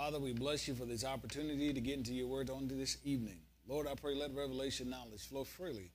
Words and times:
Father, 0.00 0.18
we 0.18 0.32
bless 0.32 0.66
you 0.66 0.74
for 0.74 0.86
this 0.86 1.04
opportunity 1.04 1.74
to 1.74 1.80
get 1.82 1.98
into 1.98 2.14
your 2.14 2.26
word 2.26 2.48
on 2.48 2.66
this 2.68 2.96
evening. 3.04 3.36
Lord, 3.68 3.86
I 3.86 3.94
pray 3.94 4.14
let 4.14 4.34
revelation 4.34 4.88
knowledge 4.88 5.28
flow 5.28 5.44
freely, 5.44 5.92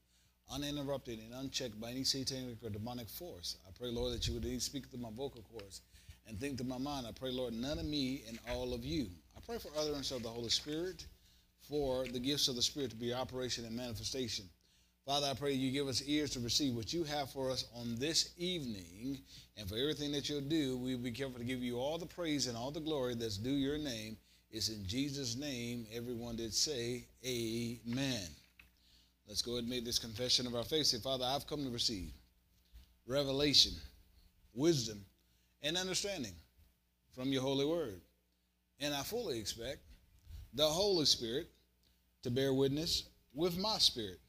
uninterrupted 0.53 1.17
and 1.17 1.33
unchecked 1.33 1.81
by 1.81 1.89
any 1.89 2.03
satanic 2.03 2.57
or 2.63 2.69
demonic 2.69 3.09
force. 3.09 3.57
I 3.67 3.71
pray, 3.75 3.89
Lord, 3.89 4.13
that 4.13 4.27
you 4.27 4.35
would 4.35 4.61
speak 4.61 4.85
through 4.85 4.99
my 4.99 5.09
vocal 5.09 5.41
cords 5.51 5.81
and 6.27 6.39
think 6.39 6.59
through 6.59 6.67
my 6.67 6.77
mind. 6.77 7.07
I 7.07 7.13
pray, 7.13 7.31
Lord, 7.31 7.55
none 7.55 7.79
of 7.79 7.85
me 7.85 8.21
and 8.27 8.37
all 8.51 8.75
of 8.75 8.85
you. 8.85 9.07
I 9.35 9.39
pray 9.43 9.57
for 9.57 9.69
utterance 9.75 10.11
of 10.11 10.21
the 10.21 10.29
Holy 10.29 10.49
Spirit, 10.49 11.07
for 11.67 12.05
the 12.05 12.19
gifts 12.19 12.47
of 12.47 12.55
the 12.55 12.61
Spirit 12.61 12.91
to 12.91 12.95
be 12.95 13.11
operation 13.11 13.65
and 13.65 13.75
manifestation. 13.75 14.45
Father, 15.05 15.27
I 15.27 15.35
pray 15.35 15.53
you 15.53 15.71
give 15.71 15.87
us 15.87 16.01
ears 16.07 16.31
to 16.31 16.39
receive 16.39 16.75
what 16.75 16.91
you 16.91 17.03
have 17.03 17.29
for 17.29 17.51
us 17.51 17.65
on 17.75 17.95
this 17.99 18.33
evening. 18.39 19.19
And 19.55 19.69
for 19.69 19.77
everything 19.77 20.11
that 20.13 20.27
you'll 20.27 20.41
do, 20.41 20.77
we'll 20.77 20.97
be 20.97 21.11
careful 21.11 21.37
to 21.37 21.45
give 21.45 21.61
you 21.61 21.77
all 21.77 21.99
the 21.99 22.07
praise 22.07 22.47
and 22.47 22.57
all 22.57 22.71
the 22.71 22.79
glory 22.79 23.13
that's 23.13 23.37
due 23.37 23.51
your 23.51 23.77
name. 23.77 24.17
It's 24.49 24.69
in 24.69 24.83
Jesus' 24.87 25.35
name, 25.35 25.85
everyone 25.93 26.37
did 26.37 26.55
say, 26.55 27.05
Amen. 27.23 28.27
Let's 29.27 29.43
go 29.43 29.53
ahead 29.53 29.63
and 29.63 29.69
make 29.69 29.85
this 29.85 29.99
confession 29.99 30.47
of 30.47 30.55
our 30.55 30.63
faith. 30.63 30.87
Say, 30.87 30.97
Father, 30.97 31.25
I've 31.25 31.45
come 31.45 31.63
to 31.65 31.69
receive 31.69 32.11
revelation, 33.05 33.73
wisdom, 34.55 35.05
and 35.61 35.77
understanding 35.77 36.33
from 37.13 37.31
your 37.31 37.43
holy 37.43 37.65
word. 37.65 38.01
And 38.79 38.93
I 38.93 39.03
fully 39.03 39.39
expect 39.39 39.81
the 40.55 40.65
Holy 40.65 41.05
Spirit 41.05 41.47
to 42.23 42.31
bear 42.31 42.53
witness 42.53 43.03
with 43.35 43.57
my 43.57 43.77
spirit 43.77 44.19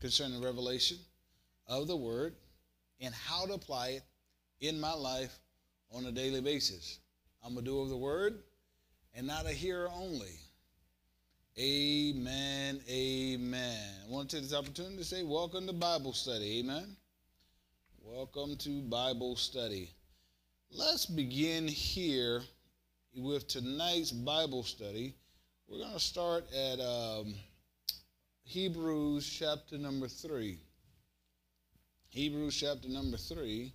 concerning 0.00 0.42
revelation 0.42 0.98
of 1.66 1.86
the 1.86 1.96
word 1.96 2.34
and 3.00 3.14
how 3.14 3.46
to 3.46 3.54
apply 3.54 3.88
it 3.88 4.02
in 4.60 4.80
my 4.80 4.92
life 4.92 5.38
on 5.92 6.06
a 6.06 6.12
daily 6.12 6.40
basis. 6.40 6.98
I'm 7.44 7.56
a 7.56 7.62
doer 7.62 7.82
of 7.82 7.90
the 7.90 7.96
word 7.96 8.38
and 9.14 9.26
not 9.26 9.46
a 9.46 9.52
hearer 9.52 9.88
only. 9.94 10.38
Amen. 11.58 12.80
Amen. 12.88 13.94
I 14.06 14.10
want 14.10 14.30
to 14.30 14.36
take 14.36 14.44
this 14.44 14.56
opportunity 14.56 14.96
to 14.96 15.04
say, 15.04 15.22
Welcome 15.22 15.66
to 15.66 15.72
Bible 15.72 16.12
study. 16.12 16.60
Amen. 16.60 16.96
Welcome 18.02 18.56
to 18.56 18.82
Bible 18.82 19.36
study. 19.36 19.90
Let's 20.70 21.06
begin 21.06 21.68
here 21.68 22.42
with 23.14 23.48
tonight's 23.48 24.12
Bible 24.12 24.62
study. 24.62 25.14
We're 25.68 25.78
going 25.78 25.92
to 25.92 26.00
start 26.00 26.44
at. 26.54 26.80
Um, 26.80 27.34
Hebrews 28.50 29.30
chapter 29.30 29.78
number 29.78 30.08
3. 30.08 30.58
Hebrews 32.08 32.56
chapter 32.56 32.88
number 32.88 33.16
3 33.16 33.72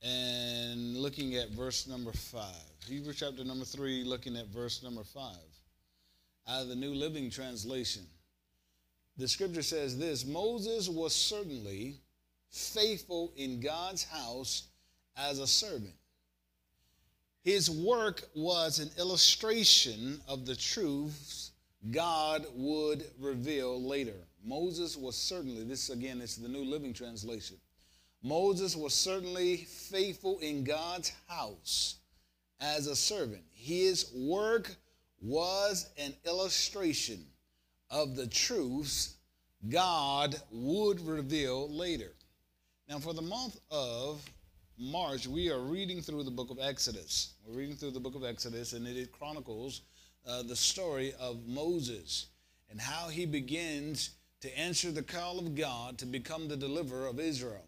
and 0.00 0.96
looking 0.96 1.34
at 1.34 1.50
verse 1.50 1.86
number 1.86 2.12
5. 2.12 2.44
Hebrews 2.86 3.16
chapter 3.18 3.44
number 3.44 3.66
3, 3.66 4.04
looking 4.04 4.38
at 4.38 4.46
verse 4.46 4.82
number 4.82 5.04
5. 5.04 5.36
Out 6.48 6.62
of 6.62 6.68
the 6.68 6.74
New 6.74 6.94
Living 6.94 7.28
Translation. 7.28 8.06
The 9.18 9.28
scripture 9.28 9.60
says 9.60 9.98
this 9.98 10.24
Moses 10.24 10.88
was 10.88 11.14
certainly 11.14 12.00
faithful 12.48 13.34
in 13.36 13.60
God's 13.60 14.04
house 14.04 14.68
as 15.14 15.40
a 15.40 15.46
servant. 15.46 15.92
His 17.44 17.70
work 17.70 18.22
was 18.34 18.78
an 18.78 18.88
illustration 18.98 20.22
of 20.26 20.46
the 20.46 20.56
truths 20.56 21.51
God 21.90 22.46
would 22.54 23.04
reveal 23.18 23.82
later. 23.82 24.14
Moses 24.44 24.96
was 24.96 25.16
certainly, 25.16 25.64
this 25.64 25.90
again 25.90 26.20
is 26.20 26.36
the 26.36 26.48
New 26.48 26.64
Living 26.64 26.92
Translation. 26.92 27.56
Moses 28.22 28.76
was 28.76 28.94
certainly 28.94 29.56
faithful 29.56 30.38
in 30.38 30.62
God's 30.62 31.12
house 31.28 31.96
as 32.60 32.86
a 32.86 32.94
servant. 32.94 33.42
His 33.50 34.12
work 34.14 34.76
was 35.20 35.90
an 35.98 36.14
illustration 36.24 37.24
of 37.90 38.16
the 38.16 38.28
truths 38.28 39.16
God 39.68 40.40
would 40.50 41.00
reveal 41.06 41.68
later. 41.68 42.12
Now, 42.88 42.98
for 42.98 43.12
the 43.12 43.22
month 43.22 43.58
of 43.70 44.24
March, 44.78 45.26
we 45.26 45.50
are 45.50 45.60
reading 45.60 46.00
through 46.00 46.24
the 46.24 46.30
book 46.30 46.50
of 46.50 46.58
Exodus. 46.60 47.34
We're 47.46 47.58
reading 47.58 47.76
through 47.76 47.92
the 47.92 48.00
book 48.00 48.14
of 48.14 48.24
Exodus, 48.24 48.72
and 48.72 48.86
it 48.86 49.12
chronicles 49.12 49.82
uh, 50.26 50.42
the 50.42 50.56
story 50.56 51.12
of 51.20 51.46
Moses 51.46 52.26
and 52.70 52.80
how 52.80 53.08
he 53.08 53.26
begins 53.26 54.10
to 54.40 54.58
answer 54.58 54.90
the 54.90 55.02
call 55.02 55.38
of 55.38 55.54
God 55.54 55.98
to 55.98 56.06
become 56.06 56.48
the 56.48 56.56
deliverer 56.56 57.06
of 57.06 57.20
Israel. 57.20 57.64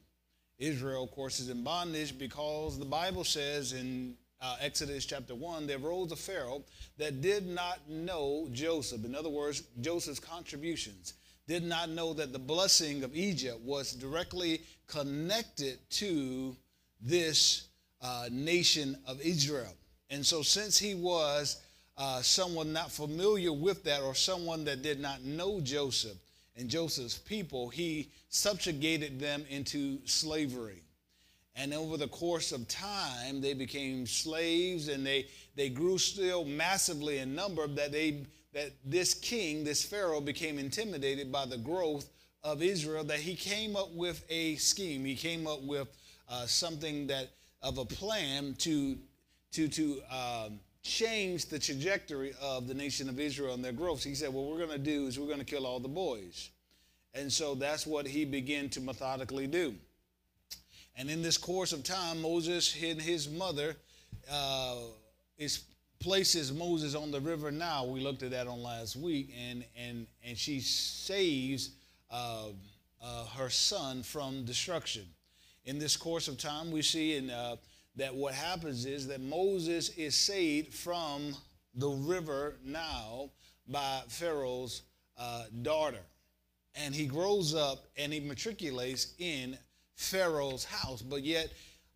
Israel, 0.59 1.04
of 1.04 1.10
course, 1.10 1.41
is 1.41 1.48
in 1.48 1.62
bondage 1.62 2.19
because 2.19 2.78
the 2.78 2.84
Bible 2.84 3.25
says 3.25 3.72
in 3.72 4.15
uh, 4.41 4.56
Exodus 4.60 5.04
chapter 5.06 5.34
1, 5.34 5.66
there 5.66 5.78
rose 5.78 6.12
a 6.12 6.16
Pharaoh 6.16 6.62
that 6.98 7.20
did 7.20 7.47
not 7.47 7.78
know 7.88 8.48
Joseph. 8.53 9.04
In 9.04 9.15
other 9.15 9.31
words, 9.31 9.62
Joseph's 9.81 10.21
contributions. 10.21 11.15
Did 11.47 11.65
not 11.65 11.91
know 11.91 12.15
that 12.15 12.32
the 12.32 12.38
blessing 12.38 13.04
of 13.04 13.15
Egypt 13.15 13.60
was 13.60 13.92
directly 13.92 14.62
connected 14.86 15.78
to 15.91 16.56
this 17.00 17.69
uh, 18.00 18.28
nation 18.31 18.97
of 19.06 19.21
Israel. 19.21 19.75
And 20.09 20.25
so, 20.25 20.41
since 20.42 20.78
he 20.78 20.94
was 20.94 21.60
uh, 21.97 22.21
someone 22.22 22.72
not 22.72 22.91
familiar 22.91 23.53
with 23.53 23.84
that 23.84 24.03
or 24.03 24.15
someone 24.15 24.65
that 24.65 24.82
did 24.82 25.00
not 25.00 25.22
know 25.22 25.60
Joseph 25.60 26.16
and 26.56 26.69
Joseph's 26.69 27.19
people, 27.19 27.69
he 27.69 28.10
subjugated 28.28 29.21
them 29.21 29.44
into 29.49 29.99
slavery. 30.04 30.83
And 31.56 31.72
over 31.72 31.97
the 31.97 32.09
course 32.09 32.50
of 32.50 32.66
time, 32.66 33.41
they 33.41 33.54
became 33.54 34.06
slaves 34.06 34.88
and 34.88 35.06
they, 35.06 35.28
they 35.54 35.69
grew 35.69 35.99
still 35.99 36.44
massively 36.44 37.19
in 37.19 37.34
number 37.34 37.66
that, 37.69 37.93
they, 37.93 38.25
that 38.53 38.72
this 38.84 39.15
king, 39.15 39.62
this 39.62 39.84
Pharaoh, 39.84 40.21
became 40.21 40.59
intimidated 40.59 41.31
by 41.31 41.47
the 41.47 41.59
growth 41.59 42.09
of 42.43 42.60
Israel, 42.60 43.04
that 43.04 43.21
he 43.21 43.37
came 43.37 43.77
up 43.77 43.93
with 43.94 44.25
a 44.28 44.56
scheme. 44.56 45.04
He 45.04 45.15
came 45.15 45.47
up 45.47 45.62
with 45.62 45.88
uh, 46.28 46.47
something 46.47 47.06
that 47.06 47.31
of 47.62 47.78
a 47.78 47.84
plan 47.84 48.54
to, 48.59 48.99
to, 49.53 49.69
to 49.69 50.03
um, 50.10 50.59
changed 50.84 51.50
the 51.50 51.59
trajectory 51.59 52.34
of 52.41 52.69
the 52.69 52.75
nation 52.75 53.09
of 53.09 53.19
Israel 53.19 53.55
and 53.55 53.65
their 53.65 53.72
growth. 53.72 54.05
He 54.05 54.15
said, 54.15 54.33
What 54.33 54.45
we're 54.45 54.59
going 54.59 54.71
to 54.71 54.78
do 54.78 55.06
is 55.06 55.19
we're 55.19 55.27
going 55.27 55.39
to 55.39 55.45
kill 55.45 55.67
all 55.67 55.81
the 55.81 55.89
boys. 55.89 56.50
And 57.15 57.33
so 57.33 57.55
that's 57.55 57.87
what 57.87 58.06
he 58.06 58.25
began 58.25 58.69
to 58.71 58.81
methodically 58.81 59.47
do. 59.47 59.75
And 60.97 61.11
in 61.11 61.22
this 61.22 61.39
course 61.39 61.72
of 61.72 61.83
time, 61.83 62.22
Moses 62.22 62.77
and 62.83 63.00
his 63.00 63.28
mother 63.28 63.77
uh, 64.31 64.77
is 65.39 65.65
places 66.00 66.53
Moses 66.53 66.95
on 66.95 67.11
the 67.11 67.21
river 67.21 67.51
Nile. 67.51 67.91
We 67.91 68.01
looked 68.01 68.22
at 68.22 68.31
that 68.33 68.47
on 68.47 68.62
last 68.62 68.95
week, 68.95 69.34
and 69.37 69.65
and 69.77 70.06
and 70.22 70.37
she 70.37 70.61
saves 70.61 71.71
uh, 72.11 72.49
uh, 73.03 73.25
her 73.37 73.49
son 73.49 74.03
from 74.03 74.45
destruction. 74.45 75.06
In 75.65 75.78
this 75.78 75.97
course 75.97 76.28
of 76.28 76.37
time, 76.37 76.71
we 76.71 76.83
see 76.83 77.16
in 77.16 77.31
uh, 77.31 77.56
that 77.97 78.15
what 78.15 78.34
happens 78.34 78.87
is 78.87 79.06
that 79.09 79.21
Moses 79.21 79.91
is 79.91 80.15
saved 80.15 80.75
from 80.75 81.34
the 81.75 81.88
river 81.88 82.56
Nile 82.65 83.32
by 83.69 84.03
Pharaoh's 84.09 84.82
uh, 85.16 85.44
daughter. 85.62 86.00
And 86.75 86.94
he 86.94 87.06
grows 87.06 87.54
up 87.54 87.84
and 87.97 88.12
he 88.12 88.21
matriculates 88.21 89.15
in 89.19 89.56
Pharaoh's 89.94 90.65
house. 90.65 91.03
But 91.03 91.22
yet, 91.22 91.53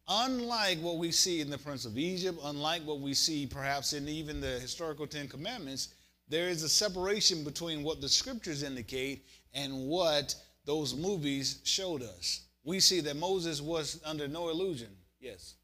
unlike 0.08 0.78
what 0.78 0.98
we 0.98 1.10
see 1.10 1.40
in 1.40 1.50
the 1.50 1.58
Prince 1.58 1.84
of 1.84 1.98
Egypt, 1.98 2.38
unlike 2.44 2.82
what 2.86 3.00
we 3.00 3.14
see 3.14 3.46
perhaps 3.46 3.92
in 3.92 4.08
even 4.08 4.40
the 4.40 4.60
historical 4.60 5.06
Ten 5.06 5.28
Commandments, 5.28 5.94
there 6.28 6.48
is 6.48 6.62
a 6.62 6.68
separation 6.68 7.42
between 7.42 7.82
what 7.82 8.00
the 8.00 8.08
scriptures 8.08 8.62
indicate 8.62 9.26
and 9.54 9.88
what 9.88 10.34
those 10.64 10.94
movies 10.94 11.60
showed 11.64 12.02
us. 12.02 12.42
We 12.64 12.80
see 12.80 13.00
that 13.00 13.16
Moses 13.16 13.60
was 13.60 14.00
under 14.04 14.28
no 14.28 14.50
illusion. 14.50 14.88
Yes. 15.20 15.54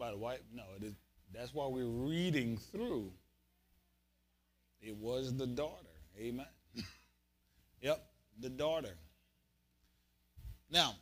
By 0.00 0.10
the 0.10 0.16
wife. 0.16 0.40
No, 0.52 0.64
it 0.76 0.82
is, 0.82 0.94
that's 1.32 1.54
why 1.54 1.66
we're 1.68 1.84
reading 1.84 2.56
through. 2.56 3.12
It 4.80 4.96
was 4.96 5.36
the 5.36 5.46
daughter. 5.46 5.86
Amen. 6.18 6.46
yep, 7.82 8.04
the 8.40 8.48
daughter. 8.48 8.96
Now, 10.70 10.94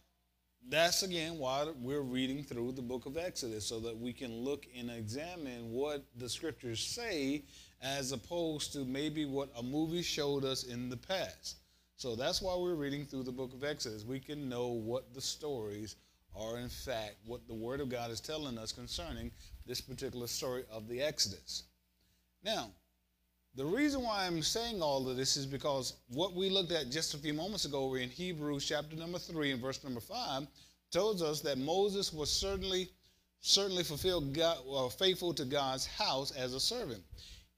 that's 0.69 1.03
again 1.03 1.39
why 1.39 1.67
we're 1.81 2.03
reading 2.03 2.43
through 2.43 2.73
the 2.73 2.83
book 2.83 3.07
of 3.07 3.17
Exodus 3.17 3.65
so 3.65 3.81
that 3.81 3.97
we 3.97 4.13
can 4.13 4.45
look 4.45 4.67
and 4.77 4.91
examine 4.91 5.71
what 5.71 6.05
the 6.17 6.29
scriptures 6.29 6.81
say 6.81 7.45
as 7.81 8.13
opposed 8.13 8.73
to 8.73 8.85
maybe 8.85 9.25
what 9.25 9.51
a 9.57 9.63
movie 9.63 10.03
showed 10.03 10.45
us 10.45 10.65
in 10.65 10.91
the 10.91 10.97
past. 10.97 11.59
So 11.97 12.17
that's 12.17 12.43
why 12.43 12.55
we're 12.57 12.75
reading 12.75 13.05
through 13.05 13.23
the 13.23 13.33
book 13.33 13.55
of 13.55 13.65
Exodus. 13.65 14.05
We 14.05 14.21
can 14.21 14.49
know 14.49 14.69
what 14.69 15.15
the 15.15 15.21
stories 15.21 15.97
are 16.37 16.59
in 16.59 16.69
fact 16.69 17.17
what 17.27 17.47
the 17.49 17.55
Word 17.55 17.81
of 17.81 17.89
God 17.89 18.11
is 18.11 18.21
telling 18.21 18.59
us 18.59 18.73
concerning 18.73 19.31
this 19.67 19.81
particular 19.81 20.27
story 20.27 20.65
of 20.71 20.89
the 20.89 21.01
Exodus. 21.03 21.65
Now, 22.45 22.71
The 23.59 23.65
reason 23.65 24.03
why 24.03 24.25
I'm 24.25 24.41
saying 24.41 24.81
all 24.83 25.09
of 25.09 25.17
this 25.17 25.37
is 25.37 25.45
because 25.45 25.95
what 26.11 26.33
we 26.33 26.49
looked 26.49 26.71
at 26.71 26.91
just 26.91 27.15
a 27.15 27.19
few 27.19 27.35
moments 27.35 27.65
ago, 27.65 27.89
we're 27.89 28.03
in 28.03 28.09
Hebrews 28.09 28.65
chapter 28.65 28.95
number 28.95 29.19
three 29.19 29.51
and 29.51 29.61
verse 29.61 29.83
number 29.83 29.99
five, 30.01 30.47
tells 30.93 31.23
us 31.23 31.41
that 31.41 31.59
Moses 31.59 32.13
was 32.13 32.31
certainly 32.31 32.89
certainly 33.41 33.83
fulfilled 33.83 34.33
God, 34.33 34.59
well, 34.65 34.89
faithful 34.89 35.35
to 35.35 35.45
God's 35.45 35.87
house 35.87 36.31
as 36.33 36.55
a 36.55 36.61
servant. 36.61 37.03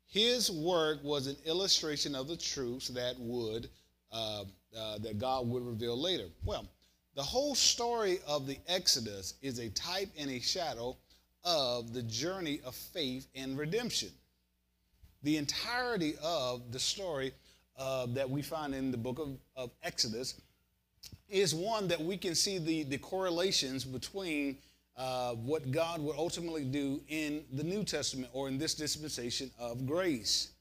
His 0.06 0.50
work 0.50 1.04
was 1.04 1.26
an 1.26 1.36
illustration 1.44 2.14
of 2.14 2.28
the 2.28 2.36
truths 2.36 2.88
that 2.88 3.16
would 3.18 3.68
uh, 4.10 4.44
uh, 4.76 4.98
that 5.00 5.18
God 5.18 5.48
would 5.48 5.66
reveal 5.66 6.00
later. 6.00 6.28
Well, 6.46 6.66
the 7.20 7.26
whole 7.26 7.54
story 7.54 8.18
of 8.26 8.46
the 8.46 8.56
Exodus 8.66 9.34
is 9.42 9.58
a 9.58 9.68
type 9.68 10.08
and 10.18 10.30
a 10.30 10.40
shadow 10.40 10.96
of 11.44 11.92
the 11.92 12.02
journey 12.04 12.62
of 12.64 12.74
faith 12.74 13.26
and 13.34 13.58
redemption 13.58 14.08
the 15.22 15.36
entirety 15.36 16.14
of 16.22 16.72
the 16.72 16.78
story 16.78 17.34
uh, 17.78 18.06
that 18.14 18.30
we 18.30 18.40
find 18.40 18.74
in 18.74 18.90
the 18.90 18.96
book 18.96 19.18
of, 19.18 19.36
of, 19.54 19.70
Exodus 19.82 20.40
is 21.28 21.54
one 21.54 21.86
that 21.88 22.00
we 22.00 22.16
can 22.16 22.34
see 22.34 22.56
the, 22.56 22.84
the 22.84 22.96
correlations 22.96 23.84
between 23.84 24.56
uh, 24.96 25.32
what 25.34 25.70
God 25.70 26.00
would 26.00 26.16
ultimately 26.16 26.64
do 26.64 27.02
in 27.10 27.44
the 27.52 27.62
New 27.62 27.84
Testament 27.84 28.30
or 28.32 28.48
in 28.48 28.56
this 28.56 28.72
dispensation 28.74 29.50
of 29.58 29.86
grace. 29.86 30.52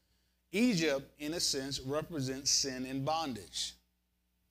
Egypt, 0.52 1.10
in 1.20 1.32
a 1.32 1.40
sense, 1.40 1.80
represents 1.80 2.50
sin 2.50 2.84
and 2.84 3.02
bondage. 3.02 3.76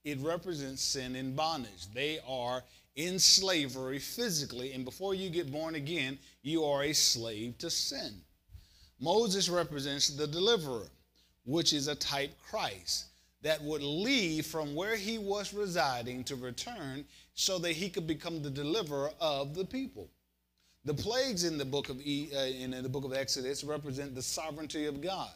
It 0.09 0.19
represents 0.21 0.81
sin 0.81 1.15
and 1.15 1.35
bondage. 1.35 1.91
They 1.93 2.19
are 2.27 2.63
in 2.95 3.19
slavery 3.19 3.99
physically, 3.99 4.73
and 4.73 4.83
before 4.83 5.13
you 5.13 5.29
get 5.29 5.51
born 5.51 5.75
again, 5.75 6.17
you 6.41 6.65
are 6.65 6.83
a 6.83 6.93
slave 6.93 7.59
to 7.59 7.69
sin. 7.69 8.21
Moses 8.99 9.49
represents 9.49 10.07
the 10.09 10.25
deliverer, 10.25 10.87
which 11.45 11.73
is 11.73 11.87
a 11.87 11.95
type 11.95 12.31
Christ 12.49 13.05
that 13.43 13.61
would 13.61 13.83
leave 13.83 14.47
from 14.47 14.73
where 14.73 14.95
he 14.95 15.19
was 15.19 15.53
residing 15.53 16.23
to 16.25 16.35
return 16.35 17.05
so 17.35 17.59
that 17.59 17.73
he 17.73 17.87
could 17.87 18.07
become 18.07 18.41
the 18.41 18.49
deliverer 18.49 19.11
of 19.21 19.53
the 19.53 19.63
people. 19.63 20.09
The 20.85 20.93
plagues 20.93 21.43
in 21.43 21.57
the 21.57 21.65
book 21.65 21.89
of 21.89 22.01
e, 22.01 22.29
uh, 22.35 22.39
in 22.39 22.71
the 22.71 22.89
book 22.89 23.05
of 23.05 23.13
Exodus 23.13 23.63
represent 23.63 24.15
the 24.15 24.23
sovereignty 24.23 24.87
of 24.87 25.01
God. 25.01 25.29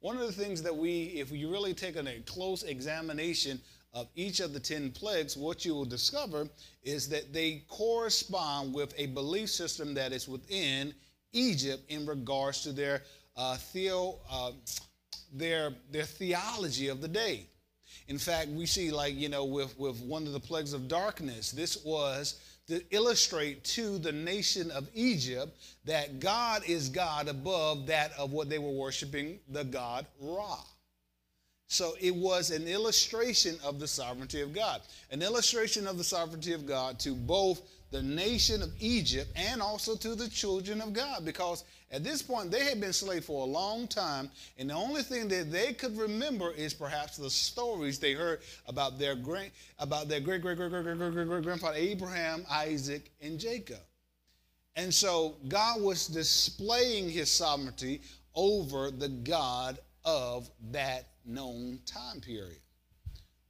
One 0.00 0.16
of 0.16 0.26
the 0.26 0.32
things 0.44 0.62
that 0.62 0.76
we, 0.76 1.04
if 1.16 1.32
you 1.32 1.50
really 1.50 1.72
take 1.72 1.96
a 1.96 2.20
close 2.26 2.62
examination 2.62 3.60
of 3.94 4.08
each 4.16 4.40
of 4.40 4.52
the 4.52 4.60
10 4.60 4.90
plagues, 4.90 5.36
what 5.36 5.64
you 5.64 5.74
will 5.74 5.84
discover 5.84 6.48
is 6.82 7.08
that 7.08 7.32
they 7.32 7.62
correspond 7.68 8.74
with 8.74 8.92
a 8.98 9.06
belief 9.06 9.48
system 9.48 9.94
that 9.94 10.12
is 10.12 10.28
within 10.28 10.92
Egypt 11.32 11.82
in 11.88 12.04
regards 12.04 12.62
to 12.62 12.72
their 12.72 13.02
uh, 13.36 13.56
theo, 13.56 14.16
uh, 14.30 14.52
their 15.32 15.72
their 15.90 16.04
theology 16.04 16.88
of 16.88 17.00
the 17.00 17.08
day. 17.08 17.46
In 18.08 18.18
fact, 18.18 18.48
we 18.50 18.66
see 18.66 18.90
like 18.90 19.14
you 19.14 19.28
know 19.28 19.44
with 19.44 19.78
with 19.78 20.00
one 20.00 20.26
of 20.26 20.32
the 20.32 20.40
plagues 20.40 20.72
of 20.72 20.88
darkness, 20.88 21.50
this 21.50 21.84
was 21.84 22.40
to 22.66 22.82
illustrate 22.90 23.62
to 23.64 23.98
the 23.98 24.12
nation 24.12 24.70
of 24.70 24.88
Egypt 24.94 25.56
that 25.84 26.18
God 26.18 26.62
is 26.66 26.88
God 26.88 27.28
above 27.28 27.86
that 27.88 28.12
of 28.18 28.32
what 28.32 28.48
they 28.48 28.58
were 28.58 28.70
worshiping, 28.70 29.38
the 29.48 29.64
god 29.64 30.06
Ra. 30.20 30.58
So 31.74 31.96
it 32.00 32.14
was 32.14 32.52
an 32.52 32.68
illustration 32.68 33.56
of 33.64 33.80
the 33.80 33.88
sovereignty 33.88 34.40
of 34.42 34.54
God, 34.54 34.82
an 35.10 35.22
illustration 35.22 35.88
of 35.88 35.98
the 35.98 36.04
sovereignty 36.04 36.52
of 36.52 36.66
God 36.66 37.00
to 37.00 37.16
both 37.16 37.62
the 37.90 38.00
nation 38.00 38.62
of 38.62 38.70
Egypt 38.78 39.28
and 39.34 39.60
also 39.60 39.96
to 39.96 40.14
the 40.14 40.28
children 40.28 40.80
of 40.80 40.92
God 40.92 41.24
because 41.24 41.64
at 41.90 42.04
this 42.04 42.22
point 42.22 42.52
they 42.52 42.64
had 42.64 42.80
been 42.80 42.92
slaves 42.92 43.26
for 43.26 43.42
a 43.42 43.50
long 43.50 43.88
time 43.88 44.30
and 44.56 44.70
the 44.70 44.74
only 44.74 45.02
thing 45.02 45.26
that 45.26 45.50
they 45.50 45.72
could 45.72 45.98
remember 45.98 46.52
is 46.52 46.72
perhaps 46.72 47.16
the 47.16 47.28
stories 47.28 47.98
they 47.98 48.12
heard 48.12 48.38
about 48.68 48.96
their 48.96 49.16
great 49.16 49.50
about 49.80 50.08
their 50.08 50.20
great 50.20 50.42
great 50.42 50.56
great 50.56 50.70
great 50.70 50.84
great 50.84 50.96
great 50.96 51.12
great, 51.12 51.26
great 51.26 51.42
grandfather 51.42 51.76
Abraham, 51.76 52.46
Isaac 52.48 53.10
and 53.20 53.36
Jacob. 53.36 53.80
And 54.76 54.94
so 54.94 55.34
God 55.48 55.82
was 55.82 56.06
displaying 56.06 57.10
his 57.10 57.32
sovereignty 57.32 58.00
over 58.34 58.92
the 58.92 59.08
God 59.08 59.78
of 60.04 60.50
that 60.70 61.08
known 61.24 61.78
time 61.86 62.20
period. 62.20 62.58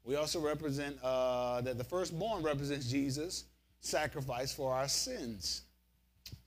We 0.04 0.16
also 0.16 0.40
represent 0.40 0.96
uh, 1.02 1.62
that 1.62 1.78
the 1.78 1.84
firstborn 1.84 2.42
represents 2.42 2.90
Jesus 2.90 3.44
sacrifice 3.80 4.52
for 4.52 4.72
our 4.72 4.88
sins. 4.88 5.62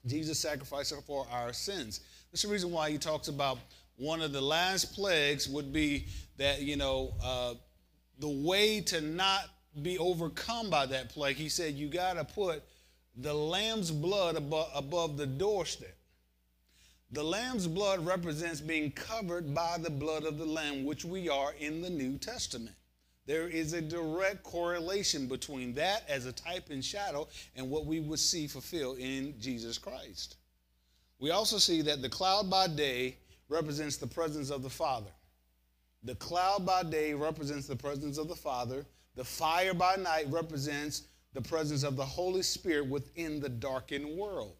Jesus 0.06 0.38
sacrificed 0.38 0.94
for 1.06 1.26
our 1.30 1.52
sins. 1.52 2.00
That's 2.30 2.42
the 2.42 2.48
reason 2.48 2.70
why 2.70 2.90
he 2.90 2.98
talks 2.98 3.28
about 3.28 3.58
one 3.96 4.22
of 4.22 4.32
the 4.32 4.40
last 4.40 4.94
plagues 4.94 5.48
would 5.48 5.72
be 5.72 6.06
that, 6.36 6.62
you 6.62 6.76
know, 6.76 7.12
uh, 7.22 7.54
the 8.20 8.28
way 8.28 8.80
to 8.80 9.00
not 9.00 9.42
be 9.82 9.98
overcome 9.98 10.70
by 10.70 10.86
that 10.86 11.10
plague, 11.10 11.36
he 11.36 11.48
said, 11.48 11.74
you 11.74 11.88
got 11.88 12.14
to 12.14 12.24
put 12.24 12.62
the 13.16 13.34
lamb's 13.34 13.90
blood 13.90 14.36
above, 14.36 14.70
above 14.74 15.16
the 15.16 15.26
doorstep. 15.26 15.96
The 17.10 17.24
lamb's 17.24 17.66
blood 17.66 18.04
represents 18.04 18.60
being 18.60 18.90
covered 18.92 19.54
by 19.54 19.78
the 19.78 19.88
blood 19.90 20.24
of 20.24 20.36
the 20.36 20.44
lamb, 20.44 20.84
which 20.84 21.06
we 21.06 21.30
are 21.30 21.54
in 21.58 21.80
the 21.80 21.88
New 21.88 22.18
Testament. 22.18 22.76
There 23.24 23.48
is 23.48 23.72
a 23.72 23.80
direct 23.80 24.42
correlation 24.42 25.26
between 25.26 25.74
that 25.74 26.04
as 26.08 26.26
a 26.26 26.32
type 26.32 26.68
and 26.70 26.84
shadow 26.84 27.28
and 27.56 27.70
what 27.70 27.86
we 27.86 28.00
would 28.00 28.18
see 28.18 28.46
fulfilled 28.46 28.98
in 28.98 29.34
Jesus 29.40 29.78
Christ. 29.78 30.36
We 31.18 31.30
also 31.30 31.56
see 31.56 31.80
that 31.82 32.02
the 32.02 32.10
cloud 32.10 32.50
by 32.50 32.68
day 32.68 33.16
represents 33.48 33.96
the 33.96 34.06
presence 34.06 34.50
of 34.50 34.62
the 34.62 34.70
Father. 34.70 35.10
The 36.04 36.14
cloud 36.16 36.66
by 36.66 36.82
day 36.82 37.14
represents 37.14 37.66
the 37.66 37.76
presence 37.76 38.18
of 38.18 38.28
the 38.28 38.36
Father. 38.36 38.84
The 39.14 39.24
fire 39.24 39.74
by 39.74 39.96
night 39.96 40.26
represents 40.28 41.04
the 41.32 41.42
presence 41.42 41.84
of 41.84 41.96
the 41.96 42.04
Holy 42.04 42.42
Spirit 42.42 42.86
within 42.86 43.40
the 43.40 43.48
darkened 43.48 44.16
world. 44.16 44.57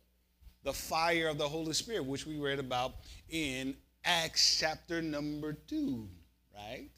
The 0.65 0.73
fire 0.73 1.29
of 1.29 1.39
the 1.39 1.49
Holy 1.49 1.73
Spirit, 1.73 2.05
which 2.05 2.27
we 2.27 2.37
read 2.37 2.59
about 2.59 2.95
in 3.29 3.77
Acts 4.05 4.59
chapter 4.59 5.01
number 5.01 5.53
2, 5.53 6.09
right? 6.55 6.91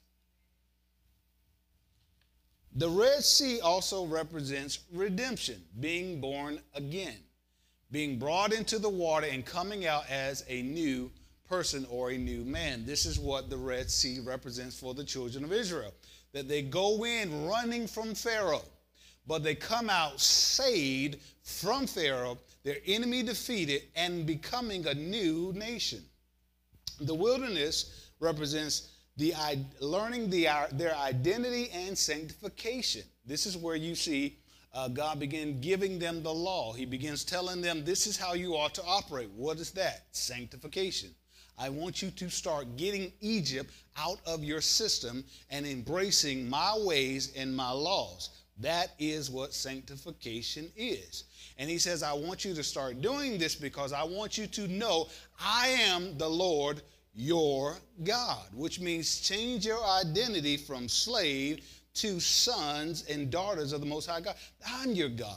The 2.75 2.89
Red 2.89 3.25
Sea 3.25 3.61
also 3.61 4.07
represents 4.07 4.81
redemption, 4.93 5.61
being 5.81 6.21
born 6.21 6.61
again, 6.75 7.17
being 7.91 8.19
brought 8.19 8.53
into 8.53 8.79
the 8.79 8.89
water 8.89 9.27
and 9.31 9.45
coming 9.45 9.87
out 9.87 10.09
as 10.09 10.45
a 10.49 10.63
new 10.63 11.11
person 11.49 11.85
or 11.91 12.13
a 12.13 12.17
new 12.17 12.45
man. 12.45 12.87
This 12.87 13.05
is 13.07 13.19
what 13.19 13.51
the 13.51 13.57
Red 13.57 13.91
Sea 13.91 14.21
represents 14.21 14.79
for 14.79 14.95
the 14.95 15.05
children 15.05 15.43
of 15.43 15.53
Israel. 15.53 15.93
That 16.33 16.49
they 16.49 16.63
go 16.63 17.05
in 17.05 17.47
running 17.47 17.89
from 17.89 18.15
Pharaoh, 18.15 18.65
but 19.27 19.43
they 19.43 19.57
come 19.57 19.91
out 19.91 20.21
saved 20.21 21.19
from 21.43 21.89
Pharaoh, 21.89 22.39
their 22.63 22.77
enemy 22.87 23.23
defeated, 23.23 23.83
and 23.97 24.27
becoming 24.27 24.87
a 24.87 24.95
new 24.95 25.53
nation. 25.55 26.05
The 27.01 27.15
wilderness 27.15 28.11
represents 28.21 28.89
the 29.17 29.35
learning 29.81 30.31
the, 30.31 30.49
their 30.73 30.97
identity 30.97 31.71
and 31.73 31.97
sanctification. 31.97 33.03
This 33.27 33.47
is 33.47 33.57
where 33.57 33.77
you 33.77 33.95
see 33.95 34.39
uh, 34.73 34.89
God 34.89 35.19
begin 35.19 35.61
giving 35.61 35.99
them 35.99 36.23
the 36.23 36.33
law. 36.33 36.73
He 36.73 36.85
begins 36.85 37.25
telling 37.25 37.61
them, 37.61 37.85
This 37.85 38.07
is 38.07 38.17
how 38.17 38.35
you 38.35 38.55
ought 38.55 38.75
to 38.75 38.85
operate. 38.85 39.31
What 39.31 39.59
is 39.59 39.73
that? 39.73 40.05
Sanctification. 40.13 41.11
I 41.59 41.69
want 41.69 42.01
you 42.01 42.11
to 42.13 42.31
start 42.31 42.77
getting 42.77 43.13
Egypt 43.21 43.71
out 43.99 44.21
of 44.27 44.45
your 44.45 44.61
system 44.61 45.25
and 45.51 45.67
embracing 45.67 46.49
my 46.49 46.75
ways 46.79 47.33
and 47.37 47.55
my 47.55 47.71
laws. 47.71 48.31
That 48.59 48.93
is 48.99 49.31
what 49.31 49.53
sanctification 49.53 50.71
is. 50.77 51.25
And 51.59 51.69
he 51.69 51.79
says, 51.79 52.03
I 52.03 52.13
want 52.13 52.45
you 52.45 52.55
to 52.55 52.63
start 52.63 53.01
doing 53.01 53.39
this 53.39 53.55
because 53.55 53.93
I 53.93 54.03
want 54.03 54.39
you 54.39 54.47
to 54.47 54.69
know 54.69 55.09
I 55.39 55.69
am 55.69 56.17
the 56.19 56.29
Lord 56.29 56.83
your 57.15 57.77
God, 58.05 58.47
which 58.55 58.81
means 58.81 59.21
change 59.21 59.67
your 59.67 59.85
identity 59.85 60.57
from 60.57 60.89
slave 60.89 61.65
to 61.95 62.21
sons 62.21 63.05
and 63.11 63.31
daughters 63.31 63.73
of 63.73 63.81
the 63.81 63.87
Most 63.87 64.07
High 64.07 64.21
God. 64.21 64.37
I'm 64.67 64.93
your 64.93 65.09
God. 65.09 65.37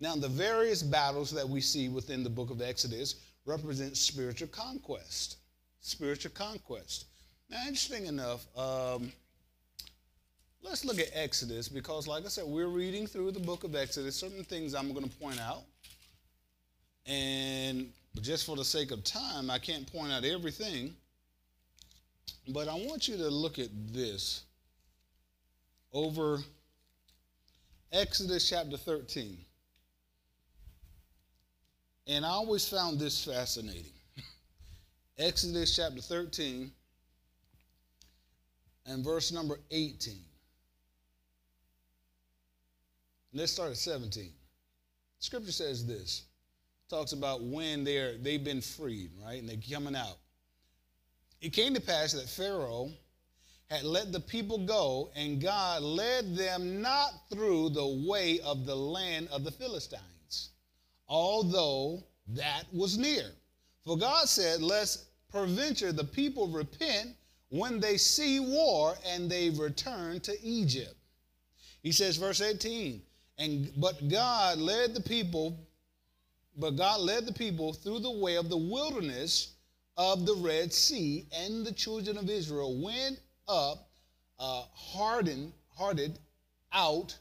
Now, 0.00 0.16
the 0.16 0.28
various 0.28 0.82
battles 0.82 1.30
that 1.30 1.48
we 1.48 1.60
see 1.60 1.88
within 1.88 2.22
the 2.22 2.30
book 2.30 2.50
of 2.50 2.60
Exodus 2.60 3.16
represent 3.46 3.96
spiritual 3.96 4.48
conquest. 4.48 5.38
Spiritual 5.80 6.32
conquest. 6.32 7.06
Now, 7.48 7.58
interesting 7.66 8.06
enough, 8.06 8.46
um, 8.56 9.12
let's 10.64 10.84
look 10.84 10.98
at 10.98 11.10
Exodus 11.12 11.68
because, 11.68 12.08
like 12.08 12.24
I 12.24 12.28
said, 12.28 12.44
we're 12.46 12.68
reading 12.68 13.06
through 13.06 13.32
the 13.32 13.40
book 13.40 13.64
of 13.64 13.76
Exodus. 13.76 14.16
Certain 14.16 14.42
things 14.42 14.74
I'm 14.74 14.92
going 14.92 15.08
to 15.08 15.16
point 15.18 15.40
out. 15.40 15.62
And 17.06 17.90
just 18.22 18.46
for 18.46 18.56
the 18.56 18.64
sake 18.64 18.90
of 18.90 19.04
time, 19.04 19.50
I 19.50 19.58
can't 19.58 19.90
point 19.92 20.10
out 20.10 20.24
everything. 20.24 20.94
But 22.48 22.68
I 22.68 22.74
want 22.74 23.08
you 23.08 23.16
to 23.18 23.28
look 23.28 23.58
at 23.58 23.68
this 23.92 24.44
over 25.92 26.38
Exodus 27.92 28.48
chapter 28.48 28.76
13. 28.76 29.36
And 32.06 32.24
I 32.24 32.30
always 32.30 32.66
found 32.66 32.98
this 32.98 33.24
fascinating. 33.24 33.92
Exodus 35.18 35.76
chapter 35.76 36.00
13 36.00 36.70
and 38.86 39.04
verse 39.04 39.30
number 39.30 39.58
18. 39.70 40.16
Let's 43.36 43.50
start 43.50 43.70
at 43.70 43.76
17. 43.78 44.30
Scripture 45.18 45.50
says 45.50 45.84
this. 45.84 46.22
Talks 46.88 47.12
about 47.12 47.42
when 47.42 47.82
they're 47.82 48.16
they've 48.16 48.44
been 48.44 48.60
freed, 48.60 49.10
right? 49.24 49.40
And 49.40 49.48
they're 49.48 49.56
coming 49.72 49.96
out. 49.96 50.18
It 51.40 51.52
came 51.52 51.74
to 51.74 51.80
pass 51.80 52.12
that 52.12 52.28
Pharaoh 52.28 52.90
had 53.68 53.82
let 53.82 54.12
the 54.12 54.20
people 54.20 54.64
go, 54.64 55.10
and 55.16 55.42
God 55.42 55.82
led 55.82 56.36
them 56.36 56.80
not 56.80 57.10
through 57.28 57.70
the 57.70 58.04
way 58.06 58.38
of 58.44 58.66
the 58.66 58.76
land 58.76 59.28
of 59.32 59.42
the 59.42 59.50
Philistines, 59.50 60.50
although 61.08 62.04
that 62.28 62.64
was 62.72 62.96
near. 62.96 63.32
For 63.84 63.98
God 63.98 64.28
said, 64.28 64.62
Lest 64.62 65.06
peradventure 65.28 65.92
the 65.92 66.04
people 66.04 66.46
repent 66.48 67.16
when 67.48 67.80
they 67.80 67.96
see 67.96 68.38
war 68.38 68.94
and 69.06 69.28
they 69.28 69.50
return 69.50 70.20
to 70.20 70.40
Egypt. 70.42 70.94
He 71.82 71.92
says, 71.92 72.16
verse 72.16 72.40
18, 72.40 73.02
and 73.38 73.70
but 73.76 74.08
God 74.08 74.58
led 74.58 74.94
the 74.94 75.02
people, 75.02 75.58
but 76.56 76.76
God 76.76 77.00
led 77.00 77.26
the 77.26 77.32
people 77.32 77.72
through 77.72 78.00
the 78.00 78.10
way 78.10 78.36
of 78.36 78.48
the 78.48 78.56
wilderness 78.56 79.54
of 79.96 80.26
the 80.26 80.34
Red 80.34 80.72
Sea, 80.72 81.26
and 81.32 81.64
the 81.64 81.72
children 81.72 82.18
of 82.18 82.28
Israel 82.28 82.80
went 82.82 83.20
up, 83.46 83.88
uh, 84.38 84.64
hardened, 84.74 85.52
hearted 85.76 86.18
out 86.72 87.16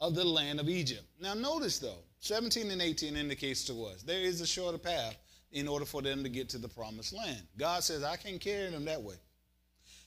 of 0.00 0.14
the 0.14 0.24
land 0.24 0.60
of 0.60 0.68
Egypt. 0.68 1.04
Now, 1.20 1.34
notice 1.34 1.78
though, 1.78 2.02
17 2.20 2.70
and 2.70 2.82
18 2.82 3.16
indicates 3.16 3.64
to 3.64 3.84
us 3.84 4.02
there 4.02 4.20
is 4.20 4.40
a 4.40 4.46
shorter 4.46 4.78
path 4.78 5.16
in 5.52 5.68
order 5.68 5.84
for 5.84 6.02
them 6.02 6.22
to 6.22 6.28
get 6.28 6.48
to 6.50 6.58
the 6.58 6.68
promised 6.68 7.14
land. 7.14 7.40
God 7.56 7.82
says, 7.82 8.02
I 8.02 8.16
can 8.16 8.38
carry 8.38 8.70
them 8.70 8.84
that 8.86 9.00
way. 9.00 9.14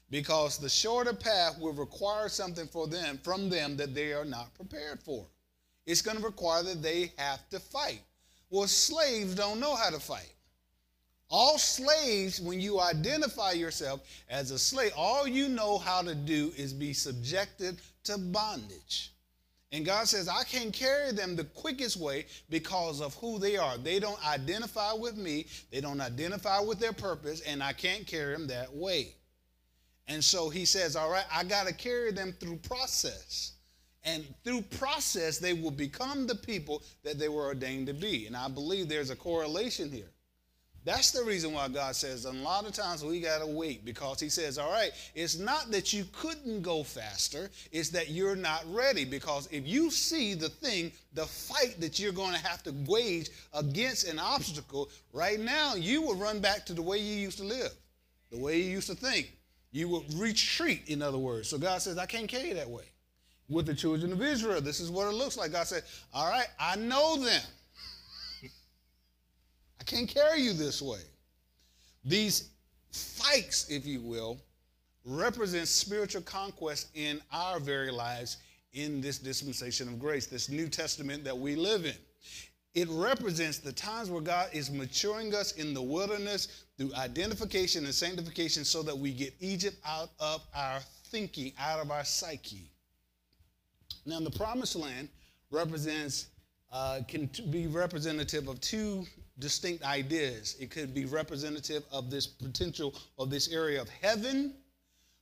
Because 0.10 0.58
the 0.58 0.70
shorter 0.70 1.14
path 1.14 1.60
will 1.60 1.74
require 1.74 2.30
something 2.30 2.68
for 2.68 2.88
them 2.88 3.20
from 3.24 3.50
them 3.50 3.78
that 3.78 3.94
they 3.94 4.14
are 4.14 4.26
not 4.26 4.54
prepared 4.56 5.02
for. 5.02 5.28
It's 5.86 6.02
going 6.02 6.18
to 6.18 6.24
require 6.24 6.64
that 6.64 6.82
they 6.82 7.12
have 7.18 7.48
to 7.50 7.60
fight. 7.60 8.02
Well, 8.50 8.68
slaves 8.68 9.36
don't 9.36 9.60
know 9.60 9.76
how 9.76 9.90
to 9.90 10.00
fight. 10.00 10.34
All 11.32 11.60
slaves, 11.60 12.42
when 12.42 12.60
you 12.60 12.80
identify 12.80 13.52
yourself 13.52 14.02
as 14.30 14.50
a 14.50 14.58
slave, 14.58 14.92
all 14.98 15.28
you 15.28 15.48
know 15.48 15.78
how 15.78 16.02
to 16.02 16.16
do 16.16 16.52
is 16.58 16.74
be 16.74 16.92
subjected 16.92 17.80
to 18.06 18.18
bondage. 18.18 19.12
And 19.72 19.86
God 19.86 20.08
says, 20.08 20.28
I 20.28 20.44
can 20.44 20.72
carry 20.72 21.12
them 21.12 21.36
the 21.36 21.44
quickest 21.44 21.98
way 21.98 22.26
because 22.50 23.02
of 23.02 23.14
who 23.16 23.38
they 23.38 23.58
are. 23.58 23.78
They 23.78 24.00
don't 24.00 24.24
identify 24.28 24.94
with 24.94 25.16
me, 25.16 25.46
they 25.70 25.82
don't 25.82 26.02
identify 26.02 26.60
with 26.60 26.80
their 26.80 26.94
purpose, 26.94 27.42
and 27.42 27.62
I 27.62 27.74
can't 27.74 28.08
carry 28.08 28.34
them 28.34 28.48
that 28.48 28.76
way. 28.76 29.14
And 30.10 30.24
so 30.24 30.50
he 30.50 30.66
says, 30.66 30.96
All 30.96 31.10
right, 31.10 31.26
I 31.32 31.44
got 31.44 31.68
to 31.68 31.74
carry 31.74 32.12
them 32.12 32.34
through 32.40 32.58
process. 32.58 33.54
And 34.04 34.26
through 34.44 34.64
process, 34.64 35.38
they 35.38 35.54
will 35.54 35.72
become 35.72 36.26
the 36.26 36.36
people 36.36 36.84
that 37.04 37.20
they 37.20 37.30
were 37.30 37.46
ordained 37.46 37.88
to 37.88 37.94
be. 37.94 38.26
And 38.26 38.36
I 38.36 38.48
believe 38.48 38.90
there's 38.90 39.12
a 39.12 39.16
correlation 39.16 39.92
here. 39.92 40.10
That's 40.86 41.12
the 41.12 41.24
reason 41.24 41.52
why 41.52 41.68
God 41.68 41.96
says, 41.96 42.24
a 42.24 42.32
lot 42.32 42.66
of 42.66 42.72
times 42.72 43.04
we 43.04 43.20
got 43.20 43.42
to 43.42 43.48
wait 43.48 43.84
because 43.84 44.20
He 44.20 44.30
says, 44.30 44.58
all 44.58 44.72
right, 44.72 44.92
it's 45.14 45.38
not 45.38 45.70
that 45.72 45.92
you 45.92 46.06
couldn't 46.14 46.62
go 46.62 46.84
faster, 46.84 47.52
it's 47.72 47.90
that 47.90 48.10
you're 48.10 48.38
not 48.38 48.64
ready. 48.74 49.04
Because 49.04 49.48
if 49.52 49.68
you 49.68 49.92
see 49.92 50.34
the 50.34 50.50
thing, 50.50 50.92
the 51.14 51.26
fight 51.26 51.76
that 51.82 52.00
you're 52.00 52.14
going 52.14 52.34
to 52.34 52.40
have 52.40 52.64
to 52.64 52.74
wage 52.88 53.30
against 53.54 54.08
an 54.08 54.18
obstacle, 54.18 54.90
right 55.12 55.40
now, 55.40 55.76
you 55.76 56.02
will 56.02 56.16
run 56.16 56.40
back 56.40 56.66
to 56.68 56.74
the 56.74 56.82
way 56.82 56.98
you 56.98 57.16
used 57.16 57.38
to 57.40 57.44
live, 57.44 57.74
the 58.32 58.40
way 58.40 58.60
you 58.60 58.72
used 58.72 58.88
to 58.88 58.96
think. 58.96 59.34
You 59.72 59.88
will 59.88 60.06
retreat, 60.16 60.84
in 60.88 61.02
other 61.02 61.18
words. 61.18 61.48
So 61.48 61.58
God 61.58 61.82
says, 61.82 61.98
I 61.98 62.06
can't 62.06 62.28
carry 62.28 62.50
you 62.50 62.54
that 62.56 62.70
way. 62.70 62.86
With 63.50 63.66
the 63.66 63.74
children 63.74 64.12
of 64.12 64.22
Israel, 64.22 64.62
this 64.62 64.80
is 64.80 64.92
what 64.92 65.08
it 65.08 65.14
looks 65.14 65.38
like. 65.38 65.52
God 65.52 65.68
said, 65.68 65.84
All 66.14 66.30
right, 66.30 66.48
I 66.60 66.76
know 66.76 67.18
them. 67.18 67.42
I 69.80 69.84
can't 69.86 70.08
carry 70.08 70.42
you 70.42 70.54
this 70.54 70.82
way. 70.82 71.00
These 72.06 72.50
fights, 72.92 73.70
if 73.70 73.86
you 73.86 74.02
will, 74.02 74.40
represent 75.06 75.68
spiritual 75.68 76.22
conquest 76.22 76.90
in 76.94 77.22
our 77.32 77.60
very 77.60 77.92
lives 77.92 78.38
in 78.74 79.02
this 79.02 79.18
dispensation 79.18 79.88
of 79.88 80.00
grace, 80.00 80.28
this 80.28 80.50
New 80.50 80.68
Testament 80.68 81.24
that 81.24 81.38
we 81.38 81.56
live 81.56 81.86
in. 81.86 81.96
It 82.76 82.88
represents 82.92 83.58
the 83.58 83.74
times 83.74 84.12
where 84.12 84.22
God 84.22 84.50
is 84.54 84.70
maturing 84.70 85.34
us 85.34 85.54
in 85.54 85.74
the 85.74 85.82
wilderness 85.82 86.66
through 86.78 86.94
identification 86.96 87.86
and 87.86 87.94
sanctification 87.94 88.64
so 88.64 88.84
that 88.84 88.98
we 88.98 89.12
get 89.12 89.34
Egypt 89.40 89.78
out 89.86 90.12
of 90.20 90.46
our 90.54 90.80
thinking, 91.06 91.54
out 91.60 91.80
of 91.80 91.90
our 91.90 92.06
psyche. 92.06 92.72
Now, 94.06 94.20
the 94.20 94.32
promised 94.32 94.76
land 94.76 95.10
represents, 95.50 96.28
uh, 96.72 97.02
can 97.08 97.30
be 97.50 97.66
representative 97.66 98.48
of 98.48 98.62
two 98.62 99.06
distinct 99.40 99.84
ideas. 99.84 100.56
It 100.60 100.70
could 100.70 100.94
be 100.94 101.06
representative 101.06 101.84
of 101.92 102.12
this 102.12 102.28
potential 102.28 102.94
of 103.18 103.30
this 103.32 103.52
area 103.52 103.82
of 103.82 103.90
heaven, 103.90 104.54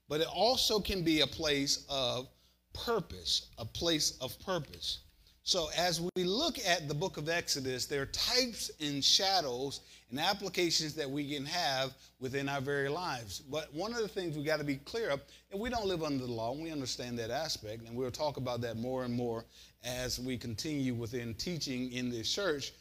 but 0.08 0.20
it 0.20 0.26
also 0.26 0.80
can 0.80 1.02
be 1.02 1.20
a 1.20 1.26
place 1.26 1.86
of 1.88 2.28
purpose, 2.74 3.46
a 3.56 3.64
place 3.64 4.18
of 4.20 4.38
purpose. 4.40 5.00
So, 5.48 5.70
as 5.78 6.02
we 6.14 6.24
look 6.24 6.58
at 6.58 6.88
the 6.88 6.94
book 6.94 7.16
of 7.16 7.30
Exodus, 7.30 7.86
there 7.86 8.02
are 8.02 8.06
types 8.12 8.70
and 8.82 9.02
shadows 9.02 9.80
and 10.10 10.20
applications 10.20 10.92
that 10.96 11.10
we 11.10 11.26
can 11.26 11.46
have 11.46 11.94
within 12.20 12.50
our 12.50 12.60
very 12.60 12.90
lives. 12.90 13.40
But 13.40 13.72
one 13.72 13.94
of 13.94 14.00
the 14.00 14.08
things 14.08 14.36
we 14.36 14.44
got 14.44 14.58
to 14.58 14.64
be 14.64 14.76
clear 14.76 15.08
of, 15.08 15.22
and 15.50 15.58
we 15.58 15.70
don't 15.70 15.86
live 15.86 16.02
under 16.02 16.26
the 16.26 16.30
law, 16.30 16.52
and 16.52 16.62
we 16.62 16.70
understand 16.70 17.18
that 17.20 17.30
aspect, 17.30 17.88
and 17.88 17.96
we'll 17.96 18.10
talk 18.10 18.36
about 18.36 18.60
that 18.60 18.76
more 18.76 19.04
and 19.04 19.14
more 19.14 19.46
as 19.82 20.18
we 20.18 20.36
continue 20.36 20.92
within 20.92 21.32
teaching 21.32 21.92
in 21.92 22.10
this 22.10 22.30
church. 22.30 22.74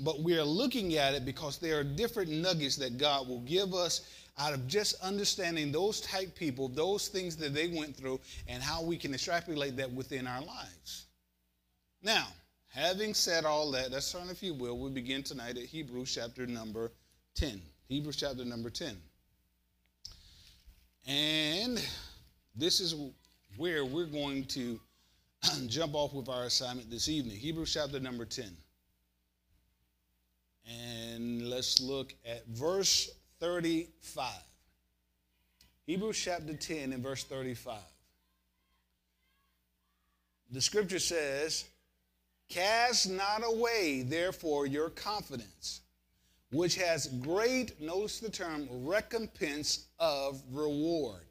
But 0.00 0.22
we 0.22 0.38
are 0.38 0.44
looking 0.44 0.96
at 0.96 1.12
it 1.12 1.26
because 1.26 1.58
there 1.58 1.78
are 1.78 1.84
different 1.84 2.30
nuggets 2.30 2.76
that 2.76 2.96
God 2.96 3.28
will 3.28 3.40
give 3.40 3.74
us 3.74 4.08
out 4.38 4.54
of 4.54 4.66
just 4.66 4.98
understanding 5.02 5.72
those 5.72 6.00
type 6.00 6.34
people, 6.34 6.68
those 6.68 7.08
things 7.08 7.36
that 7.36 7.52
they 7.52 7.68
went 7.68 7.94
through, 7.94 8.18
and 8.48 8.62
how 8.62 8.82
we 8.82 8.96
can 8.96 9.12
extrapolate 9.12 9.76
that 9.76 9.92
within 9.92 10.26
our 10.26 10.40
lives. 10.40 11.03
Now, 12.04 12.26
having 12.68 13.14
said 13.14 13.46
all 13.46 13.70
that, 13.70 13.90
let's 13.90 14.12
turn, 14.12 14.28
if 14.28 14.42
you 14.42 14.52
will, 14.52 14.78
we 14.78 14.90
begin 14.90 15.22
tonight 15.22 15.56
at 15.56 15.64
Hebrews 15.64 16.14
chapter 16.14 16.46
number 16.46 16.92
10. 17.34 17.62
Hebrews 17.88 18.16
chapter 18.16 18.44
number 18.44 18.68
10. 18.68 18.94
And 21.06 21.82
this 22.54 22.80
is 22.80 22.94
where 23.56 23.86
we're 23.86 24.04
going 24.04 24.44
to 24.44 24.78
jump 25.66 25.94
off 25.94 26.12
with 26.12 26.28
our 26.28 26.44
assignment 26.44 26.90
this 26.90 27.08
evening. 27.08 27.38
Hebrews 27.38 27.72
chapter 27.72 27.98
number 27.98 28.26
10. 28.26 28.54
And 30.68 31.48
let's 31.48 31.80
look 31.80 32.14
at 32.28 32.46
verse 32.48 33.10
35. 33.40 34.30
Hebrews 35.86 36.20
chapter 36.22 36.52
10 36.52 36.92
and 36.92 37.02
verse 37.02 37.24
35. 37.24 37.78
The 40.50 40.60
scripture 40.60 40.98
says, 40.98 41.64
Cast 42.48 43.10
not 43.10 43.42
away, 43.44 44.02
therefore, 44.02 44.66
your 44.66 44.90
confidence, 44.90 45.80
which 46.52 46.76
has 46.76 47.06
great, 47.20 47.80
notice 47.80 48.20
the 48.20 48.30
term, 48.30 48.68
recompense 48.70 49.86
of 49.98 50.42
reward. 50.50 51.24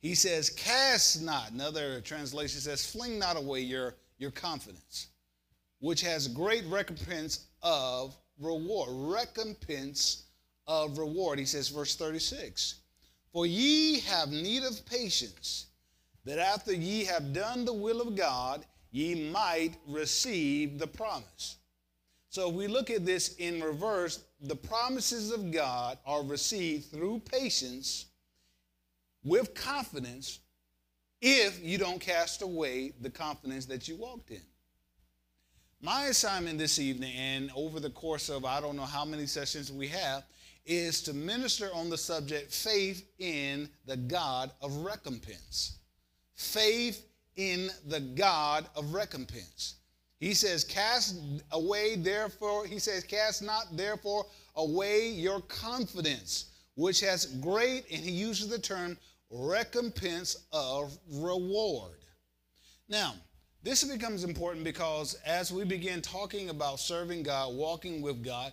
He 0.00 0.14
says, 0.14 0.50
Cast 0.50 1.22
not. 1.22 1.50
Another 1.50 2.00
translation 2.00 2.60
says, 2.60 2.90
Fling 2.90 3.18
not 3.18 3.36
away 3.36 3.60
your, 3.60 3.96
your 4.18 4.30
confidence, 4.30 5.08
which 5.80 6.00
has 6.02 6.28
great 6.28 6.64
recompense 6.66 7.46
of 7.62 8.16
reward. 8.38 8.88
Recompense 8.92 10.24
of 10.66 10.98
reward. 10.98 11.38
He 11.38 11.44
says, 11.44 11.68
verse 11.68 11.96
36 11.96 12.76
For 13.32 13.46
ye 13.46 14.00
have 14.00 14.30
need 14.30 14.62
of 14.62 14.84
patience, 14.86 15.66
that 16.24 16.38
after 16.38 16.72
ye 16.72 17.04
have 17.04 17.32
done 17.32 17.64
the 17.64 17.72
will 17.72 18.00
of 18.00 18.16
God, 18.16 18.64
ye 18.90 19.30
might 19.30 19.76
receive 19.86 20.78
the 20.78 20.86
promise. 20.86 21.56
So 22.28 22.48
if 22.50 22.54
we 22.54 22.66
look 22.66 22.90
at 22.90 23.06
this 23.06 23.34
in 23.36 23.62
reverse, 23.62 24.24
the 24.40 24.56
promises 24.56 25.30
of 25.30 25.50
God 25.50 25.98
are 26.04 26.22
received 26.22 26.90
through 26.90 27.20
patience 27.20 28.06
with 29.24 29.54
confidence 29.54 30.40
if 31.20 31.62
you 31.64 31.78
don't 31.78 32.00
cast 32.00 32.42
away 32.42 32.92
the 33.00 33.10
confidence 33.10 33.66
that 33.66 33.88
you 33.88 33.96
walked 33.96 34.30
in. 34.30 34.42
My 35.80 36.06
assignment 36.06 36.58
this 36.58 36.78
evening, 36.78 37.14
and 37.16 37.50
over 37.54 37.80
the 37.80 37.90
course 37.90 38.28
of 38.28 38.44
I 38.44 38.60
don't 38.60 38.76
know 38.76 38.82
how 38.82 39.04
many 39.04 39.26
sessions 39.26 39.70
we 39.70 39.88
have, 39.88 40.24
is 40.64 41.00
to 41.02 41.14
minister 41.14 41.70
on 41.72 41.88
the 41.90 41.98
subject 41.98 42.52
faith 42.52 43.06
in 43.18 43.68
the 43.86 43.96
God 43.96 44.50
of 44.60 44.76
recompense. 44.78 45.78
Faith 46.34 47.06
in 47.36 47.70
the 47.86 48.00
God 48.00 48.66
of 48.74 48.94
recompense. 48.94 49.76
He 50.18 50.32
says, 50.34 50.64
Cast 50.64 51.20
away, 51.52 51.96
therefore, 51.96 52.66
he 52.66 52.78
says, 52.78 53.04
Cast 53.04 53.42
not, 53.42 53.76
therefore, 53.76 54.26
away 54.54 55.08
your 55.08 55.40
confidence, 55.42 56.46
which 56.74 57.00
has 57.00 57.26
great, 57.26 57.84
and 57.92 58.02
he 58.02 58.10
uses 58.10 58.48
the 58.48 58.58
term 58.58 58.96
recompense 59.30 60.46
of 60.52 60.96
reward. 61.10 61.98
Now, 62.88 63.14
this 63.62 63.82
becomes 63.84 64.24
important 64.24 64.64
because 64.64 65.14
as 65.26 65.52
we 65.52 65.64
begin 65.64 66.00
talking 66.00 66.50
about 66.50 66.78
serving 66.78 67.24
God, 67.24 67.54
walking 67.54 68.00
with 68.00 68.24
God, 68.24 68.52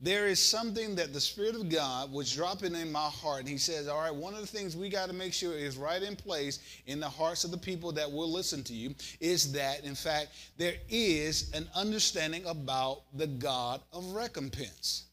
there 0.00 0.28
is 0.28 0.38
something 0.38 0.94
that 0.94 1.12
the 1.12 1.20
Spirit 1.20 1.56
of 1.56 1.68
God 1.68 2.12
was 2.12 2.32
dropping 2.32 2.76
in 2.76 2.92
my 2.92 3.08
heart. 3.08 3.40
And 3.40 3.48
He 3.48 3.58
says, 3.58 3.88
All 3.88 4.00
right, 4.00 4.14
one 4.14 4.34
of 4.34 4.40
the 4.40 4.46
things 4.46 4.76
we 4.76 4.88
got 4.88 5.08
to 5.08 5.14
make 5.14 5.32
sure 5.32 5.54
is 5.54 5.76
right 5.76 6.02
in 6.02 6.14
place 6.14 6.60
in 6.86 7.00
the 7.00 7.08
hearts 7.08 7.42
of 7.42 7.50
the 7.50 7.58
people 7.58 7.90
that 7.92 8.10
will 8.10 8.30
listen 8.30 8.62
to 8.64 8.74
you 8.74 8.94
is 9.20 9.52
that, 9.52 9.84
in 9.84 9.96
fact, 9.96 10.28
there 10.56 10.76
is 10.88 11.50
an 11.52 11.68
understanding 11.74 12.44
about 12.46 13.02
the 13.14 13.26
God 13.26 13.80
of 13.92 14.04
recompense. 14.12 15.06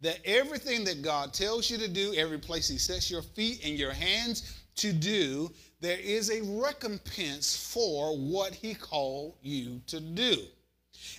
That 0.00 0.18
everything 0.24 0.84
that 0.84 1.02
God 1.02 1.32
tells 1.32 1.68
you 1.68 1.78
to 1.78 1.88
do, 1.88 2.14
every 2.16 2.38
place 2.38 2.68
He 2.68 2.78
sets 2.78 3.10
your 3.10 3.22
feet 3.22 3.64
and 3.64 3.76
your 3.76 3.92
hands 3.92 4.62
to 4.76 4.92
do, 4.92 5.50
there 5.80 5.98
is 5.98 6.30
a 6.30 6.42
recompense 6.60 7.56
for 7.72 8.16
what 8.16 8.54
He 8.54 8.74
called 8.74 9.34
you 9.42 9.80
to 9.88 9.98
do. 9.98 10.44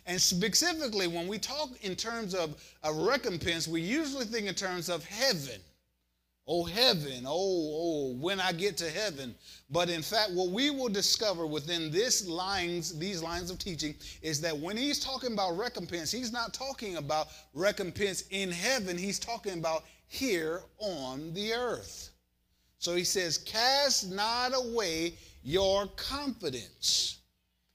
And 0.06 0.20
specifically, 0.20 1.08
when 1.08 1.28
we 1.28 1.38
talk 1.38 1.70
in 1.82 1.96
terms 1.96 2.34
of 2.34 2.62
a 2.84 2.94
recompense, 2.94 3.68
we 3.68 3.82
usually 3.82 4.25
think 4.25 4.48
in 4.48 4.56
terms 4.56 4.90
of 4.90 5.06
heaven. 5.06 5.60
Oh, 6.46 6.66
heaven. 6.66 7.24
Oh, 7.25 7.32
oh, 7.32 8.16
when 8.20 8.42
I 8.42 8.52
get 8.52 8.75
to 8.78 8.90
heaven. 8.90 9.34
But 9.70 9.90
in 9.90 10.02
fact, 10.02 10.32
what 10.32 10.50
we 10.50 10.70
will 10.72 10.90
discover 10.90 11.48
within 11.48 11.90
this 11.90 12.28
lines, 12.28 13.00
these 13.00 13.24
lines 13.24 13.50
of 13.50 13.60
teaching 13.60 13.96
is 14.22 14.42
that 14.42 14.58
when 14.58 14.75
he's 14.75 15.00
talking 15.00 15.32
about 15.32 15.58
recompense, 15.58 16.12
he's 16.12 16.34
not 16.34 16.54
talking 16.54 16.98
about 16.98 17.28
recompense 17.54 18.25
in 18.30 18.52
heaven. 18.52 18.98
He's 18.98 19.20
talking 19.20 19.54
about 19.54 19.86
here 20.08 20.62
on 20.80 21.34
the 21.34 21.54
earth. 21.54 22.10
So 22.78 22.94
he 22.94 23.06
says, 23.06 23.38
cast 23.38 24.12
not 24.12 24.52
away 24.54 25.13
your 25.44 25.88
confidence. 25.96 27.20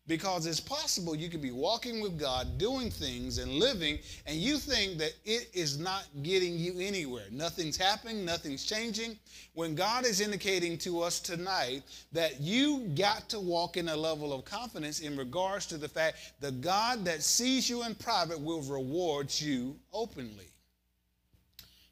Because 0.09 0.47
it's 0.47 0.59
possible 0.59 1.15
you 1.15 1.29
could 1.29 1.43
be 1.43 1.51
walking 1.51 2.01
with 2.01 2.19
God, 2.19 2.57
doing 2.57 2.91
things 2.91 3.37
and 3.37 3.53
living, 3.53 3.99
and 4.27 4.37
you 4.37 4.57
think 4.57 4.97
that 4.99 5.13
it 5.27 5.51
is 5.53 5.79
not 5.79 6.07
getting 6.23 6.59
you 6.59 6.81
anywhere. 6.81 7.27
Nothing's 7.31 7.77
happening, 7.77 8.25
nothing's 8.25 8.65
changing. 8.65 9.19
When 9.53 9.75
God 9.75 10.07
is 10.07 10.23
indicating 10.23 10.79
to 10.79 11.03
us 11.03 11.21
tonight 11.21 11.83
that 12.13 12.41
you 12.41 12.89
got 12.97 13.29
to 13.29 13.39
walk 13.39 13.77
in 13.77 13.91
a 13.91 13.97
level 13.97 14.33
of 14.33 14.47
confidence 14.47 15.01
in 15.01 15.15
regards 15.15 15.67
to 15.67 15.77
the 15.77 15.89
fact 15.89 16.17
the 16.41 16.53
God 16.53 17.05
that 17.05 17.23
sees 17.23 17.69
you 17.69 17.85
in 17.85 17.95
private 17.95 18.41
will 18.41 18.63
reward 18.63 19.31
you 19.39 19.77
openly. 19.93 20.49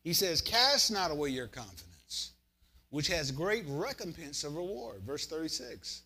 He 0.03 0.15
says, 0.15 0.41
Cast 0.41 0.91
not 0.91 1.11
away 1.11 1.31
your 1.31 1.49
confidence, 1.49 2.33
which 2.89 3.09
has 3.09 3.31
great 3.31 3.65
recompense 3.69 4.43
of 4.43 4.57
reward. 4.57 5.03
Verse 5.03 5.27
36. 5.27 6.03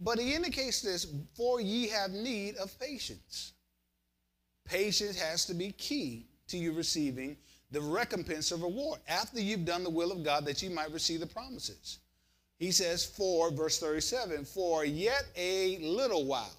But 0.00 0.18
he 0.18 0.34
indicates 0.34 0.80
this, 0.80 1.06
for 1.34 1.60
ye 1.60 1.88
have 1.88 2.10
need 2.10 2.56
of 2.56 2.78
patience. 2.78 3.52
Patience 4.64 5.20
has 5.20 5.44
to 5.46 5.54
be 5.54 5.72
key 5.72 6.26
to 6.48 6.58
you 6.58 6.72
receiving 6.72 7.36
the 7.70 7.80
recompense 7.80 8.52
of 8.52 8.62
reward 8.62 9.00
after 9.08 9.40
you've 9.40 9.64
done 9.64 9.84
the 9.84 9.90
will 9.90 10.12
of 10.12 10.24
God 10.24 10.44
that 10.46 10.62
you 10.62 10.70
might 10.70 10.92
receive 10.92 11.20
the 11.20 11.26
promises. 11.26 11.98
He 12.58 12.70
says, 12.70 13.04
for, 13.04 13.50
verse 13.50 13.78
37, 13.78 14.44
for 14.44 14.84
yet 14.84 15.24
a 15.36 15.78
little 15.78 16.24
while, 16.24 16.56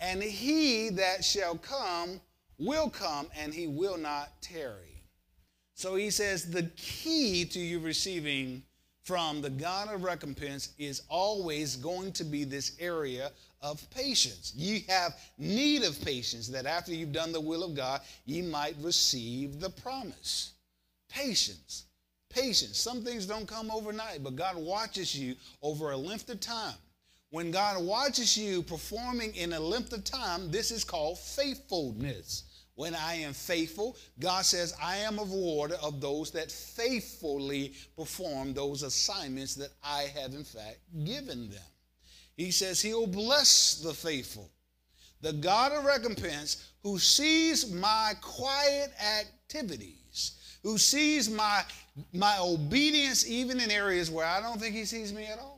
and 0.00 0.22
he 0.22 0.90
that 0.90 1.24
shall 1.24 1.56
come 1.56 2.20
will 2.58 2.90
come, 2.90 3.28
and 3.36 3.54
he 3.54 3.68
will 3.68 3.96
not 3.96 4.42
tarry. 4.42 5.04
So 5.74 5.94
he 5.94 6.10
says 6.10 6.50
the 6.50 6.64
key 6.76 7.44
to 7.46 7.60
you 7.60 7.78
receiving 7.78 8.64
from 9.08 9.40
the 9.40 9.48
God 9.48 9.90
of 9.90 10.04
recompense 10.04 10.74
is 10.78 11.00
always 11.08 11.76
going 11.76 12.12
to 12.12 12.24
be 12.24 12.44
this 12.44 12.76
area 12.78 13.30
of 13.62 13.88
patience. 13.88 14.52
You 14.54 14.82
have 14.86 15.16
need 15.38 15.82
of 15.82 15.98
patience 16.04 16.46
that 16.48 16.66
after 16.66 16.92
you've 16.92 17.14
done 17.14 17.32
the 17.32 17.40
will 17.40 17.64
of 17.64 17.74
God, 17.74 18.02
you 18.26 18.42
might 18.42 18.76
receive 18.82 19.60
the 19.60 19.70
promise. 19.70 20.52
Patience. 21.08 21.86
Patience. 22.28 22.76
Some 22.78 23.02
things 23.02 23.24
don't 23.24 23.48
come 23.48 23.70
overnight, 23.70 24.22
but 24.22 24.36
God 24.36 24.58
watches 24.58 25.18
you 25.18 25.36
over 25.62 25.92
a 25.92 25.96
length 25.96 26.28
of 26.28 26.40
time. 26.40 26.74
When 27.30 27.50
God 27.50 27.82
watches 27.82 28.36
you 28.36 28.62
performing 28.62 29.34
in 29.34 29.54
a 29.54 29.60
length 29.60 29.94
of 29.94 30.04
time, 30.04 30.50
this 30.50 30.70
is 30.70 30.84
called 30.84 31.18
faithfulness. 31.18 32.42
When 32.78 32.94
I 32.94 33.14
am 33.14 33.32
faithful, 33.32 33.96
God 34.20 34.44
says, 34.44 34.72
I 34.80 34.98
am 34.98 35.18
a 35.18 35.22
rewarder 35.22 35.74
of 35.82 36.00
those 36.00 36.30
that 36.30 36.48
faithfully 36.48 37.72
perform 37.96 38.54
those 38.54 38.84
assignments 38.84 39.56
that 39.56 39.70
I 39.82 40.02
have, 40.14 40.32
in 40.32 40.44
fact, 40.44 40.78
given 41.02 41.50
them. 41.50 41.58
He 42.36 42.52
says, 42.52 42.80
He'll 42.80 43.08
bless 43.08 43.80
the 43.82 43.92
faithful. 43.92 44.48
The 45.22 45.32
God 45.32 45.72
of 45.72 45.86
recompense 45.86 46.70
who 46.84 47.00
sees 47.00 47.68
my 47.68 48.12
quiet 48.20 48.92
activities, 49.18 50.58
who 50.62 50.78
sees 50.78 51.28
my, 51.28 51.64
my 52.12 52.38
obedience 52.38 53.28
even 53.28 53.58
in 53.58 53.72
areas 53.72 54.08
where 54.08 54.24
I 54.24 54.40
don't 54.40 54.60
think 54.60 54.76
He 54.76 54.84
sees 54.84 55.12
me 55.12 55.26
at 55.26 55.40
all. 55.40 55.57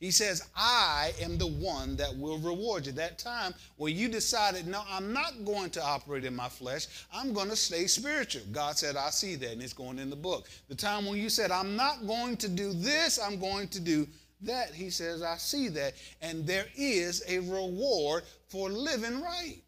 He 0.00 0.10
says, 0.10 0.48
I 0.54 1.12
am 1.22 1.38
the 1.38 1.46
one 1.46 1.96
that 1.96 2.14
will 2.16 2.38
reward 2.38 2.86
you. 2.86 2.92
That 2.92 3.18
time 3.18 3.54
where 3.76 3.90
you 3.90 4.08
decided, 4.08 4.66
no, 4.66 4.82
I'm 4.88 5.12
not 5.12 5.44
going 5.44 5.70
to 5.70 5.82
operate 5.82 6.24
in 6.24 6.36
my 6.36 6.48
flesh. 6.48 6.86
I'm 7.12 7.32
going 7.32 7.48
to 7.48 7.56
stay 7.56 7.86
spiritual. 7.86 8.42
God 8.52 8.76
said, 8.76 8.96
I 8.96 9.10
see 9.10 9.34
that, 9.36 9.52
and 9.52 9.62
it's 9.62 9.72
going 9.72 9.98
in 9.98 10.10
the 10.10 10.16
book. 10.16 10.48
The 10.68 10.74
time 10.74 11.06
when 11.06 11.18
you 11.18 11.30
said, 11.30 11.50
I'm 11.50 11.76
not 11.76 12.06
going 12.06 12.36
to 12.38 12.48
do 12.48 12.72
this, 12.72 13.18
I'm 13.18 13.38
going 13.38 13.68
to 13.68 13.80
do 13.80 14.06
that, 14.42 14.74
he 14.74 14.90
says, 14.90 15.22
I 15.22 15.36
see 15.36 15.68
that. 15.68 15.94
And 16.20 16.46
there 16.46 16.66
is 16.76 17.22
a 17.28 17.38
reward 17.38 18.24
for 18.48 18.68
living 18.68 19.22
right. 19.22 19.62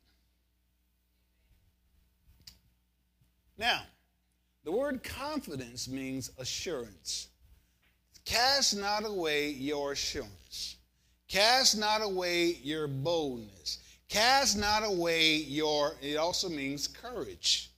Now, 3.58 3.82
the 4.64 4.72
word 4.72 5.02
confidence 5.02 5.88
means 5.88 6.30
assurance. 6.38 7.28
Cast 8.26 8.76
not 8.76 9.06
away 9.06 9.50
your 9.50 9.92
assurance. 9.92 10.76
Cast 11.28 11.78
not 11.78 12.02
away 12.02 12.58
your 12.62 12.86
boldness. 12.88 13.78
Cast 14.08 14.58
not 14.58 14.84
away 14.84 15.36
your, 15.36 15.94
it 16.02 16.16
also 16.16 16.48
means 16.48 16.86
courage. 16.86 17.70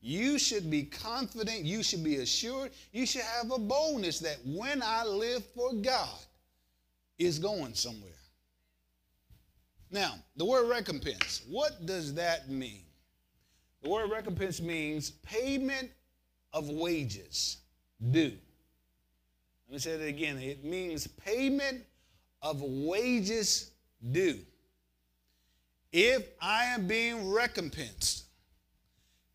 You 0.00 0.38
should 0.38 0.70
be 0.70 0.84
confident. 0.84 1.64
You 1.64 1.82
should 1.82 2.02
be 2.02 2.16
assured. 2.16 2.70
You 2.92 3.04
should 3.06 3.22
have 3.22 3.50
a 3.50 3.58
boldness 3.58 4.20
that 4.20 4.38
when 4.44 4.82
I 4.82 5.04
live 5.04 5.44
for 5.54 5.72
God 5.74 6.18
is 7.18 7.38
going 7.38 7.74
somewhere. 7.74 8.12
Now, 9.90 10.14
the 10.36 10.44
word 10.44 10.68
recompense, 10.68 11.42
what 11.48 11.84
does 11.84 12.14
that 12.14 12.48
mean? 12.48 12.84
The 13.82 13.90
word 13.90 14.10
recompense 14.10 14.60
means 14.60 15.10
payment 15.10 15.90
of 16.52 16.68
wages 16.68 17.58
due. 18.10 18.36
Let 19.68 19.72
me 19.72 19.78
say 19.80 19.96
that 19.98 20.06
again. 20.06 20.38
It 20.38 20.64
means 20.64 21.06
payment 21.06 21.82
of 22.40 22.62
wages 22.62 23.72
due. 24.12 24.38
If 25.92 26.26
I 26.40 26.64
am 26.64 26.86
being 26.86 27.30
recompensed, 27.30 28.24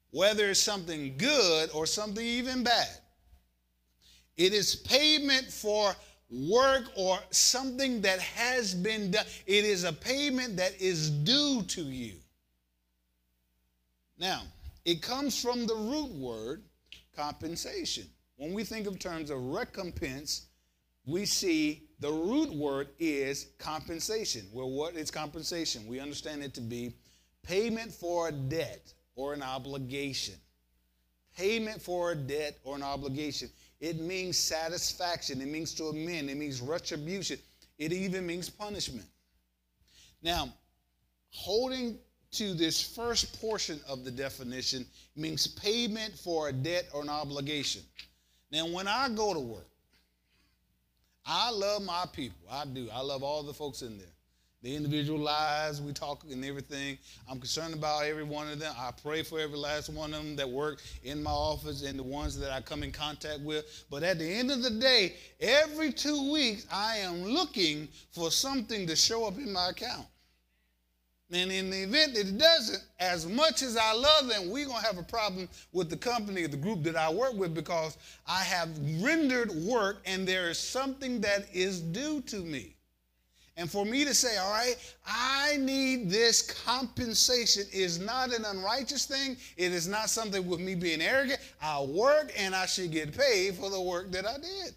whether 0.10 0.50
it's 0.50 0.60
something 0.60 1.15
good 1.17 1.69
or 1.72 1.86
something 1.86 2.26
even 2.26 2.63
bad, 2.63 2.89
it 4.36 4.54
is 4.54 4.76
payment 4.76 5.46
for 5.52 5.96
work 6.32 6.86
or 6.96 7.19
something 7.30 8.02
that 8.02 8.19
has 8.19 8.74
been 8.74 9.12
done. 9.12 9.26
It 9.46 9.65
is 9.65 9.84
a 9.84 9.93
payment 9.93 10.58
that 10.58 10.80
is 10.82 11.12
due 11.12 11.62
to 11.63 11.82
you. 11.82 12.15
Now, 14.17 14.41
it 14.84 15.02
comes 15.02 15.39
from 15.39 15.67
the 15.67 15.76
root 15.76 16.12
word 16.12 16.63
compensation. 17.15 18.08
When 18.43 18.51
we 18.51 18.65
think 18.65 18.88
of 18.88 18.99
terms 18.99 19.29
of 19.29 19.41
recompense, 19.41 20.47
we 21.06 21.25
see 21.25 21.84
the 22.01 22.12
root 22.12 22.53
word 22.53 22.89
is 22.99 23.47
compensation. 23.58 24.45
Well, 24.51 24.69
what 24.69 24.95
is 24.95 25.10
compensation? 25.10 25.88
We 25.88 26.01
understand 26.01 26.43
it 26.43 26.53
to 26.56 26.62
be 26.62 26.93
payment 27.41 27.93
for 27.93 28.27
a 28.27 28.32
debt 28.34 28.93
or 29.15 29.34
an 29.34 29.41
obligation. 29.41 30.36
Payment 31.38 31.82
for 31.82 32.12
a 32.12 32.15
debt 32.15 32.58
or 32.65 32.75
an 32.75 32.84
obligation. 32.84 33.49
It 33.79 34.01
means 34.01 34.38
satisfaction. 34.38 35.39
It 35.39 35.47
means 35.47 35.73
to 35.75 35.86
amend. 35.86 36.29
It 36.29 36.36
means 36.36 36.60
retribution. 36.60 37.39
It 37.77 37.93
even 37.93 38.27
means 38.27 38.49
punishment. 38.49 39.08
Now, 40.21 40.49
holding 41.32 41.97
to 42.34 42.53
this 42.53 42.84
first 42.93 43.39
portion 43.39 43.79
of 43.88 44.03
the 44.03 44.12
definition 44.12 44.86
means 45.15 45.47
payment 45.47 46.19
for 46.19 46.49
a 46.49 46.51
debt 46.51 46.89
or 46.93 47.03
an 47.03 47.10
obligation. 47.10 47.84
Now, 48.54 48.68
when 48.68 48.88
I 48.88 49.10
go 49.10 49.34
to 49.34 49.39
work, 49.39 49.68
I 51.26 51.50
love 51.50 51.82
my 51.82 52.06
people. 52.13 52.38
I 52.52 52.66
do. 52.66 52.88
I 52.94 53.02
love 53.02 53.24
all 53.24 53.42
the 53.42 53.54
folks 53.54 53.82
in 53.82 53.98
there. 53.98 54.06
the 54.62 54.76
individual 54.76 55.18
lives 55.18 55.82
we 55.82 55.92
talk 55.92 56.24
and 56.32 56.46
everything. 56.46 57.00
I'm 57.28 57.39
concerned 57.39 57.74
about 57.74 58.04
every 58.04 58.24
one 58.24 58.48
of 58.48 58.60
them. 58.60 58.72
I 58.78 58.92
pray 58.92 59.24
for 59.24 59.39
every 59.39 59.58
last 59.58 59.89
one 59.89 60.13
of 60.13 60.24
them 60.24 60.36
that 60.36 60.48
work 60.48 60.84
in 61.04 61.24
my 61.24 61.32
office 61.32 61.82
and 61.82 61.98
the 61.98 62.04
ones 62.04 62.38
that 62.38 62.52
I 62.52 62.62
come 62.62 62.84
in 62.84 62.92
contact 62.92 63.39
with. 63.39 63.86
But 63.89 64.04
at 64.04 64.20
the 64.20 64.32
end 64.32 64.52
of 64.52 64.62
the 64.62 64.70
day, 64.70 65.16
every 65.42 65.92
two 65.92 66.32
weeks, 66.32 66.68
I 66.72 66.98
am 66.98 67.24
looking 67.24 67.88
for 68.12 68.30
something 68.30 68.86
to 68.86 68.96
show 68.96 69.26
up 69.26 69.38
in 69.38 69.52
my 69.52 69.70
account. 69.70 70.06
And 71.34 71.52
in 71.52 71.72
the 71.72 71.82
event 71.82 72.13
that 72.13 72.28
it 72.28 72.38
doesn't, 72.38 72.84
as 73.00 73.28
much 73.28 73.63
as 73.63 73.76
I 73.76 73.91
love 73.91 74.28
them, 74.28 74.52
we're 74.52 74.67
going 74.67 74.80
to 74.80 74.86
have 74.86 75.00
a 75.00 75.04
problem 75.04 75.50
with 75.72 75.89
the 75.89 75.98
company 75.98 76.43
or 76.43 76.48
the 76.48 76.58
group 76.58 76.84
that 76.84 76.96
I 76.96 77.12
work 77.12 77.34
with 77.34 77.56
because 77.56 77.98
I 78.28 78.43
have 78.43 78.69
rendered 79.02 79.52
work 79.52 80.04
and 80.06 80.28
there 80.28 80.52
is 80.52 80.60
something 80.60 81.22
that 81.22 81.48
is 81.52 81.82
due 81.82 82.22
to 82.22 82.38
me. 82.38 82.76
And 83.58 83.69
for 83.69 83.84
me 83.84 84.06
to 84.06 84.13
say, 84.13 84.38
all 84.38 84.52
right, 84.52 84.76
I 85.08 85.58
need 85.58 86.10
this 86.10 86.41
compensation 86.65 87.63
is 87.74 88.00
not 88.00 88.32
an 88.32 88.46
unrighteous 88.46 89.06
thing. 89.06 89.36
It 89.58 89.72
is 89.72 89.88
not 89.88 90.10
something 90.10 90.48
with 90.48 90.60
me 90.60 90.76
being 90.76 91.02
arrogant. 91.02 91.39
I 91.62 91.82
work 91.82 92.32
and 92.38 92.56
I 92.56 92.67
should 92.67 92.91
get 92.91 93.15
paid 93.15 93.56
for 93.56 93.72
the 93.72 93.82
work 93.82 94.12
that 94.12 94.28
I 94.28 94.38
did. 94.38 94.76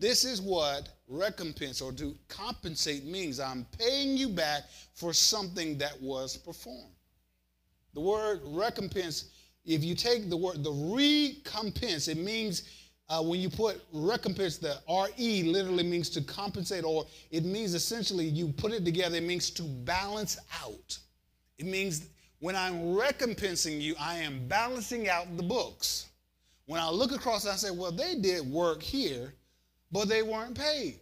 This 0.00 0.24
is 0.24 0.40
what 0.40 0.88
recompense 1.06 1.82
or 1.82 1.92
to 1.92 2.16
compensate 2.26 3.04
means. 3.04 3.38
I'm 3.38 3.66
paying 3.78 4.16
you 4.16 4.30
back 4.30 4.62
for 4.94 5.12
something 5.12 5.76
that 5.76 6.00
was 6.00 6.38
performed. 6.38 6.94
The 7.92 8.00
word 8.00 8.40
recompense, 8.44 9.26
if 9.66 9.84
you 9.84 9.94
take 9.94 10.30
the 10.30 10.36
word, 10.38 10.64
the 10.64 10.72
recompense, 10.72 12.08
it 12.08 12.16
means 12.16 12.62
uh, 13.10 13.22
when 13.22 13.40
you 13.40 13.50
put 13.50 13.82
recompense, 13.92 14.56
the 14.56 14.78
RE 14.88 15.42
literally 15.42 15.84
means 15.84 16.08
to 16.10 16.22
compensate, 16.22 16.84
or 16.84 17.04
it 17.30 17.44
means 17.44 17.74
essentially 17.74 18.24
you 18.24 18.48
put 18.52 18.72
it 18.72 18.86
together, 18.86 19.16
it 19.16 19.24
means 19.24 19.50
to 19.50 19.64
balance 19.64 20.38
out. 20.64 20.98
It 21.58 21.66
means 21.66 22.06
when 22.38 22.56
I'm 22.56 22.94
recompensing 22.94 23.82
you, 23.82 23.94
I 24.00 24.14
am 24.14 24.48
balancing 24.48 25.10
out 25.10 25.36
the 25.36 25.42
books. 25.42 26.06
When 26.64 26.80
I 26.80 26.88
look 26.88 27.12
across, 27.12 27.44
and 27.44 27.52
I 27.52 27.56
say, 27.56 27.70
well, 27.70 27.92
they 27.92 28.14
did 28.14 28.50
work 28.50 28.80
here, 28.80 29.34
but 29.92 30.08
they 30.08 30.22
weren't 30.22 30.56
paid. 30.56 31.00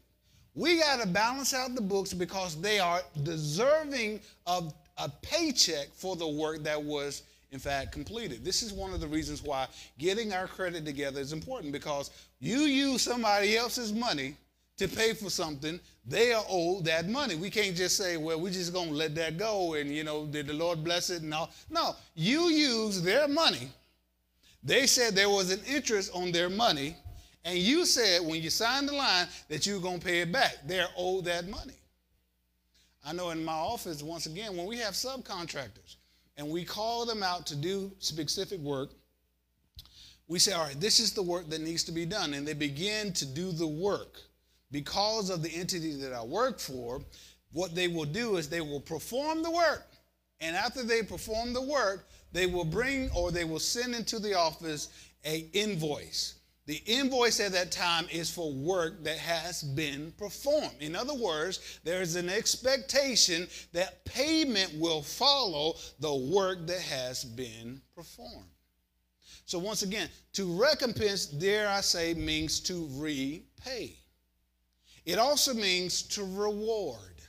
We 0.54 0.78
got 0.78 1.00
to 1.00 1.06
balance 1.06 1.54
out 1.54 1.74
the 1.74 1.82
books 1.82 2.12
because 2.12 2.60
they 2.60 2.78
are 2.78 3.00
deserving 3.22 4.20
of 4.46 4.74
a 4.96 5.08
paycheck 5.22 5.88
for 5.94 6.16
the 6.16 6.26
work 6.26 6.64
that 6.64 6.82
was 6.82 7.22
in 7.50 7.58
fact, 7.58 7.92
completed. 7.92 8.44
This 8.44 8.62
is 8.62 8.72
one 8.72 8.92
of 8.92 9.00
the 9.00 9.06
reasons 9.06 9.42
why 9.42 9.68
getting 9.98 10.32
our 10.32 10.46
credit 10.46 10.84
together 10.84 11.20
is 11.20 11.32
important 11.32 11.72
because 11.72 12.10
you 12.40 12.60
use 12.60 13.02
somebody 13.02 13.56
else's 13.56 13.92
money 13.92 14.36
to 14.76 14.86
pay 14.86 15.12
for 15.12 15.28
something, 15.28 15.80
they 16.06 16.32
are 16.32 16.44
owed 16.48 16.84
that 16.84 17.08
money. 17.08 17.34
We 17.34 17.50
can't 17.50 17.74
just 17.74 17.96
say, 17.96 18.16
well, 18.16 18.40
we're 18.40 18.52
just 18.52 18.72
going 18.72 18.90
to 18.90 18.94
let 18.94 19.14
that 19.16 19.36
go 19.36 19.74
and, 19.74 19.90
you 19.90 20.04
know, 20.04 20.26
did 20.26 20.46
the 20.46 20.52
Lord 20.52 20.84
bless 20.84 21.10
it 21.10 21.22
and 21.22 21.34
all. 21.34 21.50
No, 21.68 21.96
you 22.14 22.48
use 22.48 23.02
their 23.02 23.26
money. 23.26 23.70
They 24.62 24.86
said 24.86 25.14
there 25.14 25.30
was 25.30 25.50
an 25.50 25.60
interest 25.66 26.12
on 26.14 26.30
their 26.30 26.48
money, 26.48 26.96
and 27.44 27.58
you 27.58 27.86
said 27.86 28.26
when 28.26 28.42
you 28.42 28.50
signed 28.50 28.88
the 28.88 28.94
line 28.94 29.26
that 29.48 29.66
you 29.66 29.74
were 29.74 29.80
going 29.80 30.00
to 30.00 30.04
pay 30.04 30.20
it 30.20 30.32
back. 30.32 30.56
They're 30.66 30.88
owed 30.96 31.24
that 31.26 31.48
money. 31.48 31.78
I 33.04 33.12
know 33.12 33.30
in 33.30 33.44
my 33.44 33.52
office, 33.52 34.02
once 34.02 34.26
again, 34.26 34.56
when 34.56 34.66
we 34.66 34.78
have 34.78 34.94
subcontractors, 34.94 35.96
and 36.36 36.48
we 36.48 36.64
call 36.64 37.04
them 37.04 37.22
out 37.22 37.46
to 37.46 37.56
do 37.56 37.90
specific 37.98 38.60
work, 38.60 38.90
we 40.28 40.38
say, 40.38 40.52
all 40.52 40.64
right, 40.64 40.80
this 40.80 41.00
is 41.00 41.12
the 41.12 41.22
work 41.22 41.48
that 41.50 41.60
needs 41.60 41.82
to 41.84 41.92
be 41.92 42.06
done. 42.06 42.34
And 42.34 42.46
they 42.46 42.54
begin 42.54 43.12
to 43.14 43.26
do 43.26 43.50
the 43.50 43.66
work. 43.66 44.20
Because 44.70 45.30
of 45.30 45.42
the 45.42 45.50
entity 45.50 45.94
that 45.96 46.12
I 46.12 46.22
work 46.22 46.60
for, 46.60 47.00
what 47.52 47.74
they 47.74 47.88
will 47.88 48.04
do 48.04 48.36
is 48.36 48.48
they 48.48 48.60
will 48.60 48.80
perform 48.80 49.42
the 49.42 49.50
work. 49.50 49.86
And 50.40 50.54
after 50.54 50.82
they 50.82 51.02
perform 51.02 51.54
the 51.54 51.62
work, 51.62 52.06
they 52.32 52.46
will 52.46 52.66
bring 52.66 53.10
or 53.16 53.32
they 53.32 53.44
will 53.44 53.58
send 53.58 53.94
into 53.94 54.18
the 54.18 54.34
office 54.34 54.90
a 55.24 55.48
invoice. 55.54 56.37
The 56.68 56.82
invoice 56.84 57.40
at 57.40 57.52
that 57.52 57.72
time 57.72 58.06
is 58.12 58.30
for 58.30 58.52
work 58.52 59.02
that 59.04 59.16
has 59.16 59.62
been 59.62 60.12
performed. 60.18 60.76
In 60.80 60.94
other 60.94 61.14
words, 61.14 61.80
there 61.82 62.02
is 62.02 62.14
an 62.14 62.28
expectation 62.28 63.48
that 63.72 64.04
payment 64.04 64.74
will 64.78 65.02
follow 65.02 65.76
the 65.98 66.14
work 66.14 66.66
that 66.66 66.82
has 66.82 67.24
been 67.24 67.80
performed. 67.94 68.50
So, 69.46 69.58
once 69.58 69.80
again, 69.80 70.10
to 70.34 70.44
recompense, 70.60 71.24
dare 71.24 71.70
I 71.70 71.80
say, 71.80 72.12
means 72.12 72.60
to 72.60 72.86
repay. 72.96 73.96
It 75.06 75.18
also 75.18 75.54
means 75.54 76.02
to 76.02 76.22
reward. 76.22 77.22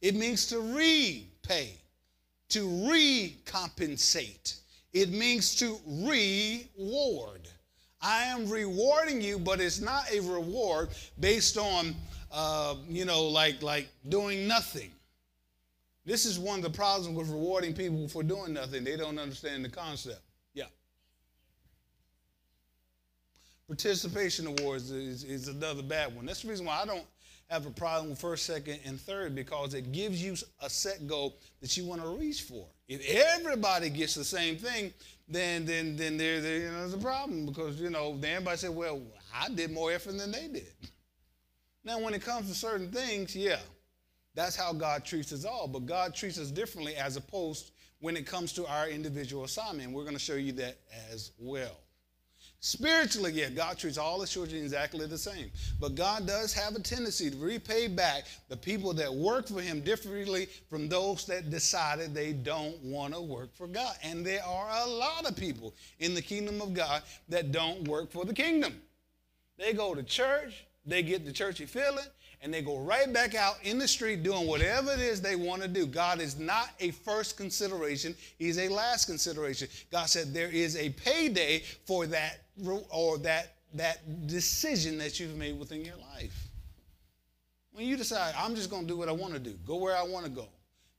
It 0.00 0.14
means 0.14 0.46
to 0.46 0.60
repay, 0.60 1.72
to 2.50 2.68
recompensate. 2.68 4.60
It 4.92 5.10
means 5.10 5.56
to 5.56 5.76
reward. 5.84 7.48
I 8.04 8.24
am 8.24 8.50
rewarding 8.50 9.22
you, 9.22 9.38
but 9.38 9.60
it's 9.60 9.80
not 9.80 10.12
a 10.12 10.20
reward 10.20 10.90
based 11.18 11.56
on, 11.56 11.96
uh, 12.30 12.74
you 12.86 13.06
know, 13.06 13.24
like, 13.24 13.62
like 13.62 13.88
doing 14.10 14.46
nothing. 14.46 14.90
This 16.04 16.26
is 16.26 16.38
one 16.38 16.58
of 16.58 16.64
the 16.64 16.70
problems 16.70 17.16
with 17.16 17.30
rewarding 17.30 17.72
people 17.72 18.06
for 18.08 18.22
doing 18.22 18.52
nothing. 18.52 18.84
They 18.84 18.98
don't 18.98 19.18
understand 19.18 19.64
the 19.64 19.70
concept. 19.70 20.20
Yeah. 20.52 20.64
Participation 23.68 24.48
awards 24.48 24.90
is, 24.90 25.24
is 25.24 25.48
another 25.48 25.82
bad 25.82 26.14
one. 26.14 26.26
That's 26.26 26.42
the 26.42 26.48
reason 26.48 26.66
why 26.66 26.82
I 26.82 26.84
don't 26.84 27.06
have 27.48 27.64
a 27.64 27.70
problem 27.70 28.10
with 28.10 28.20
first, 28.20 28.44
second, 28.44 28.80
and 28.84 29.00
third 29.00 29.34
because 29.34 29.72
it 29.72 29.92
gives 29.92 30.22
you 30.22 30.36
a 30.60 30.68
set 30.68 31.06
goal 31.06 31.38
that 31.62 31.74
you 31.74 31.86
want 31.86 32.02
to 32.02 32.08
reach 32.08 32.42
for. 32.42 32.66
If 32.86 33.08
everybody 33.08 33.88
gets 33.88 34.14
the 34.14 34.24
same 34.24 34.56
thing, 34.56 34.92
then 35.28 35.64
then 35.64 35.96
then 35.96 36.16
there, 36.16 36.40
there 36.40 36.58
you 36.58 36.68
know, 36.70 36.80
there's 36.80 36.94
a 36.94 36.98
problem 36.98 37.46
because 37.46 37.80
you 37.80 37.90
know 37.90 38.16
then 38.18 38.36
everybody 38.36 38.58
said, 38.58 38.70
well, 38.70 39.02
I 39.34 39.48
did 39.48 39.70
more 39.70 39.92
effort 39.92 40.18
than 40.18 40.32
they 40.32 40.48
did. 40.48 40.72
Now, 41.84 41.98
when 41.98 42.14
it 42.14 42.22
comes 42.24 42.48
to 42.48 42.54
certain 42.54 42.90
things, 42.90 43.36
yeah, 43.36 43.58
that's 44.34 44.56
how 44.56 44.72
God 44.72 45.04
treats 45.04 45.32
us 45.32 45.44
all. 45.44 45.68
But 45.68 45.86
God 45.86 46.14
treats 46.14 46.38
us 46.38 46.50
differently 46.50 46.96
as 46.96 47.16
opposed 47.16 47.72
when 48.00 48.16
it 48.16 48.26
comes 48.26 48.52
to 48.54 48.66
our 48.66 48.88
individual 48.88 49.44
assignment. 49.44 49.92
We're 49.92 50.04
going 50.04 50.16
to 50.16 50.20
show 50.20 50.34
you 50.34 50.52
that 50.52 50.78
as 51.12 51.32
well. 51.38 51.76
Spiritually, 52.64 53.30
yeah, 53.32 53.50
God 53.50 53.76
treats 53.76 53.98
all 53.98 54.22
his 54.22 54.30
children 54.30 54.62
exactly 54.62 55.06
the 55.06 55.18
same. 55.18 55.50
But 55.78 55.96
God 55.96 56.26
does 56.26 56.54
have 56.54 56.74
a 56.74 56.80
tendency 56.80 57.30
to 57.30 57.36
repay 57.36 57.88
back 57.88 58.24
the 58.48 58.56
people 58.56 58.94
that 58.94 59.14
work 59.14 59.48
for 59.48 59.60
him 59.60 59.82
differently 59.82 60.48
from 60.70 60.88
those 60.88 61.26
that 61.26 61.50
decided 61.50 62.14
they 62.14 62.32
don't 62.32 62.82
want 62.82 63.12
to 63.12 63.20
work 63.20 63.54
for 63.54 63.66
God. 63.66 63.94
And 64.02 64.24
there 64.24 64.42
are 64.42 64.70
a 64.82 64.88
lot 64.88 65.26
of 65.28 65.36
people 65.36 65.74
in 65.98 66.14
the 66.14 66.22
kingdom 66.22 66.62
of 66.62 66.72
God 66.72 67.02
that 67.28 67.52
don't 67.52 67.86
work 67.86 68.10
for 68.10 68.24
the 68.24 68.32
kingdom. 68.32 68.80
They 69.58 69.74
go 69.74 69.94
to 69.94 70.02
church, 70.02 70.64
they 70.86 71.02
get 71.02 71.26
the 71.26 71.32
churchy 71.32 71.66
feeling, 71.66 72.06
and 72.40 72.52
they 72.52 72.62
go 72.62 72.78
right 72.78 73.12
back 73.12 73.34
out 73.34 73.56
in 73.62 73.78
the 73.78 73.86
street 73.86 74.22
doing 74.22 74.46
whatever 74.46 74.92
it 74.92 75.00
is 75.00 75.20
they 75.20 75.36
want 75.36 75.60
to 75.60 75.68
do. 75.68 75.84
God 75.84 76.18
is 76.18 76.38
not 76.38 76.70
a 76.80 76.92
first 76.92 77.36
consideration, 77.36 78.14
He's 78.38 78.58
a 78.58 78.68
last 78.68 79.04
consideration. 79.04 79.68
God 79.92 80.06
said 80.06 80.32
there 80.32 80.48
is 80.48 80.76
a 80.76 80.88
payday 80.90 81.62
for 81.84 82.06
that 82.06 82.43
or 82.90 83.18
that, 83.18 83.54
that 83.74 84.26
decision 84.26 84.98
that 84.98 85.18
you've 85.18 85.36
made 85.36 85.58
within 85.58 85.84
your 85.84 85.96
life. 86.14 86.48
When 87.72 87.86
you 87.86 87.96
decide, 87.96 88.34
I'm 88.38 88.54
just 88.54 88.70
going 88.70 88.82
to 88.82 88.88
do 88.88 88.96
what 88.96 89.08
I 89.08 89.12
want 89.12 89.32
to 89.34 89.40
do, 89.40 89.58
go 89.66 89.76
where 89.76 89.96
I 89.96 90.04
want 90.04 90.24
to 90.26 90.30
go, 90.30 90.46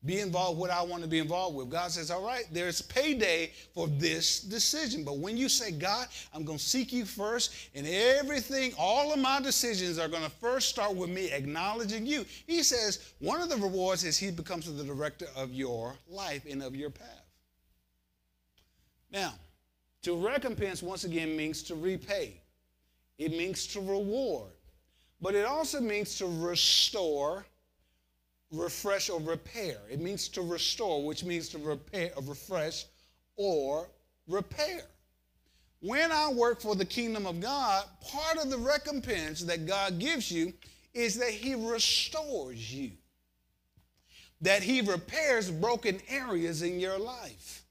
be 0.04 0.20
involved 0.20 0.60
what 0.60 0.70
I 0.70 0.84
want 0.84 1.02
to 1.04 1.10
be 1.10 1.20
involved 1.20 1.56
with. 1.56 1.70
God 1.70 1.90
says, 1.90 2.12
all 2.12 2.22
right, 2.22 2.44
there's 2.52 2.82
payday 2.82 3.54
for 3.74 3.88
this 3.88 4.42
decision. 4.42 5.04
But 5.04 5.18
when 5.18 5.38
you 5.38 5.48
say, 5.50 5.72
God, 5.72 6.08
I'm 6.34 6.44
going 6.44 6.58
to 6.58 6.64
seek 6.64 6.92
you 6.92 7.06
first, 7.06 7.56
and 7.74 7.88
everything, 7.88 8.74
all 8.78 9.14
of 9.14 9.20
my 9.20 9.40
decisions 9.40 9.98
are 9.98 10.10
going 10.10 10.24
to 10.24 10.30
first 10.30 10.70
start 10.70 10.94
with 10.94 11.10
me 11.10 11.32
acknowledging 11.32 12.06
you. 12.06 12.26
He 12.46 12.62
says, 12.62 13.14
one 13.20 13.42
of 13.42 13.50
the 13.50 13.56
rewards 13.56 14.04
is 14.04 14.18
he 14.18 14.30
becomes 14.30 14.72
the 14.72 14.84
director 14.84 15.28
of 15.36 15.54
your 15.54 15.96
life 16.10 16.46
and 16.48 16.62
of 16.62 16.76
your 16.76 16.90
path. 16.90 17.26
Now, 19.12 19.34
to 20.06 20.16
recompense, 20.16 20.84
once 20.84 21.04
again, 21.04 21.36
means 21.36 21.64
to 21.64 21.74
repay. 21.74 22.40
It 23.18 23.32
means 23.32 23.66
to 23.68 23.80
reward. 23.80 24.52
But 25.20 25.34
it 25.34 25.46
also 25.46 25.82
means 25.82 26.16
to 26.20 26.28
restore 26.28 27.44
refresh 28.52 29.10
or 29.10 29.20
repair. 29.20 29.78
It 29.90 30.00
means 30.00 30.28
to 30.30 30.44
restore, 30.44 31.04
which 31.04 31.24
means 31.24 31.50
to 31.50 31.58
repair, 31.58 32.12
uh, 32.16 32.22
refresh 32.22 32.86
or 33.36 33.90
repair. 34.28 34.84
When 35.80 36.12
I 36.12 36.32
work 36.32 36.62
for 36.62 36.76
the 36.76 36.86
kingdom 36.86 37.26
of 37.26 37.42
God, 37.42 37.86
part 38.02 38.38
of 38.38 38.52
the 38.52 38.60
recompense 38.60 39.42
that 39.42 39.66
God 39.66 39.98
gives 39.98 40.32
you 40.32 40.54
is 40.94 41.16
that 41.16 41.32
He 41.32 41.56
restores 41.56 42.72
you, 42.72 42.92
that 44.42 44.62
He 44.62 44.82
repairs 44.82 45.50
broken 45.50 46.00
areas 46.08 46.62
in 46.62 46.80
your 46.80 47.00
life. 47.00 47.65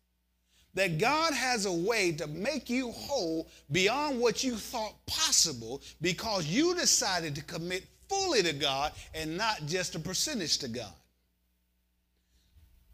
That 0.74 0.98
God 0.98 1.32
has 1.34 1.66
a 1.66 1.72
way 1.72 2.12
to 2.12 2.26
make 2.26 2.68
you 2.68 2.90
whole 2.90 3.48
beyond 3.70 4.20
what 4.20 4.42
you 4.42 4.56
thought 4.56 4.94
possible 5.06 5.82
because 6.00 6.46
you 6.46 6.74
decided 6.74 7.34
to 7.36 7.44
commit 7.44 7.84
fully 8.08 8.42
to 8.42 8.52
God 8.52 8.92
and 9.14 9.36
not 9.36 9.66
just 9.66 9.94
a 9.94 9.98
percentage 9.98 10.58
to 10.58 10.68
God. 10.68 10.92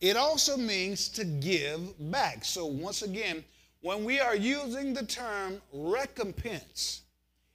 It 0.00 0.16
also 0.16 0.56
means 0.56 1.08
to 1.10 1.24
give 1.24 1.80
back. 2.10 2.44
So, 2.44 2.66
once 2.66 3.02
again, 3.02 3.44
when 3.82 4.04
we 4.04 4.18
are 4.18 4.36
using 4.36 4.94
the 4.94 5.04
term 5.04 5.60
recompense, 5.72 7.02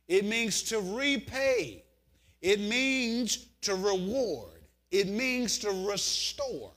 it 0.07 0.25
means 0.25 0.61
to 0.63 0.79
repay, 0.79 1.83
it 2.41 2.59
means 2.59 3.47
to 3.61 3.75
reward, 3.75 4.61
it 4.91 5.07
means 5.07 5.57
to 5.59 5.71
restore. 5.88 6.71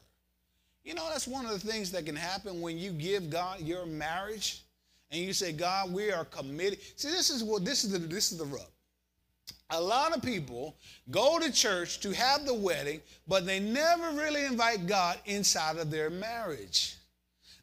You 0.88 0.94
know, 0.94 1.06
that's 1.10 1.28
one 1.28 1.44
of 1.44 1.52
the 1.52 1.58
things 1.58 1.92
that 1.92 2.06
can 2.06 2.16
happen 2.16 2.62
when 2.62 2.78
you 2.78 2.92
give 2.92 3.28
God 3.28 3.60
your 3.60 3.84
marriage 3.84 4.62
and 5.10 5.20
you 5.20 5.34
say, 5.34 5.52
God, 5.52 5.92
we 5.92 6.10
are 6.10 6.24
committed. 6.24 6.78
See, 6.96 7.10
this 7.10 7.28
is 7.28 7.44
what 7.44 7.62
this 7.62 7.84
is 7.84 7.92
the 7.92 7.98
this 7.98 8.32
is 8.32 8.38
the 8.38 8.46
rub. 8.46 8.62
A 9.68 9.78
lot 9.78 10.16
of 10.16 10.22
people 10.22 10.76
go 11.10 11.38
to 11.38 11.52
church 11.52 12.00
to 12.00 12.12
have 12.12 12.46
the 12.46 12.54
wedding, 12.54 13.02
but 13.26 13.44
they 13.44 13.60
never 13.60 14.12
really 14.12 14.46
invite 14.46 14.86
God 14.86 15.18
inside 15.26 15.76
of 15.76 15.90
their 15.90 16.08
marriage. 16.08 16.96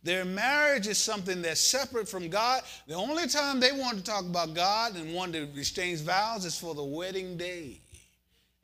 Their 0.03 0.23
marriage 0.23 0.85
is 0.85 0.99
something 0.99 1.41
that's 1.41 1.59
separate 1.59 2.07
from 2.07 2.29
God. 2.29 2.61
The 2.85 2.93
only 2.93 3.25
time 3.27 3.59
they 3.59 3.71
want 3.71 3.97
to 3.97 4.03
talk 4.03 4.25
about 4.25 4.53
God 4.53 4.97
and 4.97 5.15
want 5.15 5.33
to 5.33 5.49
exchange 5.57 6.01
vows 6.01 6.45
is 6.45 6.59
for 6.59 6.75
the 6.75 6.83
wedding 6.83 7.37
day. 7.37 7.79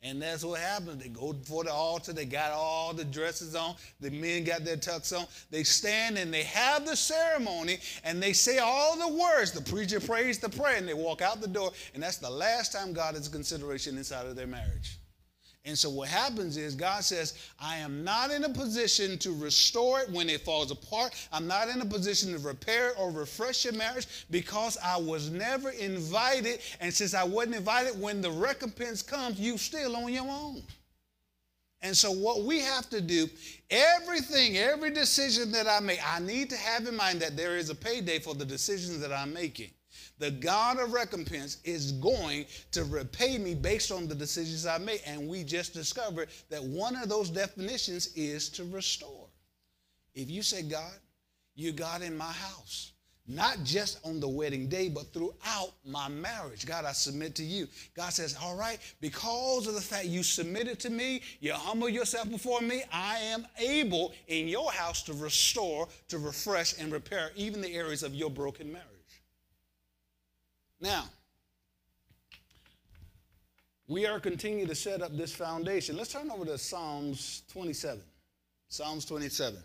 And 0.04 0.20
that's 0.20 0.44
what 0.44 0.58
happens. 0.58 1.00
They 1.00 1.08
go 1.08 1.32
before 1.32 1.62
the 1.62 1.72
altar, 1.72 2.12
they 2.12 2.24
got 2.24 2.50
all 2.50 2.92
the 2.92 3.04
dresses 3.04 3.54
on, 3.54 3.76
the 4.00 4.10
men 4.10 4.42
got 4.42 4.64
their 4.64 4.76
tux 4.76 5.16
on. 5.16 5.26
They 5.50 5.62
stand 5.62 6.18
and 6.18 6.34
they 6.34 6.42
have 6.42 6.84
the 6.84 6.96
ceremony 6.96 7.78
and 8.02 8.20
they 8.20 8.32
say 8.32 8.58
all 8.58 8.96
the 8.96 9.16
words. 9.16 9.52
The 9.52 9.62
preacher 9.62 10.00
prays 10.00 10.38
the 10.38 10.48
prayer 10.48 10.76
and 10.76 10.88
they 10.88 10.94
walk 10.94 11.22
out 11.22 11.40
the 11.40 11.46
door. 11.46 11.70
And 11.94 12.02
that's 12.02 12.18
the 12.18 12.30
last 12.30 12.72
time 12.72 12.92
God 12.92 13.14
is 13.14 13.28
consideration 13.28 13.96
inside 13.96 14.26
of 14.26 14.34
their 14.34 14.48
marriage. 14.48 14.98
And 15.64 15.78
so 15.78 15.90
what 15.90 16.08
happens 16.08 16.56
is 16.56 16.74
God 16.74 17.04
says, 17.04 17.34
I 17.60 17.76
am 17.76 18.02
not 18.02 18.32
in 18.32 18.42
a 18.42 18.48
position 18.48 19.16
to 19.18 19.32
restore 19.32 20.00
it 20.00 20.10
when 20.10 20.28
it 20.28 20.44
falls 20.44 20.72
apart. 20.72 21.14
I'm 21.32 21.46
not 21.46 21.68
in 21.68 21.80
a 21.80 21.86
position 21.86 22.32
to 22.32 22.38
repair 22.40 22.90
it 22.90 22.96
or 22.98 23.12
refresh 23.12 23.64
your 23.64 23.74
marriage 23.74 24.26
because 24.30 24.76
I 24.82 24.96
was 24.96 25.30
never 25.30 25.70
invited. 25.70 26.60
And 26.80 26.92
since 26.92 27.14
I 27.14 27.22
wasn't 27.22 27.56
invited, 27.56 28.00
when 28.00 28.20
the 28.20 28.30
recompense 28.30 29.02
comes, 29.02 29.38
you 29.38 29.56
still 29.56 29.94
on 29.94 30.12
your 30.12 30.26
own. 30.28 30.62
And 31.80 31.96
so, 31.96 32.12
what 32.12 32.42
we 32.42 32.60
have 32.60 32.88
to 32.90 33.00
do, 33.00 33.28
everything, 33.68 34.56
every 34.56 34.90
decision 34.90 35.50
that 35.52 35.66
I 35.66 35.80
make, 35.80 35.98
I 36.08 36.20
need 36.20 36.48
to 36.50 36.56
have 36.56 36.86
in 36.86 36.96
mind 36.96 37.20
that 37.20 37.36
there 37.36 37.56
is 37.56 37.70
a 37.70 37.74
payday 37.74 38.20
for 38.20 38.34
the 38.34 38.44
decisions 38.44 39.00
that 39.00 39.12
I'm 39.12 39.32
making 39.32 39.70
the 40.22 40.30
God 40.30 40.78
of 40.78 40.92
recompense 40.92 41.56
is 41.64 41.90
going 41.90 42.46
to 42.70 42.84
repay 42.84 43.38
me 43.38 43.56
based 43.56 43.90
on 43.90 44.06
the 44.06 44.14
decisions 44.14 44.66
I 44.66 44.78
made. 44.78 45.00
And 45.04 45.26
we 45.26 45.42
just 45.42 45.74
discovered 45.74 46.28
that 46.48 46.62
one 46.62 46.94
of 46.94 47.08
those 47.08 47.28
definitions 47.28 48.12
is 48.14 48.48
to 48.50 48.62
restore. 48.62 49.26
If 50.14 50.30
you 50.30 50.42
say, 50.42 50.62
God, 50.62 50.92
you 51.56 51.72
God 51.72 52.02
in 52.02 52.16
my 52.16 52.30
house, 52.30 52.92
not 53.26 53.64
just 53.64 53.98
on 54.06 54.20
the 54.20 54.28
wedding 54.28 54.68
day, 54.68 54.88
but 54.88 55.12
throughout 55.12 55.72
my 55.84 56.06
marriage. 56.06 56.66
God, 56.66 56.84
I 56.84 56.92
submit 56.92 57.34
to 57.36 57.42
you. 57.42 57.66
God 57.96 58.12
says, 58.12 58.36
All 58.40 58.56
right, 58.56 58.78
because 59.00 59.66
of 59.66 59.74
the 59.74 59.80
fact 59.80 60.04
you 60.04 60.22
submitted 60.22 60.78
to 60.80 60.90
me, 60.90 61.20
you 61.40 61.52
humble 61.52 61.88
yourself 61.88 62.30
before 62.30 62.60
me, 62.60 62.84
I 62.92 63.16
am 63.18 63.44
able 63.58 64.12
in 64.28 64.46
your 64.46 64.70
house 64.70 65.02
to 65.04 65.14
restore, 65.14 65.88
to 66.10 66.18
refresh, 66.18 66.78
and 66.78 66.92
repair 66.92 67.32
even 67.34 67.60
the 67.60 67.74
areas 67.74 68.04
of 68.04 68.14
your 68.14 68.30
broken 68.30 68.72
marriage. 68.72 68.91
Now, 70.82 71.04
we 73.86 74.04
are 74.04 74.18
continuing 74.18 74.66
to 74.66 74.74
set 74.74 75.00
up 75.00 75.16
this 75.16 75.32
foundation. 75.32 75.96
Let's 75.96 76.12
turn 76.12 76.28
over 76.28 76.44
to 76.44 76.58
Psalms 76.58 77.44
27. 77.52 78.02
Psalms 78.68 79.04
27. 79.04 79.60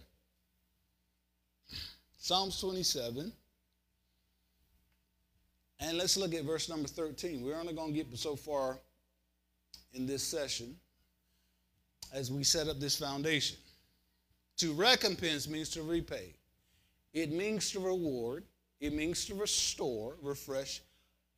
Psalms 2.20 2.62
27. 2.62 3.32
And 5.80 5.98
let's 5.98 6.18
look 6.18 6.36
at 6.36 6.44
verse 6.44 6.70
number 6.70 6.88
13. 6.88 7.44
We're 7.44 7.60
only 7.60 7.74
going 7.74 7.94
to 7.94 8.04
get 8.04 8.16
so 8.16 8.36
far 8.36 8.78
in 9.94 10.06
this 10.06 10.22
session 10.22 10.76
as 12.14 12.32
we 12.32 12.44
set 12.44 12.68
up 12.68 12.80
this 12.80 12.96
foundation. 12.96 13.58
To 14.58 14.72
recompense 14.74 15.48
means 15.48 15.70
to 15.70 15.82
repay, 15.82 16.34
it 17.14 17.32
means 17.32 17.72
to 17.72 17.80
reward, 17.80 18.44
it 18.80 18.94
means 18.94 19.26
to 19.26 19.36
restore, 19.36 20.16
refresh, 20.22 20.82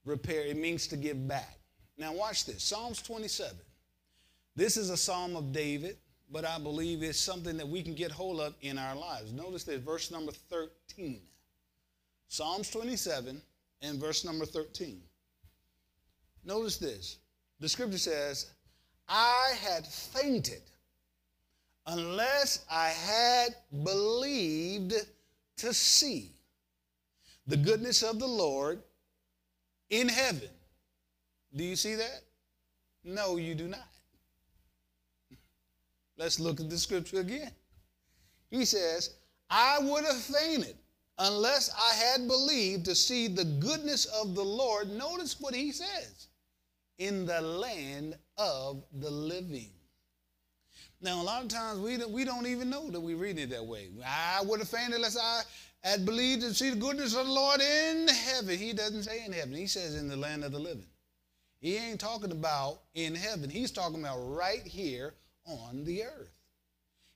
repair. 0.05 0.45
It 0.45 0.57
means 0.57 0.87
to 0.87 0.97
give 0.97 1.27
back. 1.27 1.57
Now, 1.97 2.13
watch 2.13 2.45
this 2.45 2.63
Psalms 2.63 3.01
27. 3.01 3.57
This 4.55 4.77
is 4.77 4.89
a 4.89 4.97
psalm 4.97 5.35
of 5.35 5.51
David, 5.51 5.97
but 6.31 6.45
I 6.45 6.59
believe 6.59 7.03
it's 7.03 7.19
something 7.19 7.57
that 7.57 7.67
we 7.67 7.81
can 7.81 7.93
get 7.93 8.11
hold 8.11 8.39
of 8.39 8.55
in 8.61 8.77
our 8.77 8.95
lives. 8.95 9.31
Notice 9.31 9.63
this, 9.63 9.79
verse 9.79 10.11
number 10.11 10.31
13. 10.31 11.21
Psalms 12.27 12.69
27 12.69 13.41
and 13.81 13.99
verse 13.99 14.23
number 14.23 14.45
13. 14.45 15.01
Notice 16.45 16.77
this. 16.77 17.17
The 17.59 17.69
scripture 17.69 17.97
says, 17.97 18.51
I 19.07 19.53
had 19.61 19.85
fainted 19.85 20.61
unless 21.87 22.65
I 22.71 22.89
had 22.89 23.55
believed 23.83 24.93
to 25.57 25.73
see 25.73 26.31
the 27.47 27.57
goodness 27.57 28.03
of 28.03 28.19
the 28.19 28.27
Lord 28.27 28.81
in 29.89 30.09
heaven. 30.09 30.49
Do 31.55 31.63
you 31.63 31.75
see 31.75 31.95
that? 31.95 32.21
No, 33.03 33.37
you 33.37 33.55
do 33.55 33.67
not. 33.67 33.87
Let's 36.17 36.39
look 36.39 36.59
at 36.59 36.69
the 36.69 36.77
scripture 36.77 37.21
again. 37.21 37.51
He 38.51 38.65
says, 38.65 39.15
I 39.49 39.79
would 39.81 40.03
have 40.05 40.17
fainted 40.17 40.75
unless 41.17 41.71
I 41.73 41.95
had 41.95 42.27
believed 42.27 42.85
to 42.85 42.95
see 42.95 43.27
the 43.27 43.45
goodness 43.45 44.05
of 44.05 44.35
the 44.35 44.43
Lord. 44.43 44.89
Notice 44.89 45.39
what 45.39 45.55
he 45.55 45.71
says 45.71 46.27
in 46.97 47.25
the 47.25 47.41
land 47.41 48.17
of 48.37 48.83
the 48.99 49.09
living. 49.09 49.71
Now, 51.01 51.21
a 51.21 51.23
lot 51.23 51.43
of 51.43 51.47
times 51.47 51.79
we 51.79 51.95
don't, 51.95 52.11
we 52.11 52.25
don't 52.25 52.45
even 52.45 52.69
know 52.69 52.89
that 52.91 52.99
we 52.99 53.13
read 53.13 53.39
it 53.39 53.49
that 53.51 53.65
way. 53.65 53.87
I 54.05 54.41
would 54.43 54.59
have 54.59 54.67
fainted 54.67 54.95
unless 54.95 55.17
I 55.17 55.41
had 55.83 56.05
believed 56.05 56.41
to 56.41 56.53
see 56.53 56.71
the 56.71 56.75
goodness 56.75 57.15
of 57.15 57.25
the 57.25 57.31
Lord 57.31 57.61
in 57.61 58.07
heaven. 58.07 58.57
He 58.57 58.73
doesn't 58.73 59.03
say 59.03 59.25
in 59.25 59.31
heaven, 59.31 59.53
he 59.53 59.67
says 59.67 59.95
in 59.95 60.07
the 60.07 60.17
land 60.17 60.43
of 60.43 60.51
the 60.51 60.59
living. 60.59 60.85
He 61.61 61.75
ain't 61.75 61.99
talking 61.99 62.31
about 62.31 62.79
in 62.95 63.15
heaven, 63.15 63.49
he's 63.49 63.71
talking 63.71 63.99
about 63.99 64.19
right 64.19 64.65
here 64.65 65.13
on 65.45 65.83
the 65.83 66.03
earth. 66.03 66.39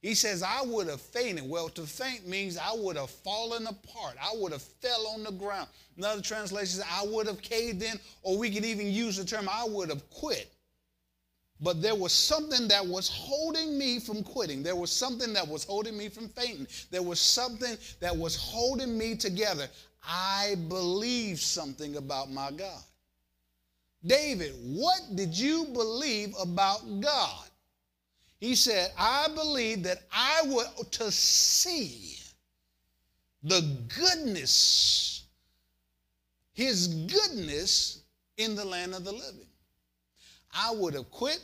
He 0.01 0.15
says, 0.15 0.43
I 0.43 0.61
would 0.63 0.89
have 0.89 0.99
fainted. 0.99 1.49
Well, 1.49 1.69
to 1.69 1.83
faint 1.83 2.27
means 2.27 2.57
I 2.57 2.73
would 2.75 2.97
have 2.97 3.09
fallen 3.09 3.65
apart. 3.67 4.17
I 4.21 4.33
would 4.35 4.51
have 4.51 4.61
fell 4.61 5.07
on 5.07 5.23
the 5.23 5.31
ground. 5.31 5.69
Another 5.95 6.21
translation 6.21 6.67
says, 6.67 6.85
I 6.91 7.05
would 7.05 7.25
have 7.25 7.41
caved 7.41 7.81
in, 7.81 7.97
or 8.21 8.37
we 8.37 8.51
could 8.51 8.65
even 8.65 8.91
use 8.91 9.15
the 9.15 9.23
term, 9.23 9.47
I 9.49 9.63
would 9.65 9.87
have 9.87 10.09
quit. 10.09 10.52
But 11.63 11.81
there 11.81 11.95
was 11.95 12.11
something 12.11 12.67
that 12.67 12.85
was 12.85 13.07
holding 13.07 13.77
me 13.77 13.97
from 13.99 14.21
quitting. 14.21 14.63
There 14.63 14.75
was 14.75 14.91
something 14.91 15.31
that 15.31 15.47
was 15.47 15.63
holding 15.63 15.97
me 15.97 16.09
from 16.09 16.27
fainting. 16.27 16.67
There 16.91 17.01
was 17.01 17.21
something 17.21 17.77
that 18.01 18.15
was 18.15 18.35
holding 18.35 18.97
me 18.97 19.15
together. 19.15 19.69
I 20.05 20.55
believe 20.67 21.39
something 21.39 21.95
about 21.95 22.29
my 22.29 22.51
God. 22.51 22.83
David, 24.05 24.53
what 24.61 25.15
did 25.15 25.33
you 25.33 25.65
believe 25.71 26.35
about 26.37 26.99
God? 26.99 27.47
He 28.41 28.55
said, 28.55 28.91
I 28.97 29.29
believe 29.33 29.83
that 29.83 29.99
I 30.11 30.41
would 30.47 30.91
to 30.91 31.09
see 31.13 32.19
the 33.41 33.61
goodness, 33.97 35.23
his 36.51 36.89
goodness 36.89 38.01
in 38.35 38.55
the 38.55 38.65
land 38.65 38.93
of 38.93 39.05
the 39.05 39.13
living. 39.13 39.47
I 40.53 40.71
would 40.71 40.93
have 40.95 41.09
quit 41.09 41.39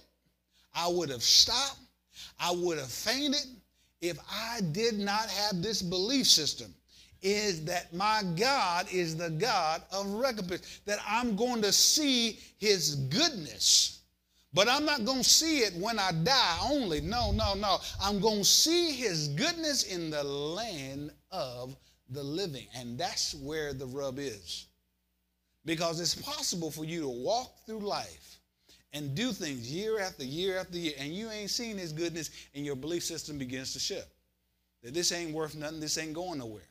I 0.73 0.87
would 0.87 1.09
have 1.09 1.23
stopped. 1.23 1.79
I 2.39 2.51
would 2.51 2.77
have 2.77 2.91
fainted 2.91 3.45
if 4.01 4.17
I 4.31 4.61
did 4.71 4.97
not 4.97 5.29
have 5.29 5.61
this 5.61 5.81
belief 5.81 6.27
system 6.27 6.73
is 7.21 7.65
that 7.65 7.93
my 7.93 8.23
God 8.37 8.87
is 8.91 9.17
the 9.17 9.29
God 9.29 9.81
of 9.91 10.07
recompense, 10.07 10.81
that 10.85 10.99
I'm 11.05 11.35
going 11.35 11.61
to 11.63 11.73
see 11.73 12.39
his 12.57 12.95
goodness. 12.95 14.01
But 14.53 14.67
I'm 14.67 14.85
not 14.85 15.05
going 15.05 15.19
to 15.19 15.29
see 15.29 15.59
it 15.59 15.75
when 15.75 15.99
I 15.99 16.11
die 16.23 16.57
only. 16.63 17.01
No, 17.01 17.31
no, 17.31 17.53
no. 17.53 17.77
I'm 18.01 18.19
going 18.19 18.39
to 18.39 18.45
see 18.45 18.91
his 18.91 19.27
goodness 19.27 19.83
in 19.83 20.09
the 20.09 20.23
land 20.23 21.11
of 21.29 21.75
the 22.09 22.23
living. 22.23 22.65
And 22.75 22.97
that's 22.97 23.35
where 23.35 23.73
the 23.73 23.85
rub 23.85 24.17
is. 24.17 24.67
Because 25.65 25.99
it's 25.99 26.15
possible 26.15 26.71
for 26.71 26.83
you 26.83 27.01
to 27.01 27.09
walk 27.09 27.51
through 27.65 27.79
life 27.79 28.38
and 28.93 29.15
do 29.15 29.31
things 29.31 29.71
year 29.71 29.99
after 29.99 30.23
year 30.23 30.57
after 30.57 30.77
year, 30.77 30.93
and 30.99 31.13
you 31.13 31.29
ain't 31.29 31.49
seen 31.49 31.77
his 31.77 31.93
goodness, 31.93 32.31
and 32.55 32.65
your 32.65 32.75
belief 32.75 33.03
system 33.03 33.37
begins 33.37 33.73
to 33.73 33.79
shift. 33.79 34.07
That 34.83 34.93
this 34.93 35.11
ain't 35.11 35.33
worth 35.33 35.55
nothing, 35.55 35.79
this 35.79 35.97
ain't 35.97 36.13
going 36.13 36.39
nowhere. 36.39 36.63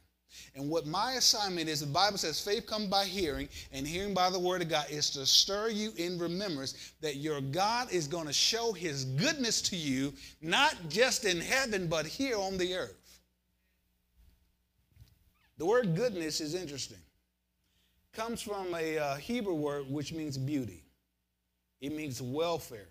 And 0.54 0.68
what 0.68 0.87
my 0.87 1.12
assignment 1.12 1.68
is, 1.68 1.81
the 1.81 1.87
Bible 1.87 2.18
says 2.18 2.40
faith 2.40 2.66
comes 2.66 2.88
by 2.88 3.04
hearing, 3.04 3.48
and 3.72 3.87
hearing 3.87 4.14
by 4.14 4.31
the 4.31 4.38
word 4.38 4.62
of 4.62 4.68
God, 4.68 4.87
is 4.90 5.11
to 5.11 5.24
stir 5.24 5.70
you 5.70 5.92
in 5.96 6.18
remembrance 6.18 6.92
that 7.00 7.16
your 7.16 7.40
God 7.40 7.90
is 7.92 8.07
going 8.07 8.26
to 8.26 8.33
show 8.33 8.72
his 8.72 9.04
goodness 9.04 9.62
to 9.62 9.76
you, 9.76 10.12
not 10.42 10.74
just 10.88 11.24
in 11.24 11.40
heaven, 11.40 11.87
but 11.87 12.07
here 12.07 12.37
on 12.37 12.59
the 12.59 12.74
earth. 12.74 13.20
The 15.57 15.66
word 15.66 15.96
goodness 15.96 16.40
is 16.40 16.54
interesting. 16.54 16.98
comes 18.12 18.42
from 18.42 18.74
a 18.74 18.98
uh, 18.98 19.16
Hebrew 19.16 19.54
word 19.54 19.90
which 19.90 20.12
means 20.12 20.37
beauty. 20.37 20.85
It 21.81 21.93
means 21.93 22.21
welfare, 22.21 22.88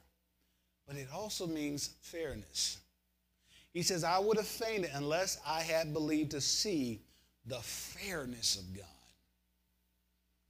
but 0.87 0.95
it 0.95 1.07
also 1.13 1.45
means 1.45 1.95
fairness. 2.01 2.77
He 3.73 3.83
says, 3.83 4.03
I 4.03 4.17
would 4.19 4.37
have 4.37 4.47
fainted 4.47 4.91
unless 4.93 5.39
I 5.45 5.61
had 5.61 5.93
believed 5.93 6.31
to 6.31 6.41
see 6.41 7.01
the 7.45 7.59
fairness 7.59 8.55
of 8.57 8.75
God. 8.75 8.85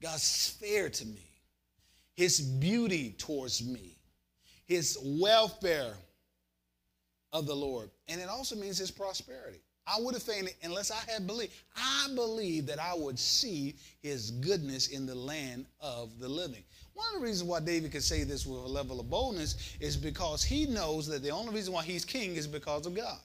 God's 0.01 0.55
fair 0.59 0.89
to 0.89 1.05
me, 1.05 1.29
His 2.15 2.39
beauty 2.39 3.15
towards 3.17 3.65
me, 3.65 3.97
His 4.65 4.97
welfare 5.01 5.93
of 7.33 7.47
the 7.47 7.55
Lord. 7.55 7.89
And 8.07 8.21
it 8.21 8.29
also 8.29 8.55
means 8.55 8.77
His 8.77 8.91
prosperity. 8.91 9.59
I 9.87 9.99
would 9.99 10.13
have 10.13 10.23
fainted 10.23 10.53
unless 10.63 10.91
I 10.91 11.11
had 11.11 11.25
believed. 11.25 11.53
I 11.75 12.09
believed 12.13 12.67
that 12.67 12.79
I 12.79 12.93
would 12.93 13.17
see 13.17 13.75
His 14.01 14.31
goodness 14.31 14.89
in 14.89 15.05
the 15.05 15.15
land 15.15 15.65
of 15.79 16.19
the 16.19 16.27
living. 16.27 16.63
One 16.97 17.05
of 17.13 17.21
the 17.21 17.27
reasons 17.27 17.47
why 17.47 17.59
David 17.59 17.91
could 17.91 18.01
say 18.01 18.23
this 18.23 18.47
with 18.47 18.59
a 18.59 18.67
level 18.67 18.99
of 18.99 19.07
boldness 19.07 19.77
is 19.79 19.95
because 19.95 20.43
he 20.43 20.65
knows 20.65 21.05
that 21.05 21.21
the 21.21 21.29
only 21.29 21.53
reason 21.53 21.71
why 21.71 21.83
he's 21.83 22.03
king 22.03 22.35
is 22.35 22.47
because 22.47 22.87
of 22.87 22.95
God. 22.95 23.19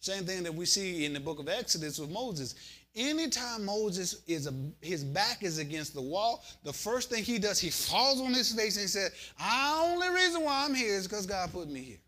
Same 0.00 0.24
thing 0.24 0.42
that 0.42 0.52
we 0.52 0.66
see 0.66 1.04
in 1.04 1.12
the 1.12 1.20
book 1.20 1.38
of 1.38 1.48
Exodus 1.48 2.00
with 2.00 2.10
Moses. 2.10 2.56
Anytime 2.96 3.64
Moses 3.64 4.22
is 4.26 4.48
a, 4.48 4.54
his 4.80 5.04
back 5.04 5.44
is 5.44 5.58
against 5.58 5.94
the 5.94 6.02
wall, 6.02 6.42
the 6.64 6.72
first 6.72 7.08
thing 7.08 7.22
he 7.22 7.38
does, 7.38 7.60
he 7.60 7.70
falls 7.70 8.20
on 8.20 8.34
his 8.34 8.50
face 8.50 8.74
and 8.74 8.82
he 8.82 8.88
said, 8.88 9.12
The 9.38 9.44
only 9.84 10.08
reason 10.08 10.42
why 10.42 10.64
I'm 10.64 10.74
here 10.74 10.96
is 10.96 11.06
because 11.06 11.24
God 11.24 11.52
put 11.52 11.70
me 11.70 11.82
here. 11.82 12.00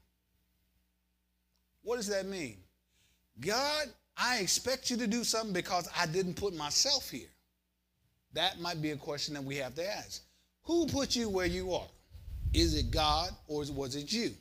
What 1.82 1.98
does 1.98 2.08
that 2.08 2.26
mean? 2.26 2.56
God, 3.38 3.86
I 4.16 4.38
expect 4.38 4.90
you 4.90 4.96
to 4.96 5.06
do 5.06 5.22
something 5.22 5.52
because 5.52 5.88
I 5.96 6.06
didn't 6.06 6.34
put 6.34 6.52
myself 6.52 7.08
here. 7.10 7.30
That 8.32 8.58
might 8.58 8.82
be 8.82 8.90
a 8.90 8.96
question 8.96 9.34
that 9.34 9.44
we 9.44 9.54
have 9.56 9.76
to 9.76 9.88
ask. 9.88 10.24
Who 10.68 10.86
put 10.86 11.16
you 11.16 11.30
where 11.30 11.46
you 11.46 11.72
are? 11.72 11.88
Is 12.52 12.74
it 12.74 12.90
God 12.90 13.30
or 13.46 13.64
was 13.72 13.96
it 13.96 14.12
you? 14.12 14.32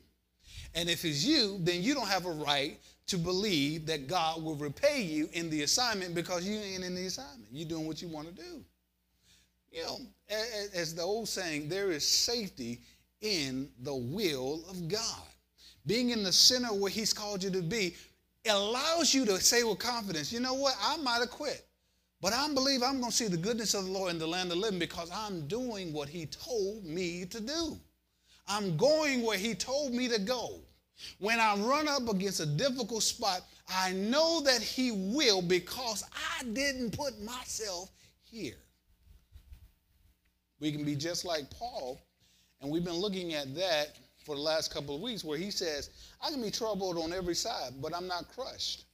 And 0.75 0.89
if 0.89 1.05
it's 1.05 1.23
you, 1.23 1.57
then 1.61 1.81
you 1.81 1.93
don't 1.93 2.09
have 2.09 2.25
a 2.25 2.31
right 2.31 2.77
to 3.07 3.17
believe 3.17 3.85
that 3.85 4.07
God 4.09 4.43
will 4.43 4.55
repay 4.55 5.01
you 5.01 5.29
in 5.31 5.49
the 5.49 5.63
assignment 5.63 6.13
because 6.13 6.45
you 6.45 6.57
ain't 6.57 6.83
in 6.83 6.95
the 6.95 7.05
assignment. 7.05 7.47
You're 7.49 7.69
doing 7.69 7.87
what 7.87 8.01
you 8.01 8.09
want 8.09 8.27
to 8.27 8.33
do. 8.33 8.61
You 9.71 9.83
know, 9.83 9.99
as 10.75 10.93
the 10.93 11.01
old 11.01 11.29
saying, 11.29 11.69
there 11.69 11.91
is 11.91 12.05
safety 12.05 12.81
in 13.21 13.69
the 13.83 13.95
will 13.95 14.65
of 14.69 14.89
God. 14.89 15.23
Being 15.85 16.09
in 16.09 16.23
the 16.23 16.33
center 16.33 16.73
where 16.73 16.91
He's 16.91 17.13
called 17.13 17.41
you 17.41 17.51
to 17.51 17.61
be 17.61 17.95
allows 18.49 19.13
you 19.13 19.25
to 19.25 19.39
say 19.39 19.63
with 19.63 19.79
confidence, 19.79 20.33
you 20.33 20.41
know 20.41 20.55
what, 20.55 20.75
I 20.81 20.97
might 20.97 21.19
have 21.19 21.31
quit. 21.31 21.66
But 22.21 22.33
I 22.33 22.51
believe 22.53 22.81
I'm 22.81 22.99
going 22.99 23.11
to 23.11 23.15
see 23.15 23.27
the 23.27 23.37
goodness 23.37 23.73
of 23.73 23.85
the 23.85 23.91
Lord 23.91 24.11
in 24.11 24.19
the 24.19 24.27
land 24.27 24.51
of 24.51 24.57
living 24.57 24.79
because 24.79 25.09
I'm 25.13 25.47
doing 25.47 25.93
what 25.93 26.09
He 26.09 26.25
told 26.25 26.83
me 26.83 27.25
to 27.25 27.39
do. 27.39 27.77
I'm 28.47 28.75
going 28.75 29.21
where 29.23 29.37
He 29.37 29.53
told 29.53 29.93
me 29.93 30.07
to 30.07 30.19
go. 30.19 30.61
When 31.19 31.39
I 31.39 31.55
run 31.57 31.87
up 31.87 32.09
against 32.09 32.39
a 32.39 32.45
difficult 32.45 33.03
spot, 33.03 33.41
I 33.69 33.91
know 33.91 34.41
that 34.41 34.61
He 34.61 34.91
will 34.91 35.43
because 35.43 36.03
I 36.39 36.43
didn't 36.43 36.97
put 36.97 37.21
myself 37.21 37.91
here. 38.23 38.57
We 40.59 40.71
can 40.71 40.83
be 40.83 40.95
just 40.95 41.23
like 41.23 41.51
Paul, 41.51 42.01
and 42.61 42.71
we've 42.71 42.83
been 42.83 42.93
looking 42.95 43.35
at 43.35 43.53
that 43.55 43.97
for 44.25 44.35
the 44.35 44.41
last 44.41 44.73
couple 44.73 44.95
of 44.95 45.01
weeks 45.01 45.23
where 45.23 45.37
he 45.37 45.51
says, 45.51 45.91
I 46.21 46.31
can 46.31 46.41
be 46.41 46.51
troubled 46.51 46.97
on 46.97 47.13
every 47.13 47.35
side, 47.35 47.73
but 47.81 47.95
I'm 47.95 48.07
not 48.07 48.27
crushed. 48.27 48.86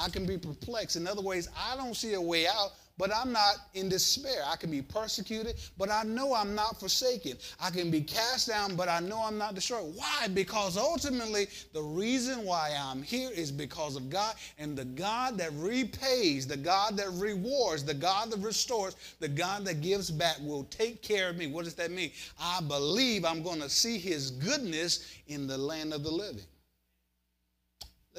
I 0.00 0.08
can 0.08 0.24
be 0.24 0.38
perplexed. 0.38 0.96
In 0.96 1.06
other 1.06 1.20
ways, 1.20 1.48
I 1.56 1.76
don't 1.76 1.94
see 1.94 2.14
a 2.14 2.20
way 2.20 2.46
out, 2.46 2.70
but 2.96 3.14
I'm 3.14 3.32
not 3.32 3.56
in 3.74 3.88
despair. 3.88 4.42
I 4.46 4.56
can 4.56 4.70
be 4.70 4.80
persecuted, 4.80 5.56
but 5.76 5.90
I 5.90 6.02
know 6.04 6.34
I'm 6.34 6.54
not 6.54 6.80
forsaken. 6.80 7.36
I 7.60 7.70
can 7.70 7.90
be 7.90 8.00
cast 8.00 8.48
down, 8.48 8.76
but 8.76 8.88
I 8.88 9.00
know 9.00 9.22
I'm 9.22 9.36
not 9.36 9.54
destroyed. 9.54 9.94
Why? 9.94 10.28
Because 10.28 10.78
ultimately, 10.78 11.48
the 11.74 11.82
reason 11.82 12.44
why 12.44 12.74
I'm 12.78 13.02
here 13.02 13.30
is 13.30 13.52
because 13.52 13.96
of 13.96 14.08
God, 14.08 14.34
and 14.58 14.76
the 14.76 14.84
God 14.84 15.36
that 15.38 15.52
repays, 15.54 16.46
the 16.46 16.56
God 16.56 16.96
that 16.96 17.10
rewards, 17.12 17.84
the 17.84 17.94
God 17.94 18.30
that 18.30 18.40
restores, 18.40 18.96
the 19.18 19.28
God 19.28 19.64
that 19.66 19.82
gives 19.82 20.10
back 20.10 20.36
will 20.40 20.64
take 20.64 21.02
care 21.02 21.28
of 21.28 21.36
me. 21.36 21.46
What 21.46 21.64
does 21.64 21.74
that 21.74 21.90
mean? 21.90 22.10
I 22.40 22.60
believe 22.62 23.24
I'm 23.24 23.42
going 23.42 23.60
to 23.60 23.68
see 23.68 23.98
his 23.98 24.30
goodness 24.30 25.06
in 25.26 25.46
the 25.46 25.58
land 25.58 25.92
of 25.92 26.02
the 26.04 26.10
living. 26.10 26.44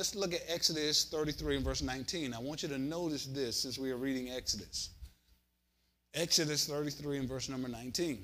Let's 0.01 0.15
look 0.15 0.33
at 0.33 0.41
Exodus 0.47 1.05
33 1.05 1.57
and 1.57 1.63
verse 1.63 1.83
19. 1.83 2.33
I 2.33 2.39
want 2.39 2.63
you 2.63 2.69
to 2.69 2.79
notice 2.79 3.27
this 3.27 3.55
since 3.55 3.77
we 3.77 3.91
are 3.91 3.97
reading 3.97 4.31
Exodus. 4.31 4.89
Exodus 6.15 6.65
33 6.65 7.19
and 7.19 7.29
verse 7.29 7.49
number 7.49 7.67
19. 7.67 8.17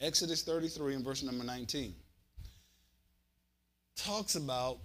Exodus 0.00 0.42
33 0.44 0.94
and 0.94 1.04
verse 1.04 1.24
number 1.24 1.42
19 1.42 1.92
talks 3.96 4.36
about 4.36 4.78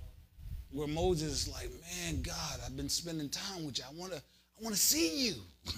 where 0.72 0.88
Moses 0.88 1.46
is 1.46 1.48
like, 1.50 1.70
man, 1.70 2.24
God, 2.24 2.60
I've 2.66 2.76
been 2.76 2.90
spending 2.90 3.30
time 3.30 3.64
with 3.64 3.78
you. 3.78 3.84
I 3.88 3.94
want 3.94 4.12
to 4.12 4.18
I 4.18 4.64
want 4.64 4.74
to 4.74 4.82
see 4.82 5.28
you. 5.28 5.36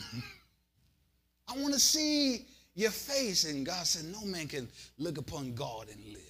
I 1.50 1.58
want 1.58 1.74
to 1.74 1.80
see 1.82 2.46
your 2.76 2.92
face. 2.92 3.46
And 3.46 3.66
God 3.66 3.86
said, 3.86 4.06
No 4.06 4.26
man 4.26 4.48
can 4.48 4.68
look 4.98 5.18
upon 5.18 5.54
God 5.56 5.88
and 5.92 6.04
live. 6.06 6.22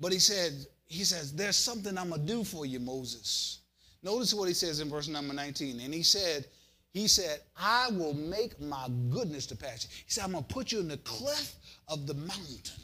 But 0.00 0.12
he 0.12 0.18
said, 0.18 0.52
He 0.86 1.04
says, 1.04 1.32
There's 1.32 1.56
something 1.56 1.96
I'm 1.96 2.10
gonna 2.10 2.22
do 2.22 2.44
for 2.44 2.66
you, 2.66 2.80
Moses. 2.80 3.60
Notice 4.02 4.34
what 4.34 4.48
he 4.48 4.54
says 4.54 4.80
in 4.80 4.90
verse 4.90 5.06
number 5.06 5.32
19. 5.32 5.80
And 5.80 5.94
he 5.94 6.02
said, 6.02 6.46
he 6.92 7.08
said, 7.08 7.40
I 7.56 7.88
will 7.92 8.14
make 8.14 8.60
my 8.60 8.88
goodness 9.08 9.46
to 9.46 9.56
pass 9.56 9.84
you. 9.84 9.90
He 10.04 10.10
said, 10.10 10.24
I'm 10.24 10.32
to 10.32 10.42
put 10.42 10.72
you 10.72 10.80
in 10.80 10.88
the 10.88 10.98
cleft 10.98 11.56
of 11.88 12.06
the 12.06 12.14
mountain 12.14 12.82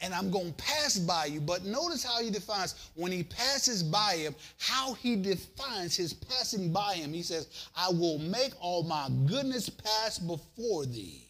and 0.00 0.12
I'm 0.12 0.30
going 0.30 0.52
to 0.52 0.64
pass 0.64 0.98
by 0.98 1.26
you. 1.26 1.40
But 1.40 1.64
notice 1.64 2.02
how 2.02 2.20
he 2.20 2.30
defines 2.30 2.90
when 2.94 3.12
he 3.12 3.22
passes 3.22 3.82
by 3.82 4.16
him, 4.16 4.34
how 4.58 4.94
he 4.94 5.16
defines 5.16 5.96
his 5.96 6.12
passing 6.12 6.72
by 6.72 6.94
him. 6.94 7.12
He 7.12 7.22
says, 7.22 7.68
I 7.76 7.88
will 7.90 8.18
make 8.18 8.52
all 8.60 8.82
my 8.82 9.08
goodness 9.26 9.68
pass 9.68 10.18
before 10.18 10.86
thee 10.86 11.29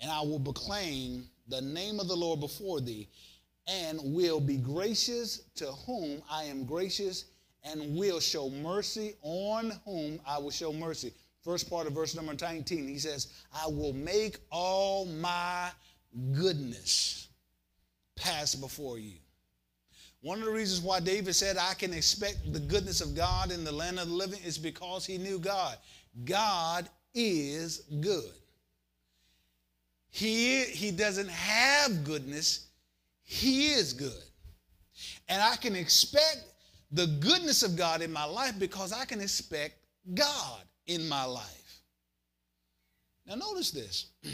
and 0.00 0.10
I 0.10 0.20
will 0.20 0.40
proclaim 0.40 1.26
the 1.48 1.60
name 1.60 2.00
of 2.00 2.08
the 2.08 2.16
Lord 2.16 2.40
before 2.40 2.80
thee, 2.80 3.08
and 3.66 4.00
will 4.02 4.40
be 4.40 4.56
gracious 4.56 5.42
to 5.56 5.66
whom 5.66 6.22
I 6.30 6.44
am 6.44 6.64
gracious, 6.64 7.26
and 7.64 7.96
will 7.96 8.20
show 8.20 8.50
mercy 8.50 9.14
on 9.22 9.72
whom 9.84 10.20
I 10.26 10.38
will 10.38 10.50
show 10.50 10.72
mercy. 10.72 11.12
First 11.42 11.70
part 11.70 11.86
of 11.86 11.94
verse 11.94 12.14
number 12.14 12.34
19, 12.34 12.86
he 12.86 12.98
says, 12.98 13.28
I 13.52 13.66
will 13.66 13.92
make 13.92 14.38
all 14.50 15.06
my 15.06 15.70
goodness 16.32 17.28
pass 18.16 18.54
before 18.54 18.98
you. 18.98 19.14
One 20.22 20.38
of 20.40 20.44
the 20.44 20.52
reasons 20.52 20.82
why 20.82 21.00
David 21.00 21.34
said, 21.34 21.56
I 21.56 21.72
can 21.74 21.94
expect 21.94 22.52
the 22.52 22.60
goodness 22.60 23.00
of 23.00 23.14
God 23.14 23.50
in 23.50 23.64
the 23.64 23.72
land 23.72 23.98
of 23.98 24.08
the 24.08 24.14
living 24.14 24.40
is 24.44 24.58
because 24.58 25.06
he 25.06 25.16
knew 25.16 25.38
God. 25.38 25.76
God 26.24 26.88
is 27.14 27.84
good. 28.00 28.32
He, 30.10 30.64
he 30.64 30.90
doesn't 30.90 31.30
have 31.30 32.04
goodness, 32.04 32.68
He 33.22 33.68
is 33.68 33.92
good. 33.92 34.22
And 35.28 35.40
I 35.40 35.56
can 35.56 35.76
expect 35.76 36.44
the 36.90 37.06
goodness 37.06 37.62
of 37.62 37.76
God 37.76 38.02
in 38.02 38.12
my 38.12 38.24
life 38.24 38.58
because 38.58 38.92
I 38.92 39.04
can 39.04 39.20
expect 39.20 39.74
God 40.12 40.62
in 40.86 41.08
my 41.08 41.24
life. 41.24 41.80
Now, 43.26 43.36
notice 43.36 43.70
this. 43.70 44.10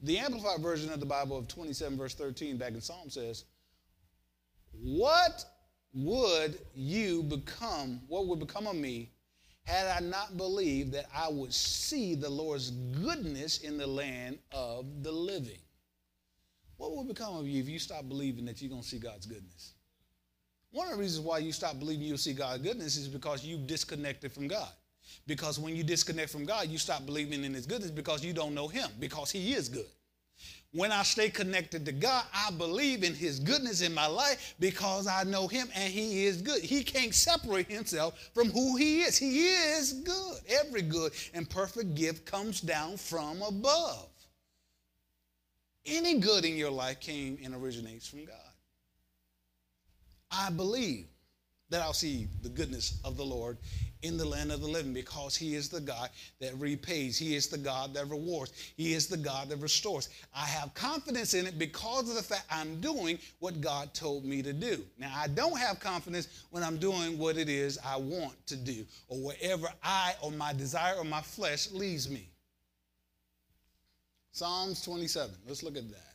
The 0.00 0.18
Amplified 0.18 0.60
version 0.60 0.92
of 0.92 1.00
the 1.00 1.06
Bible 1.06 1.36
of 1.36 1.48
27, 1.48 1.98
verse 1.98 2.14
13, 2.14 2.56
back 2.56 2.72
in 2.72 2.80
Psalm 2.80 3.10
says, 3.10 3.46
What 4.70 5.44
would 5.92 6.56
you 6.72 7.24
become? 7.24 8.00
What 8.06 8.28
would 8.28 8.38
become 8.38 8.68
of 8.68 8.76
me 8.76 9.10
had 9.68 9.86
I 9.86 10.00
not 10.00 10.38
believed 10.38 10.92
that 10.92 11.04
I 11.14 11.28
would 11.28 11.52
see 11.52 12.14
the 12.14 12.30
Lord's 12.30 12.70
goodness 12.70 13.58
in 13.58 13.76
the 13.76 13.86
land 13.86 14.38
of 14.50 15.02
the 15.02 15.12
living. 15.12 15.58
What 16.78 16.92
will 16.92 17.04
become 17.04 17.36
of 17.36 17.46
you 17.46 17.60
if 17.60 17.68
you 17.68 17.78
stop 17.78 18.08
believing 18.08 18.46
that 18.46 18.62
you're 18.62 18.70
going 18.70 18.80
to 18.80 18.88
see 18.88 18.98
God's 18.98 19.26
goodness? 19.26 19.74
One 20.70 20.86
of 20.86 20.94
the 20.94 20.98
reasons 20.98 21.26
why 21.26 21.38
you 21.38 21.52
stop 21.52 21.78
believing 21.78 22.06
you'll 22.06 22.16
see 22.16 22.32
God's 22.32 22.62
goodness 22.62 22.96
is 22.96 23.08
because 23.08 23.44
you've 23.44 23.66
disconnected 23.66 24.32
from 24.32 24.48
God. 24.48 24.70
Because 25.26 25.58
when 25.58 25.76
you 25.76 25.84
disconnect 25.84 26.30
from 26.30 26.46
God, 26.46 26.68
you 26.68 26.78
stop 26.78 27.04
believing 27.04 27.44
in 27.44 27.52
His 27.52 27.66
goodness 27.66 27.90
because 27.90 28.24
you 28.24 28.32
don't 28.32 28.54
know 28.54 28.68
Him, 28.68 28.88
because 28.98 29.30
He 29.30 29.52
is 29.52 29.68
good. 29.68 29.86
When 30.72 30.92
I 30.92 31.02
stay 31.02 31.30
connected 31.30 31.86
to 31.86 31.92
God, 31.92 32.24
I 32.34 32.50
believe 32.50 33.02
in 33.02 33.14
His 33.14 33.40
goodness 33.40 33.80
in 33.80 33.94
my 33.94 34.06
life 34.06 34.54
because 34.60 35.06
I 35.06 35.24
know 35.24 35.48
Him 35.48 35.68
and 35.74 35.90
He 35.90 36.26
is 36.26 36.42
good. 36.42 36.62
He 36.62 36.84
can't 36.84 37.14
separate 37.14 37.70
Himself 37.70 38.30
from 38.34 38.50
who 38.50 38.76
He 38.76 39.00
is. 39.00 39.16
He 39.16 39.48
is 39.48 39.94
good. 39.94 40.36
Every 40.46 40.82
good 40.82 41.12
and 41.32 41.48
perfect 41.48 41.94
gift 41.94 42.26
comes 42.26 42.60
down 42.60 42.98
from 42.98 43.40
above. 43.40 44.08
Any 45.86 46.18
good 46.18 46.44
in 46.44 46.56
your 46.56 46.70
life 46.70 47.00
came 47.00 47.38
and 47.42 47.54
originates 47.54 48.06
from 48.06 48.26
God. 48.26 48.36
I 50.30 50.50
believe 50.50 51.06
that 51.70 51.82
I'll 51.82 51.92
see 51.92 52.28
the 52.42 52.48
goodness 52.48 52.98
of 53.04 53.16
the 53.16 53.24
Lord 53.24 53.58
in 54.02 54.16
the 54.16 54.24
land 54.24 54.52
of 54.52 54.60
the 54.60 54.68
living 54.68 54.92
because 54.92 55.36
he 55.36 55.54
is 55.54 55.68
the 55.68 55.80
God 55.80 56.08
that 56.40 56.54
repays. 56.58 57.18
He 57.18 57.34
is 57.34 57.48
the 57.48 57.58
God 57.58 57.94
that 57.94 58.08
rewards. 58.08 58.52
He 58.76 58.94
is 58.94 59.08
the 59.08 59.16
God 59.16 59.48
that 59.48 59.56
restores. 59.56 60.08
I 60.34 60.44
have 60.46 60.72
confidence 60.74 61.34
in 61.34 61.46
it 61.46 61.58
because 61.58 62.08
of 62.08 62.14
the 62.14 62.22
fact 62.22 62.44
I'm 62.50 62.80
doing 62.80 63.18
what 63.40 63.60
God 63.60 63.92
told 63.94 64.24
me 64.24 64.42
to 64.42 64.52
do. 64.52 64.84
Now, 64.98 65.12
I 65.16 65.28
don't 65.28 65.58
have 65.58 65.80
confidence 65.80 66.44
when 66.50 66.62
I'm 66.62 66.78
doing 66.78 67.18
what 67.18 67.36
it 67.36 67.48
is 67.48 67.78
I 67.84 67.96
want 67.96 68.34
to 68.46 68.56
do 68.56 68.84
or 69.08 69.18
wherever 69.18 69.68
I 69.82 70.14
or 70.22 70.30
my 70.30 70.52
desire 70.52 70.94
or 70.96 71.04
my 71.04 71.22
flesh 71.22 71.70
leads 71.72 72.08
me. 72.08 72.28
Psalms 74.32 74.82
27. 74.82 75.34
Let's 75.46 75.62
look 75.62 75.76
at 75.76 75.90
that. 75.90 76.14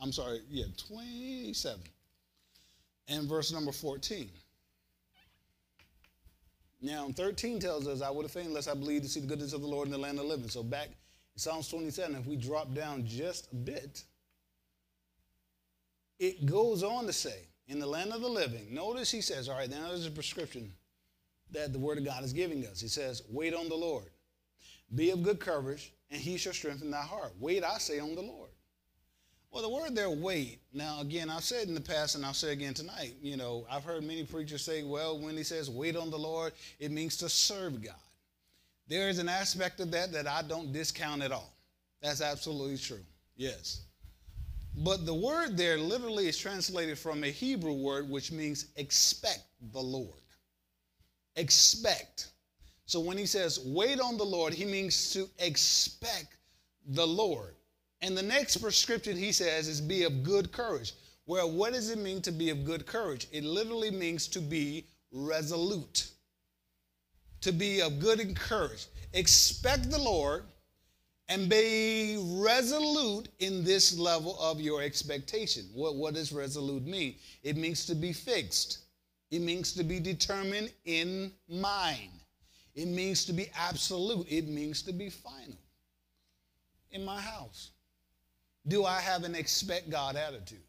I'm 0.00 0.12
sorry, 0.12 0.40
yeah, 0.50 0.66
27 0.88 1.80
and 3.08 3.28
verse 3.28 3.52
number 3.52 3.72
14. 3.72 4.28
Now, 6.84 7.08
13 7.16 7.60
tells 7.60 7.88
us, 7.88 8.02
I 8.02 8.10
would 8.10 8.24
have 8.24 8.30
fainted 8.30 8.50
unless 8.50 8.68
I 8.68 8.74
believed 8.74 9.04
to 9.04 9.08
see 9.08 9.20
the 9.20 9.26
goodness 9.26 9.54
of 9.54 9.62
the 9.62 9.66
Lord 9.66 9.86
in 9.86 9.92
the 9.92 9.96
land 9.96 10.18
of 10.18 10.26
the 10.26 10.30
living. 10.30 10.50
So 10.50 10.62
back 10.62 10.88
in 10.88 11.38
Psalms 11.38 11.66
27, 11.68 12.14
if 12.14 12.26
we 12.26 12.36
drop 12.36 12.74
down 12.74 13.06
just 13.06 13.50
a 13.52 13.54
bit, 13.54 14.04
it 16.18 16.44
goes 16.44 16.82
on 16.82 17.06
to 17.06 17.12
say, 17.14 17.48
in 17.68 17.78
the 17.78 17.86
land 17.86 18.12
of 18.12 18.20
the 18.20 18.28
living, 18.28 18.66
notice 18.70 19.10
he 19.10 19.22
says, 19.22 19.48
all 19.48 19.56
right, 19.56 19.70
now 19.70 19.88
there's 19.88 20.04
a 20.04 20.10
prescription 20.10 20.74
that 21.52 21.72
the 21.72 21.78
word 21.78 21.96
of 21.96 22.04
God 22.04 22.22
is 22.22 22.34
giving 22.34 22.66
us. 22.66 22.82
He 22.82 22.88
says, 22.88 23.22
wait 23.30 23.54
on 23.54 23.70
the 23.70 23.74
Lord. 23.74 24.10
Be 24.94 25.08
of 25.08 25.22
good 25.22 25.40
courage, 25.40 25.94
and 26.10 26.20
he 26.20 26.36
shall 26.36 26.52
strengthen 26.52 26.90
thy 26.90 27.00
heart. 27.00 27.32
Wait, 27.40 27.64
I 27.64 27.78
say, 27.78 27.98
on 27.98 28.14
the 28.14 28.20
Lord. 28.20 28.50
Well, 29.54 29.62
the 29.62 29.68
word 29.68 29.94
there, 29.94 30.10
wait. 30.10 30.58
Now, 30.72 31.00
again, 31.00 31.30
I've 31.30 31.44
said 31.44 31.68
in 31.68 31.74
the 31.74 31.80
past 31.80 32.16
and 32.16 32.26
I'll 32.26 32.34
say 32.34 32.50
again 32.50 32.74
tonight, 32.74 33.14
you 33.22 33.36
know, 33.36 33.64
I've 33.70 33.84
heard 33.84 34.02
many 34.02 34.24
preachers 34.24 34.62
say, 34.62 34.82
well, 34.82 35.16
when 35.16 35.36
he 35.36 35.44
says 35.44 35.70
wait 35.70 35.94
on 35.94 36.10
the 36.10 36.18
Lord, 36.18 36.54
it 36.80 36.90
means 36.90 37.16
to 37.18 37.28
serve 37.28 37.80
God. 37.80 37.94
There 38.88 39.08
is 39.08 39.20
an 39.20 39.28
aspect 39.28 39.78
of 39.78 39.92
that 39.92 40.10
that 40.10 40.26
I 40.26 40.42
don't 40.42 40.72
discount 40.72 41.22
at 41.22 41.30
all. 41.30 41.54
That's 42.02 42.20
absolutely 42.20 42.78
true. 42.78 43.04
Yes. 43.36 43.82
But 44.78 45.06
the 45.06 45.14
word 45.14 45.56
there 45.56 45.78
literally 45.78 46.26
is 46.26 46.36
translated 46.36 46.98
from 46.98 47.22
a 47.22 47.28
Hebrew 47.28 47.74
word 47.74 48.10
which 48.10 48.32
means 48.32 48.66
expect 48.74 49.44
the 49.70 49.80
Lord. 49.80 50.20
Expect. 51.36 52.32
So 52.86 52.98
when 52.98 53.16
he 53.16 53.26
says 53.26 53.60
wait 53.64 54.00
on 54.00 54.16
the 54.16 54.24
Lord, 54.24 54.52
he 54.52 54.64
means 54.64 55.12
to 55.12 55.28
expect 55.38 56.38
the 56.88 57.06
Lord. 57.06 57.53
And 58.04 58.14
the 58.14 58.22
next 58.22 58.58
prescription 58.58 59.16
he 59.16 59.32
says 59.32 59.66
is 59.66 59.80
be 59.80 60.02
of 60.02 60.22
good 60.22 60.52
courage. 60.52 60.92
Well, 61.24 61.50
what 61.50 61.72
does 61.72 61.88
it 61.88 61.96
mean 61.96 62.20
to 62.20 62.32
be 62.32 62.50
of 62.50 62.62
good 62.62 62.84
courage? 62.84 63.26
It 63.32 63.44
literally 63.44 63.90
means 63.90 64.28
to 64.28 64.40
be 64.40 64.84
resolute, 65.10 66.08
to 67.40 67.50
be 67.50 67.80
of 67.80 68.00
good 68.00 68.36
courage. 68.36 68.88
Expect 69.14 69.90
the 69.90 69.98
Lord 69.98 70.44
and 71.30 71.48
be 71.48 72.22
resolute 72.42 73.28
in 73.38 73.64
this 73.64 73.98
level 73.98 74.38
of 74.38 74.60
your 74.60 74.82
expectation. 74.82 75.64
What, 75.72 75.96
what 75.96 76.12
does 76.12 76.30
resolute 76.30 76.84
mean? 76.84 77.14
It 77.42 77.56
means 77.56 77.86
to 77.86 77.94
be 77.94 78.12
fixed, 78.12 78.80
it 79.30 79.40
means 79.40 79.72
to 79.72 79.82
be 79.82 79.98
determined 79.98 80.70
in 80.84 81.32
mind, 81.48 82.10
it 82.74 82.86
means 82.86 83.24
to 83.24 83.32
be 83.32 83.48
absolute, 83.58 84.26
it 84.28 84.46
means 84.46 84.82
to 84.82 84.92
be 84.92 85.08
final. 85.08 85.56
In 86.90 87.02
my 87.02 87.18
house, 87.18 87.70
do 88.66 88.84
I 88.84 89.00
have 89.00 89.24
an 89.24 89.34
expect 89.34 89.90
God 89.90 90.16
attitude? 90.16 90.62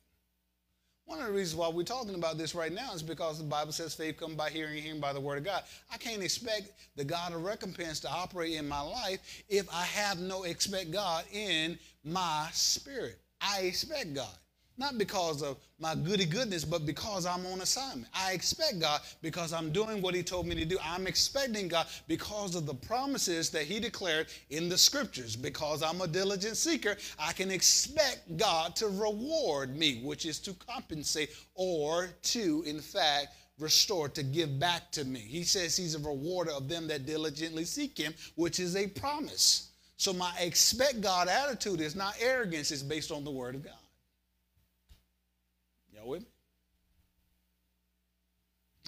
One 1.06 1.20
of 1.20 1.28
the 1.28 1.34
reasons 1.34 1.56
why 1.56 1.70
we're 1.70 1.84
talking 1.84 2.16
about 2.16 2.38
this 2.38 2.56
right 2.56 2.72
now 2.72 2.94
is 2.94 3.04
because 3.04 3.38
the 3.38 3.44
Bible 3.44 3.72
says 3.72 3.94
faith 3.94 4.18
comes 4.18 4.36
by 4.36 4.50
hearing, 4.50 4.82
hearing 4.82 5.00
by 5.00 5.14
the 5.14 5.22
word 5.22 5.38
of 5.38 5.44
God. 5.44 5.64
I 5.94 5.98
can't 5.98 6.24
expect 6.24 6.72
the 6.96 7.04
God 7.04 7.32
of 7.32 7.44
recompense 7.44 8.00
to 8.02 8.10
operate 8.10 8.54
in 8.54 8.68
my 8.68 8.82
life 8.82 9.44
if 9.48 9.72
I 9.72 9.84
have 9.84 10.20
no 10.20 10.44
expect 10.44 10.92
God 10.92 11.24
in 11.32 11.78
my 12.04 12.50
spirit. 12.54 13.20
I 13.40 13.62
expect 13.62 14.16
God. 14.16 14.36
Not 14.78 14.98
because 14.98 15.42
of 15.42 15.58
my 15.80 15.96
goody 15.96 16.26
goodness, 16.26 16.66
but 16.66 16.86
because 16.86 17.26
I'm 17.26 17.46
on 17.46 17.62
assignment. 17.62 18.10
I 18.14 18.34
expect 18.34 18.80
God 18.80 19.00
because 19.22 19.54
I'm 19.54 19.72
doing 19.72 20.02
what 20.02 20.16
He 20.16 20.22
told 20.22 20.48
me 20.48 20.56
to 20.56 20.66
do. 20.66 20.78
I'm 20.84 21.08
expecting 21.08 21.70
God 21.70 21.88
because 22.08 22.56
of 22.56 22.66
the 22.66 22.74
promises 22.74 23.50
that 23.52 23.64
He 23.64 23.80
declared 23.80 24.28
in 24.50 24.68
the 24.68 24.78
scriptures. 24.78 25.38
Because 25.38 25.82
I'm 25.82 26.02
a 26.02 26.08
diligent 26.08 26.58
seeker, 26.58 26.98
I 27.18 27.32
can 27.32 27.52
expect 27.52 28.36
God 28.36 28.76
to 28.78 28.88
reward 28.88 29.78
me, 29.78 30.02
which 30.04 30.26
is 30.26 30.40
to 30.40 30.54
compensate 30.54 31.30
or 31.54 32.10
to, 32.24 32.64
in 32.68 32.82
fact, 32.82 33.30
restore, 33.58 34.10
to 34.10 34.24
give 34.24 34.60
back 34.60 34.92
to 34.92 35.06
me. 35.06 35.20
He 35.20 35.44
says 35.44 35.78
He's 35.78 35.96
a 35.96 36.00
rewarder 36.00 36.52
of 36.52 36.68
them 36.68 36.88
that 36.90 37.06
diligently 37.06 37.64
seek 37.64 37.98
Him, 37.98 38.14
which 38.36 38.60
is 38.60 38.76
a 38.76 38.88
promise. 38.88 39.72
So 39.96 40.12
my 40.12 40.34
expect 40.42 41.00
God 41.00 41.30
attitude 41.30 41.80
is 41.80 41.96
not 41.96 42.16
arrogance, 42.20 42.72
it's 42.72 42.84
based 42.84 43.12
on 43.12 43.24
the 43.24 43.32
Word 43.32 43.56
of 43.56 43.64
God. 43.64 43.74
Y'all? 46.06 46.26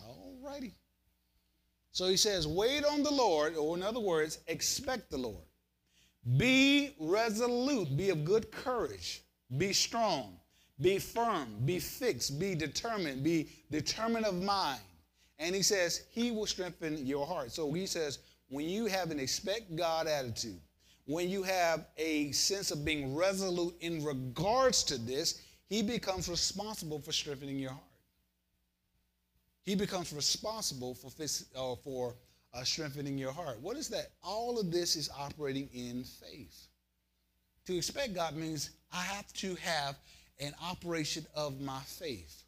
All 0.06 0.36
righty. 0.44 0.74
So 1.92 2.08
he 2.08 2.18
says, 2.18 2.48
wait 2.48 2.86
on 2.86 3.02
the 3.02 3.12
Lord, 3.12 3.56
or 3.56 3.76
in 3.76 3.84
other 3.84 4.00
words, 4.00 4.40
expect 4.48 5.10
the 5.10 5.18
Lord. 5.18 5.44
Be 6.38 6.94
resolute, 7.00 7.96
be 7.98 8.10
of 8.10 8.26
good 8.26 8.52
courage, 8.52 9.24
be 9.58 9.74
strong, 9.74 10.38
be 10.82 11.00
firm, 11.00 11.48
be 11.66 11.80
fixed, 11.80 12.40
be 12.40 12.54
determined, 12.54 13.24
be 13.24 13.50
determined 13.72 14.26
of 14.26 14.36
mind. 14.44 14.82
And 15.40 15.56
he 15.56 15.62
says, 15.62 16.04
He 16.12 16.32
will 16.32 16.46
strengthen 16.46 17.06
your 17.06 17.26
heart. 17.26 17.52
So 17.52 17.72
he 17.72 17.86
says, 17.86 18.20
when 18.50 18.68
you 18.70 18.86
have 18.86 19.12
an 19.12 19.20
expect 19.20 19.76
God 19.76 20.08
attitude, 20.08 20.60
when 21.06 21.30
you 21.30 21.44
have 21.44 21.86
a 21.98 22.32
sense 22.32 22.72
of 22.72 22.84
being 22.84 23.16
resolute 23.16 23.76
in 23.80 24.04
regards 24.04 24.84
to 24.84 24.98
this, 24.98 25.42
he 25.70 25.82
becomes 25.82 26.30
responsible 26.30 27.00
for 27.00 27.12
strengthening 27.12 27.60
your 27.60 27.72
heart. 27.72 27.84
He 29.64 29.76
becomes 29.76 30.14
responsible 30.14 30.96
for, 30.96 31.12
uh, 31.56 31.76
for 31.76 32.16
uh, 32.54 32.64
strengthening 32.64 33.18
your 33.18 33.34
heart. 33.34 33.60
What 33.62 33.76
is 33.76 33.90
that? 33.90 34.12
All 34.24 34.60
of 34.60 34.72
this 34.72 34.96
is 34.96 35.10
operating 35.18 35.70
in 35.74 36.04
faith. 36.04 36.68
To 37.66 37.76
expect 37.76 38.16
God 38.16 38.36
means 38.36 38.70
I 38.94 39.02
have 39.02 39.32
to 39.34 39.56
have 39.56 39.98
an 40.40 40.54
operation 40.64 41.26
of 41.36 41.60
my 41.60 41.80
faith. 41.82 42.44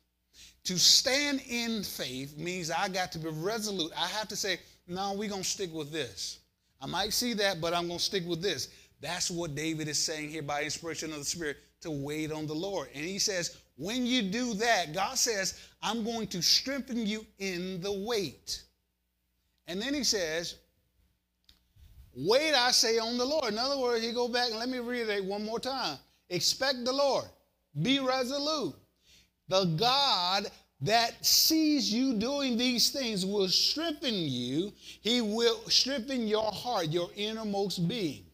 To 0.65 0.79
stand 0.79 1.41
in 1.49 1.83
faith 1.83 2.37
means 2.37 2.71
I 2.71 2.87
got 2.87 3.11
to 3.13 3.19
be 3.19 3.29
resolute. 3.29 3.91
I 3.97 4.07
have 4.07 4.29
to 4.29 4.37
say, 4.37 4.59
no, 4.87 5.13
we're 5.13 5.29
going 5.29 5.41
to 5.41 5.47
stick 5.47 5.73
with 5.73 5.91
this. 5.91 6.39
I 6.81 6.85
might 6.85 7.11
see 7.11 7.33
that, 7.33 7.59
but 7.59 7.73
I'm 7.73 7.87
going 7.87 7.99
to 7.99 8.03
stick 8.03 8.25
with 8.25 8.41
this. 8.41 8.69
That's 9.01 9.29
what 9.29 9.55
David 9.55 9.89
is 9.89 9.99
saying 9.99 10.29
here 10.29 10.41
by 10.41 10.63
inspiration 10.63 11.11
of 11.11 11.19
the 11.19 11.25
Spirit 11.25 11.57
to 11.81 11.91
wait 11.91 12.31
on 12.31 12.47
the 12.47 12.53
Lord. 12.53 12.89
And 12.93 13.05
he 13.05 13.19
says, 13.19 13.57
when 13.77 14.05
you 14.05 14.21
do 14.21 14.53
that, 14.55 14.93
God 14.93 15.17
says, 15.17 15.67
I'm 15.81 16.03
going 16.03 16.27
to 16.27 16.41
strengthen 16.41 17.05
you 17.05 17.25
in 17.39 17.81
the 17.81 17.91
wait. 18.05 18.63
And 19.67 19.81
then 19.81 19.93
he 19.93 20.03
says, 20.03 20.55
wait, 22.13 22.53
I 22.53 22.71
say, 22.71 22.97
on 22.97 23.17
the 23.17 23.25
Lord. 23.25 23.53
In 23.53 23.57
other 23.57 23.77
words, 23.77 24.03
he 24.03 24.11
go 24.11 24.27
back 24.27 24.49
and 24.49 24.59
let 24.59 24.69
me 24.69 24.79
read 24.79 25.07
reiterate 25.07 25.25
one 25.25 25.45
more 25.45 25.59
time. 25.59 25.97
Expect 26.29 26.83
the 26.85 26.91
Lord. 26.91 27.25
Be 27.81 27.99
resolute. 27.99 28.75
The 29.47 29.65
God 29.77 30.47
that 30.81 31.25
sees 31.25 31.93
you 31.93 32.15
doing 32.15 32.57
these 32.57 32.91
things 32.91 33.25
will 33.25 33.47
strengthen 33.47 34.13
you. 34.13 34.73
He 34.77 35.21
will 35.21 35.59
strengthen 35.69 36.27
your 36.27 36.51
heart, 36.51 36.87
your 36.87 37.09
innermost 37.15 37.87
being. 37.87 38.25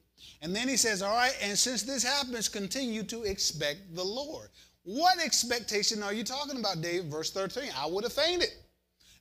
And 0.45 0.55
then 0.55 0.67
he 0.67 0.77
says, 0.77 1.01
All 1.01 1.15
right, 1.15 1.35
and 1.41 1.57
since 1.57 1.81
this 1.81 2.03
happens, 2.03 2.49
continue 2.49 3.01
to 3.05 3.23
expect 3.23 3.95
the 3.95 4.03
Lord. 4.03 4.49
What 4.83 5.17
expectation 5.17 6.03
are 6.03 6.13
you 6.13 6.23
talking 6.23 6.59
about, 6.59 6.81
Dave? 6.81 7.05
Verse 7.05 7.31
13 7.31 7.71
I 7.75 7.87
would 7.87 8.03
have 8.03 8.13
fainted 8.13 8.51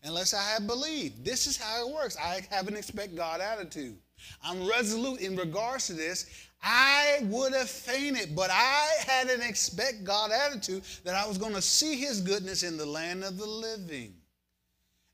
unless 0.03 0.35
I 0.35 0.43
had 0.43 0.67
believed. 0.67 1.25
This 1.25 1.47
is 1.47 1.57
how 1.57 1.89
it 1.89 1.95
works. 1.95 2.19
I 2.23 2.47
have 2.51 2.69
an 2.69 2.77
expect 2.77 3.17
God 3.17 3.41
attitude. 3.41 3.97
I'm 4.43 4.69
resolute 4.69 5.21
in 5.21 5.35
regards 5.35 5.87
to 5.87 5.95
this. 5.95 6.27
I 6.63 7.21
would 7.23 7.55
have 7.55 7.71
fainted, 7.71 8.37
but 8.37 8.51
I 8.51 8.91
had 9.07 9.29
an 9.29 9.41
expect 9.41 10.05
God 10.05 10.31
attitude 10.31 10.83
that 11.05 11.15
I 11.15 11.27
was 11.27 11.39
going 11.39 11.55
to 11.55 11.63
see 11.63 11.99
his 11.99 12.21
goodness 12.21 12.63
in 12.63 12.77
the 12.77 12.85
land 12.85 13.25
of 13.25 13.39
the 13.39 13.47
living. 13.47 14.13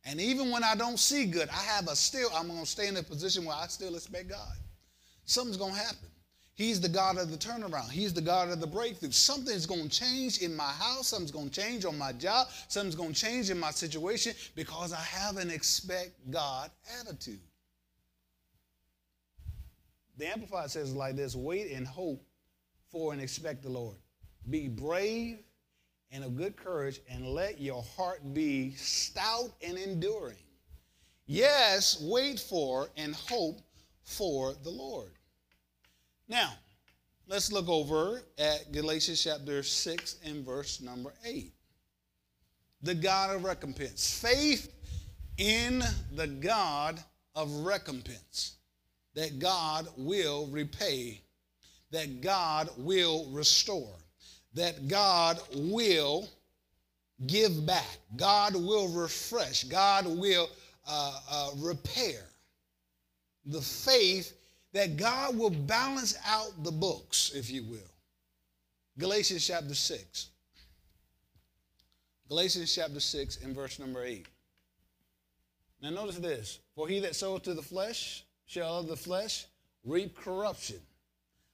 And 0.05 0.21
even 0.21 0.51
when 0.51 0.65
I 0.65 0.75
don't 0.75 0.99
see 0.99 1.27
good, 1.27 1.49
I 1.51 1.63
have 1.63 1.87
a 1.87 1.95
still, 1.95 2.31
I'm 2.35 2.49
going 2.49 2.59
to 2.59 2.67
stay 2.67 2.89
in 2.89 2.97
a 2.97 3.03
position 3.05 3.45
where 3.45 3.55
I 3.55 3.69
still 3.69 3.95
expect 3.95 4.29
God 4.29 4.57
something's 5.31 5.57
going 5.57 5.75
to 5.75 5.79
happen. 5.79 6.09
He's 6.55 6.81
the 6.81 6.89
God 6.89 7.17
of 7.17 7.31
the 7.31 7.39
turnaround. 7.39 7.91
He's 7.91 8.13
the 8.13 8.21
God 8.21 8.51
of 8.51 8.61
the 8.61 8.67
breakthrough. 8.67 9.13
Something's 9.13 9.65
going 9.65 9.89
to 9.89 9.89
change 9.89 10.43
in 10.43 10.55
my 10.55 10.71
house. 10.71 11.09
Something's 11.09 11.31
going 11.31 11.49
to 11.49 11.61
change 11.61 11.85
on 11.87 11.97
my 11.97 12.13
job. 12.13 12.49
Something's 12.69 12.97
going 12.97 13.15
to 13.15 13.21
change 13.21 13.49
in 13.49 13.59
my 13.59 13.71
situation 13.71 14.35
because 14.55 14.93
I 14.93 15.01
have 15.01 15.39
an 15.39 15.51
expect 15.51 16.11
God 16.31 16.71
attitude. 17.01 17.41
The 20.19 20.27
Amplified 20.27 20.71
says 20.71 20.95
like 20.95 21.17
this 21.17 21.35
wait 21.35 21.73
and 21.73 21.87
hope 21.87 22.23
for 22.91 23.15
and 23.15 23.23
expect 23.23 23.63
the 23.63 23.71
Lord. 23.71 23.97
Be 24.51 24.69
brave 24.69 25.39
and 26.13 26.25
of 26.25 26.37
good 26.37 26.57
courage, 26.57 27.01
and 27.09 27.25
let 27.25 27.61
your 27.61 27.85
heart 27.97 28.35
be 28.35 28.75
stout 28.75 29.53
and 29.63 29.79
enduring. 29.79 30.37
Yes, 31.27 32.03
wait 32.03 32.41
for 32.41 32.91
and 32.97 33.15
hope 33.15 33.61
for 34.03 34.55
the 34.65 34.71
Lord. 34.71 35.13
Now, 36.31 36.53
let's 37.27 37.51
look 37.51 37.69
over 37.69 38.23
at 38.39 38.71
Galatians 38.71 39.25
chapter 39.25 39.65
6 39.65 40.19
and 40.25 40.47
verse 40.47 40.81
number 40.81 41.13
8. 41.25 41.53
The 42.83 42.95
God 42.95 43.35
of 43.35 43.43
recompense. 43.43 44.21
Faith 44.21 44.73
in 45.39 45.83
the 46.15 46.29
God 46.29 47.03
of 47.35 47.51
recompense. 47.51 48.59
That 49.17 49.41
God 49.41 49.89
will 49.97 50.47
repay, 50.47 51.21
that 51.91 52.21
God 52.21 52.71
will 52.79 53.27
restore, 53.33 53.97
that 54.55 54.87
God 54.87 55.41
will 55.53 56.29
give 57.27 57.67
back, 57.67 57.99
God 58.17 58.55
will 58.55 58.87
refresh, 58.87 59.65
God 59.65 60.07
will 60.07 60.49
uh, 60.89 61.21
uh, 61.29 61.51
repair. 61.59 62.23
The 63.47 63.61
faith 63.61 64.40
that 64.73 64.97
God 64.97 65.37
will 65.37 65.51
balance 65.51 66.17
out 66.27 66.63
the 66.63 66.71
books, 66.71 67.33
if 67.35 67.51
you 67.51 67.65
will. 67.65 67.79
Galatians 68.99 69.47
chapter 69.47 69.75
6. 69.75 70.29
Galatians 72.29 72.75
chapter 72.75 73.01
6 73.01 73.43
and 73.43 73.55
verse 73.55 73.79
number 73.79 74.05
8. 74.05 74.27
Now 75.83 75.91
notice 75.91 76.19
this. 76.19 76.61
For 76.75 76.87
he 76.87 77.01
that 77.01 77.17
soweth 77.17 77.43
to 77.45 77.55
the 77.55 77.63
flesh 77.63 78.25
shall 78.47 78.79
of 78.79 78.89
the 78.89 78.97
flesh 78.97 79.47
reap 79.85 80.17
corruption. 80.17 80.81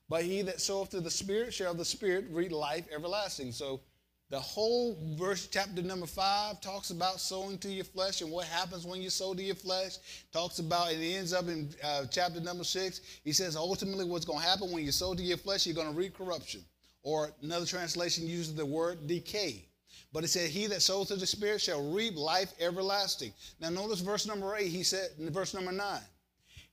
But 0.09 0.25
he 0.25 0.43
that 0.43 0.61
soweth 0.61 0.91
to 0.91 1.01
the 1.01 1.11
Spirit 1.11 1.55
shall 1.55 1.73
of 1.73 1.79
the 1.79 1.85
Spirit 1.85 2.27
reap 2.31 2.53
life 2.53 2.87
everlasting. 2.95 3.53
So 3.53 3.81
the 4.29 4.41
whole 4.41 4.99
verse, 5.17 5.47
chapter 5.47 5.83
number 5.83 6.07
five, 6.07 6.61
talks 6.61 6.91
about 6.91 7.21
sowing 7.21 7.59
to 7.59 7.69
your 7.69 7.85
flesh 7.85 8.23
and 8.23 8.31
what 8.31 8.47
happens 8.47 8.85
when 8.85 9.01
you 9.01 9.09
sow 9.09 9.35
to 9.35 9.43
your 9.43 9.55
flesh. 9.55 9.99
Talks 10.33 10.59
about, 10.59 10.93
it 10.93 10.99
ends 10.99 11.33
up 11.33 11.47
in 11.47 11.73
uh, 11.85 12.07
chapter 12.11 12.41
number 12.41 12.65
six. 12.65 13.01
He 13.23 13.33
says, 13.33 13.55
ultimately, 13.55 14.05
what's 14.05 14.25
going 14.25 14.41
to 14.41 14.47
happen 14.47 14.73
when 14.73 14.85
you 14.85 14.91
sow 14.91 15.15
to 15.15 15.23
your 15.23 15.37
flesh, 15.37 15.65
you're 15.65 15.77
going 15.77 15.93
to 15.93 15.97
reap 15.97 16.19
corruption. 16.19 16.63
Or 17.05 17.31
another 17.41 17.67
translation 17.67 18.27
uses 18.27 18.57
the 18.57 18.67
word 18.67 19.07
decay. 19.07 19.65
But 20.13 20.25
it 20.25 20.29
said, 20.29 20.51
He 20.51 20.67
that 20.67 20.83
sows 20.83 21.09
to 21.09 21.17
the 21.17 21.27
Spirit 21.27 21.61
shall 21.61 21.93
reap 21.93 22.17
life 22.17 22.53
everlasting. 22.59 23.33
Now, 23.61 23.69
notice 23.69 24.01
verse 24.01 24.27
number 24.27 24.57
eight. 24.57 24.69
He 24.69 24.83
said, 24.83 25.11
verse 25.19 25.55
number 25.55 25.71
nine, 25.71 26.03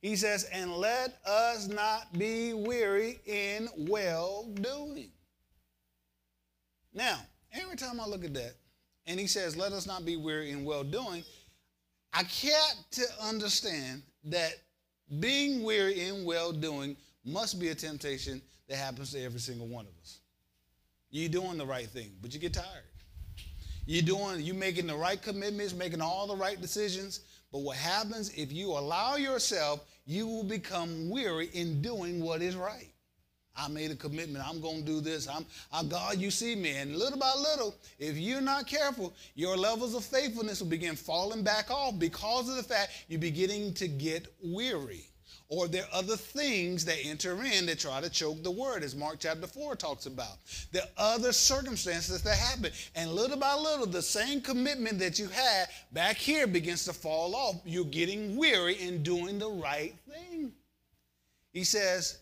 he 0.00 0.16
says, 0.16 0.44
And 0.52 0.72
let 0.72 1.18
us 1.24 1.68
not 1.68 2.12
be 2.18 2.52
weary 2.52 3.20
in 3.26 3.68
well 3.76 4.48
doing. 4.54 5.10
Now, 6.92 7.20
Every 7.54 7.76
time 7.76 8.00
I 8.00 8.06
look 8.06 8.24
at 8.24 8.34
that, 8.34 8.54
and 9.06 9.18
he 9.20 9.26
says, 9.26 9.56
Let 9.56 9.72
us 9.72 9.86
not 9.86 10.04
be 10.04 10.16
weary 10.16 10.50
in 10.50 10.64
well 10.64 10.84
doing, 10.84 11.22
I 12.12 12.22
can't 12.24 12.76
to 12.92 13.04
understand 13.22 14.02
that 14.24 14.54
being 15.20 15.62
weary 15.62 16.00
in 16.00 16.24
well 16.24 16.52
doing 16.52 16.96
must 17.24 17.60
be 17.60 17.68
a 17.68 17.74
temptation 17.74 18.40
that 18.68 18.76
happens 18.76 19.12
to 19.12 19.22
every 19.22 19.40
single 19.40 19.66
one 19.66 19.86
of 19.86 19.92
us. 20.00 20.20
You're 21.10 21.28
doing 21.28 21.58
the 21.58 21.66
right 21.66 21.88
thing, 21.88 22.12
but 22.22 22.34
you 22.34 22.40
get 22.40 22.54
tired. 22.54 22.84
You're 23.86 24.02
doing, 24.02 24.40
you're 24.40 24.54
making 24.54 24.86
the 24.86 24.96
right 24.96 25.20
commitments, 25.20 25.74
making 25.74 26.00
all 26.00 26.26
the 26.26 26.36
right 26.36 26.60
decisions. 26.60 27.20
But 27.52 27.60
what 27.60 27.76
happens 27.76 28.32
if 28.36 28.50
you 28.52 28.70
allow 28.70 29.16
yourself, 29.16 29.84
you 30.06 30.26
will 30.26 30.44
become 30.44 31.10
weary 31.10 31.50
in 31.52 31.82
doing 31.82 32.20
what 32.22 32.42
is 32.42 32.56
right. 32.56 32.93
I 33.56 33.68
made 33.68 33.90
a 33.90 33.96
commitment. 33.96 34.46
I'm 34.46 34.60
going 34.60 34.84
to 34.84 34.86
do 34.86 35.00
this. 35.00 35.28
I'm, 35.28 35.46
I, 35.72 35.84
God, 35.84 36.18
you 36.18 36.30
see 36.30 36.56
me. 36.56 36.76
And 36.76 36.96
little 36.96 37.18
by 37.18 37.32
little, 37.36 37.74
if 37.98 38.16
you're 38.16 38.40
not 38.40 38.66
careful, 38.66 39.14
your 39.34 39.56
levels 39.56 39.94
of 39.94 40.04
faithfulness 40.04 40.60
will 40.60 40.68
begin 40.68 40.96
falling 40.96 41.42
back 41.42 41.70
off 41.70 41.98
because 41.98 42.48
of 42.48 42.56
the 42.56 42.62
fact 42.62 42.92
you're 43.08 43.20
beginning 43.20 43.72
to 43.74 43.86
get 43.86 44.26
weary. 44.42 45.06
Or 45.48 45.68
there 45.68 45.82
are 45.82 45.98
other 45.98 46.16
things 46.16 46.84
that 46.86 46.96
enter 47.04 47.44
in 47.44 47.66
that 47.66 47.78
try 47.78 48.00
to 48.00 48.08
choke 48.08 48.42
the 48.42 48.50
word, 48.50 48.82
as 48.82 48.96
Mark 48.96 49.16
chapter 49.20 49.46
4 49.46 49.76
talks 49.76 50.06
about. 50.06 50.38
There 50.72 50.82
are 50.82 51.14
other 51.14 51.32
circumstances 51.32 52.22
that 52.22 52.36
happen. 52.36 52.72
And 52.96 53.12
little 53.12 53.36
by 53.36 53.54
little, 53.54 53.86
the 53.86 54.02
same 54.02 54.40
commitment 54.40 54.98
that 54.98 55.18
you 55.18 55.28
had 55.28 55.66
back 55.92 56.16
here 56.16 56.46
begins 56.46 56.84
to 56.86 56.92
fall 56.92 57.36
off. 57.36 57.56
You're 57.64 57.84
getting 57.84 58.36
weary 58.36 58.74
in 58.80 59.02
doing 59.02 59.38
the 59.38 59.50
right 59.50 59.94
thing. 60.10 60.52
He 61.52 61.62
says, 61.62 62.18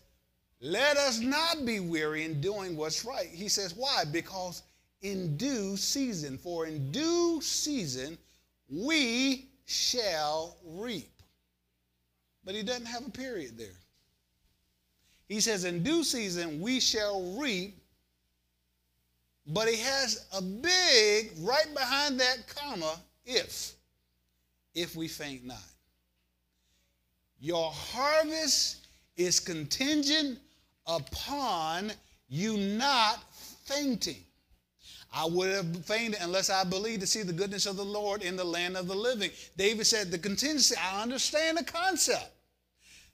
let 0.63 0.95
us 0.95 1.19
not 1.19 1.65
be 1.65 1.81
weary 1.81 2.23
in 2.23 2.39
doing 2.39 2.77
what's 2.77 3.03
right. 3.03 3.27
He 3.27 3.49
says, 3.49 3.75
why? 3.75 4.05
Because 4.09 4.63
in 5.01 5.35
due 5.35 5.75
season, 5.75 6.37
for 6.37 6.65
in 6.65 6.89
due 6.89 7.41
season 7.41 8.17
we 8.69 9.49
shall 9.65 10.55
reap. 10.63 11.11
But 12.45 12.55
he 12.55 12.63
doesn't 12.63 12.85
have 12.85 13.05
a 13.05 13.11
period 13.11 13.57
there. 13.57 13.75
He 15.27 15.41
says, 15.41 15.65
in 15.65 15.83
due 15.83 16.01
season 16.01 16.61
we 16.61 16.79
shall 16.79 17.37
reap. 17.37 17.77
But 19.47 19.67
he 19.67 19.75
has 19.81 20.27
a 20.33 20.41
big, 20.41 21.31
right 21.41 21.67
behind 21.73 22.17
that 22.21 22.37
comma, 22.47 22.95
if. 23.25 23.73
If 24.73 24.95
we 24.95 25.09
faint 25.09 25.45
not. 25.45 25.57
Your 27.41 27.69
harvest 27.69 28.87
is 29.17 29.41
contingent 29.41 30.39
upon 30.87 31.91
you 32.27 32.57
not 32.57 33.23
fainting. 33.65 34.23
I 35.15 35.25
would 35.25 35.51
have 35.51 35.85
fainted 35.85 36.19
unless 36.21 36.49
I 36.49 36.63
believed 36.63 37.01
to 37.01 37.07
see 37.07 37.21
the 37.21 37.33
goodness 37.33 37.67
of 37.67 37.77
the 37.77 37.85
Lord 37.85 38.23
in 38.23 38.35
the 38.35 38.43
land 38.43 38.75
of 38.75 38.87
the 38.87 38.95
living. 38.95 39.29
David 39.57 39.85
said, 39.85 40.09
The 40.09 40.17
contingency, 40.17 40.75
I 40.75 41.03
understand 41.03 41.57
the 41.57 41.63
concept 41.63 42.31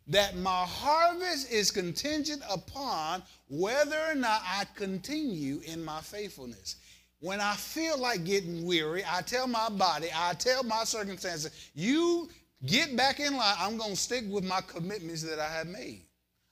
that 0.07 0.35
my 0.37 0.65
harvest 0.65 1.51
is 1.51 1.69
contingent 1.69 2.41
upon 2.49 3.21
whether 3.47 3.99
or 4.09 4.15
not 4.15 4.41
I 4.43 4.65
continue 4.75 5.61
in 5.65 5.83
my 5.83 5.99
faithfulness. 5.99 6.77
When 7.19 7.41
I 7.41 7.53
feel 7.53 7.99
like 7.99 8.23
getting 8.23 8.65
weary, 8.65 9.03
I 9.07 9.21
tell 9.21 9.47
my 9.47 9.67
body, 9.69 10.07
I 10.15 10.33
tell 10.33 10.63
my 10.63 10.85
circumstances, 10.85 11.69
you 11.75 12.29
get 12.65 12.95
back 12.95 13.19
in 13.19 13.35
line. 13.35 13.55
I'm 13.59 13.77
going 13.77 13.91
to 13.91 13.97
stick 13.97 14.23
with 14.29 14.45
my 14.45 14.61
commitments 14.61 15.21
that 15.23 15.37
I 15.37 15.49
have 15.49 15.67
made. 15.67 16.03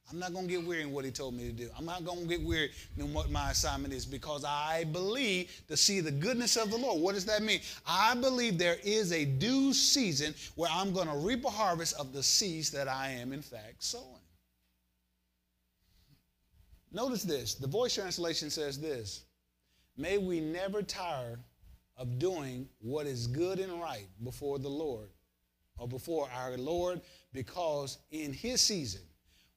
I'm 0.09 0.19
not 0.19 0.33
going 0.33 0.47
to 0.47 0.53
get 0.53 0.65
weary 0.65 0.83
in 0.83 0.93
what 0.93 1.03
he 1.03 1.11
told 1.11 1.33
me 1.33 1.47
to 1.47 1.51
do. 1.51 1.69
I'm 1.77 1.85
not 1.85 2.05
going 2.05 2.21
to 2.21 2.27
get 2.27 2.41
weary 2.41 2.71
in 2.97 3.13
what 3.13 3.29
my 3.29 3.51
assignment 3.51 3.93
is 3.93 4.05
because 4.05 4.45
I 4.45 4.85
believe 4.85 5.51
to 5.67 5.75
see 5.75 5.99
the 5.99 6.11
goodness 6.11 6.55
of 6.55 6.71
the 6.71 6.77
Lord. 6.77 7.01
What 7.01 7.15
does 7.15 7.25
that 7.25 7.43
mean? 7.43 7.59
I 7.85 8.15
believe 8.15 8.57
there 8.57 8.77
is 8.85 9.11
a 9.11 9.25
due 9.25 9.73
season 9.73 10.33
where 10.55 10.69
I'm 10.71 10.93
going 10.93 11.09
to 11.09 11.17
reap 11.17 11.43
a 11.43 11.49
harvest 11.49 11.99
of 11.99 12.13
the 12.13 12.23
seeds 12.23 12.71
that 12.71 12.87
I 12.87 13.09
am, 13.09 13.33
in 13.33 13.41
fact, 13.41 13.83
sowing. 13.83 14.05
Notice 16.93 17.23
this. 17.23 17.55
The 17.55 17.67
voice 17.67 17.95
translation 17.95 18.49
says 18.49 18.79
this 18.79 19.25
May 19.97 20.17
we 20.17 20.39
never 20.39 20.81
tire 20.81 21.37
of 21.97 22.17
doing 22.17 22.69
what 22.79 23.07
is 23.07 23.27
good 23.27 23.59
and 23.59 23.81
right 23.81 24.07
before 24.23 24.57
the 24.57 24.69
Lord 24.69 25.09
or 25.77 25.87
before 25.87 26.29
our 26.33 26.57
Lord 26.57 27.01
because 27.33 27.97
in 28.11 28.31
his 28.31 28.61
season, 28.61 29.01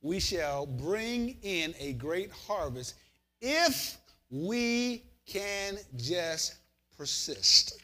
we 0.03 0.21
shall 0.21 0.67
bring 0.67 1.37
in 1.43 1.75
a 1.79 1.93
great 1.95 2.31
harvest 2.31 2.95
if 3.41 3.99
we 4.31 5.03
can 5.27 5.77
just 5.97 6.57
persist. 6.97 7.83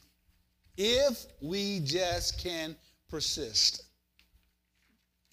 If 0.76 1.26
we 1.40 1.80
just 1.80 2.42
can 2.42 2.76
persist. 3.08 3.84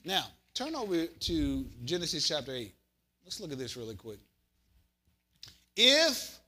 Now, 0.06 0.28
turn 0.54 0.76
over 0.76 1.06
to 1.06 1.66
Genesis 1.84 2.28
chapter 2.28 2.54
8. 2.54 2.74
Let's 3.24 3.40
look 3.40 3.52
at 3.52 3.58
this 3.58 3.78
really 3.78 3.96
quick. 3.96 4.20
If 5.76 6.40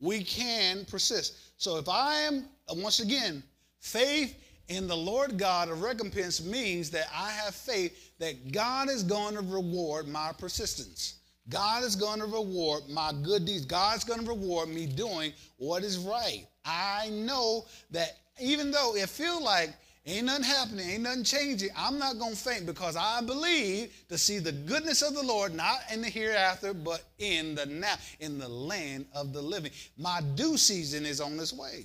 we 0.00 0.24
can 0.24 0.84
persist. 0.86 1.36
So 1.56 1.76
if 1.76 1.88
I 1.88 2.14
am, 2.20 2.46
once 2.68 3.00
again, 3.00 3.42
faith 3.80 4.34
in 4.70 4.86
the 4.86 4.96
Lord 4.96 5.36
God 5.36 5.68
of 5.68 5.82
recompense 5.82 6.42
means 6.42 6.90
that 6.90 7.06
I 7.14 7.30
have 7.30 7.54
faith 7.54 8.12
that 8.18 8.52
God 8.52 8.88
is 8.88 9.02
going 9.02 9.34
to 9.34 9.40
reward 9.40 10.08
my 10.08 10.32
persistence. 10.38 11.16
God 11.48 11.82
is 11.82 11.96
going 11.96 12.20
to 12.20 12.26
reward 12.26 12.88
my 12.88 13.12
good 13.22 13.44
deeds. 13.44 13.66
God's 13.66 14.04
going 14.04 14.20
to 14.20 14.28
reward 14.28 14.68
me 14.68 14.86
doing 14.86 15.32
what 15.56 15.82
is 15.82 15.98
right. 15.98 16.46
I 16.64 17.08
know 17.10 17.66
that 17.90 18.18
even 18.40 18.70
though 18.70 18.94
it 18.94 19.08
feels 19.08 19.42
like 19.42 19.74
Ain't 20.06 20.26
nothing 20.26 20.44
happening, 20.44 20.88
ain't 20.88 21.02
nothing 21.02 21.24
changing. 21.24 21.68
I'm 21.76 21.98
not 21.98 22.18
going 22.18 22.32
to 22.32 22.38
faint 22.38 22.64
because 22.64 22.96
I 22.96 23.20
believe 23.20 23.92
to 24.08 24.16
see 24.16 24.38
the 24.38 24.50
goodness 24.50 25.02
of 25.02 25.14
the 25.14 25.22
Lord, 25.22 25.54
not 25.54 25.80
in 25.92 26.00
the 26.00 26.08
hereafter, 26.08 26.72
but 26.72 27.02
in 27.18 27.54
the 27.54 27.66
now, 27.66 27.96
in 28.18 28.38
the 28.38 28.48
land 28.48 29.04
of 29.14 29.34
the 29.34 29.42
living. 29.42 29.72
My 29.98 30.22
due 30.36 30.56
season 30.56 31.04
is 31.04 31.20
on 31.20 31.38
its 31.38 31.52
way. 31.52 31.84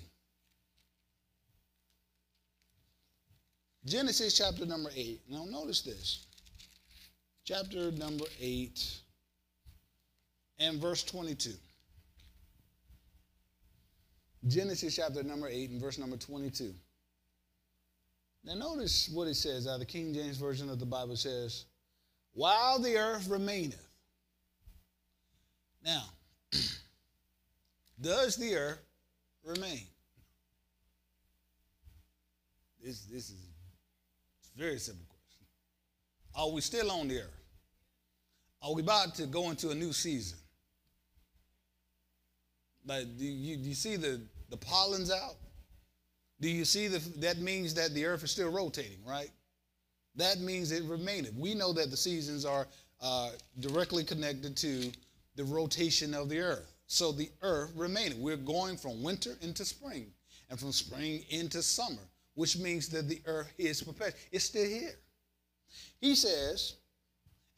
Genesis 3.86 4.36
chapter 4.36 4.65
number 4.65 4.89
8. 4.95 5.21
Now, 5.29 5.45
notice 5.45 5.81
this. 5.81 6.25
Chapter 7.43 7.91
number 7.91 8.25
8 8.41 8.97
and 10.59 10.81
verse 10.81 11.03
22. 11.03 11.51
Genesis 14.47 14.95
chapter 14.95 15.21
number 15.21 15.47
8 15.47 15.69
and 15.69 15.81
verse 15.81 15.99
number 15.99 16.17
22. 16.17 16.73
Now, 18.43 18.55
notice 18.55 19.09
what 19.13 19.27
it 19.27 19.36
says. 19.36 19.65
The 19.65 19.86
King 19.86 20.13
James 20.13 20.38
Version 20.38 20.69
of 20.69 20.79
the 20.79 20.86
Bible 20.86 21.15
says, 21.15 21.65
While 22.33 22.79
the 22.79 22.97
earth 22.97 23.27
remaineth. 23.27 23.88
Now, 25.83 26.05
does 28.01 28.36
the 28.36 28.55
earth 28.55 28.79
remain? 29.43 29.83
This, 32.83 33.01
this 33.05 33.29
is 33.29 33.54
very 34.55 34.79
simple 34.79 35.05
question. 35.07 35.45
Are 36.35 36.51
we 36.51 36.61
still 36.61 36.91
on 36.91 37.07
the 37.07 37.19
earth? 37.19 37.43
Are 38.61 38.73
we 38.73 38.81
about 38.81 39.15
to 39.15 39.27
go 39.27 39.49
into 39.49 39.69
a 39.69 39.75
new 39.75 39.93
season? 39.93 40.39
Like, 42.85 43.17
do 43.17 43.25
you, 43.25 43.57
do 43.57 43.69
you 43.69 43.75
see 43.75 43.95
the, 43.95 44.21
the 44.49 44.57
pollen's 44.57 45.11
out? 45.11 45.35
Do 46.39 46.49
you 46.49 46.65
see 46.65 46.87
the, 46.87 46.99
that 47.19 47.37
means 47.39 47.73
that 47.75 47.93
the 47.93 48.05
earth 48.05 48.23
is 48.23 48.31
still 48.31 48.51
rotating, 48.51 49.03
right? 49.07 49.31
That 50.15 50.39
means 50.39 50.71
it 50.71 50.83
remaineth. 50.83 51.33
We 51.33 51.55
know 51.55 51.73
that 51.73 51.91
the 51.91 51.97
seasons 51.97 52.45
are 52.45 52.67
uh, 53.01 53.31
directly 53.59 54.03
connected 54.03 54.55
to 54.57 54.91
the 55.35 55.43
rotation 55.43 56.13
of 56.13 56.29
the 56.29 56.39
earth. 56.39 56.71
So 56.87 57.11
the 57.11 57.29
earth 57.41 57.71
remaineth. 57.75 58.17
We're 58.17 58.37
going 58.37 58.77
from 58.77 59.03
winter 59.03 59.31
into 59.41 59.65
spring 59.65 60.07
and 60.49 60.59
from 60.59 60.71
spring 60.71 61.23
into 61.29 61.61
summer, 61.61 62.01
which 62.36 62.57
means 62.57 62.88
that 62.89 63.09
the 63.09 63.21
earth 63.25 63.51
is 63.57 63.81
perpetual. 63.81 64.19
It's 64.31 64.45
still 64.45 64.67
here. 64.67 64.95
He 65.99 66.15
says, 66.15 66.75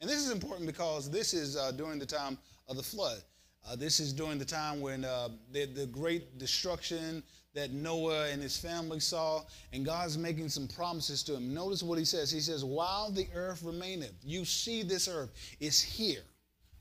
and 0.00 0.08
this 0.08 0.18
is 0.18 0.30
important 0.30 0.66
because 0.66 1.10
this 1.10 1.34
is 1.34 1.56
uh, 1.56 1.72
during 1.72 1.98
the 1.98 2.06
time 2.06 2.38
of 2.68 2.76
the 2.76 2.82
flood. 2.82 3.18
Uh, 3.68 3.76
this 3.76 4.00
is 4.00 4.12
during 4.12 4.38
the 4.38 4.44
time 4.44 4.80
when 4.80 5.04
uh, 5.04 5.28
the, 5.52 5.66
the 5.66 5.86
great 5.86 6.38
destruction 6.38 7.22
that 7.54 7.72
Noah 7.72 8.28
and 8.28 8.40
his 8.40 8.56
family 8.56 9.00
saw, 9.00 9.42
and 9.72 9.84
God's 9.84 10.16
making 10.16 10.48
some 10.48 10.68
promises 10.68 11.22
to 11.24 11.34
him. 11.34 11.52
Notice 11.52 11.82
what 11.82 11.98
he 11.98 12.04
says. 12.04 12.30
He 12.30 12.40
says, 12.40 12.64
While 12.64 13.10
the 13.10 13.26
earth 13.34 13.62
remaineth, 13.64 14.14
you 14.22 14.44
see 14.44 14.82
this 14.82 15.08
earth 15.08 15.30
is 15.58 15.82
here. 15.82 16.22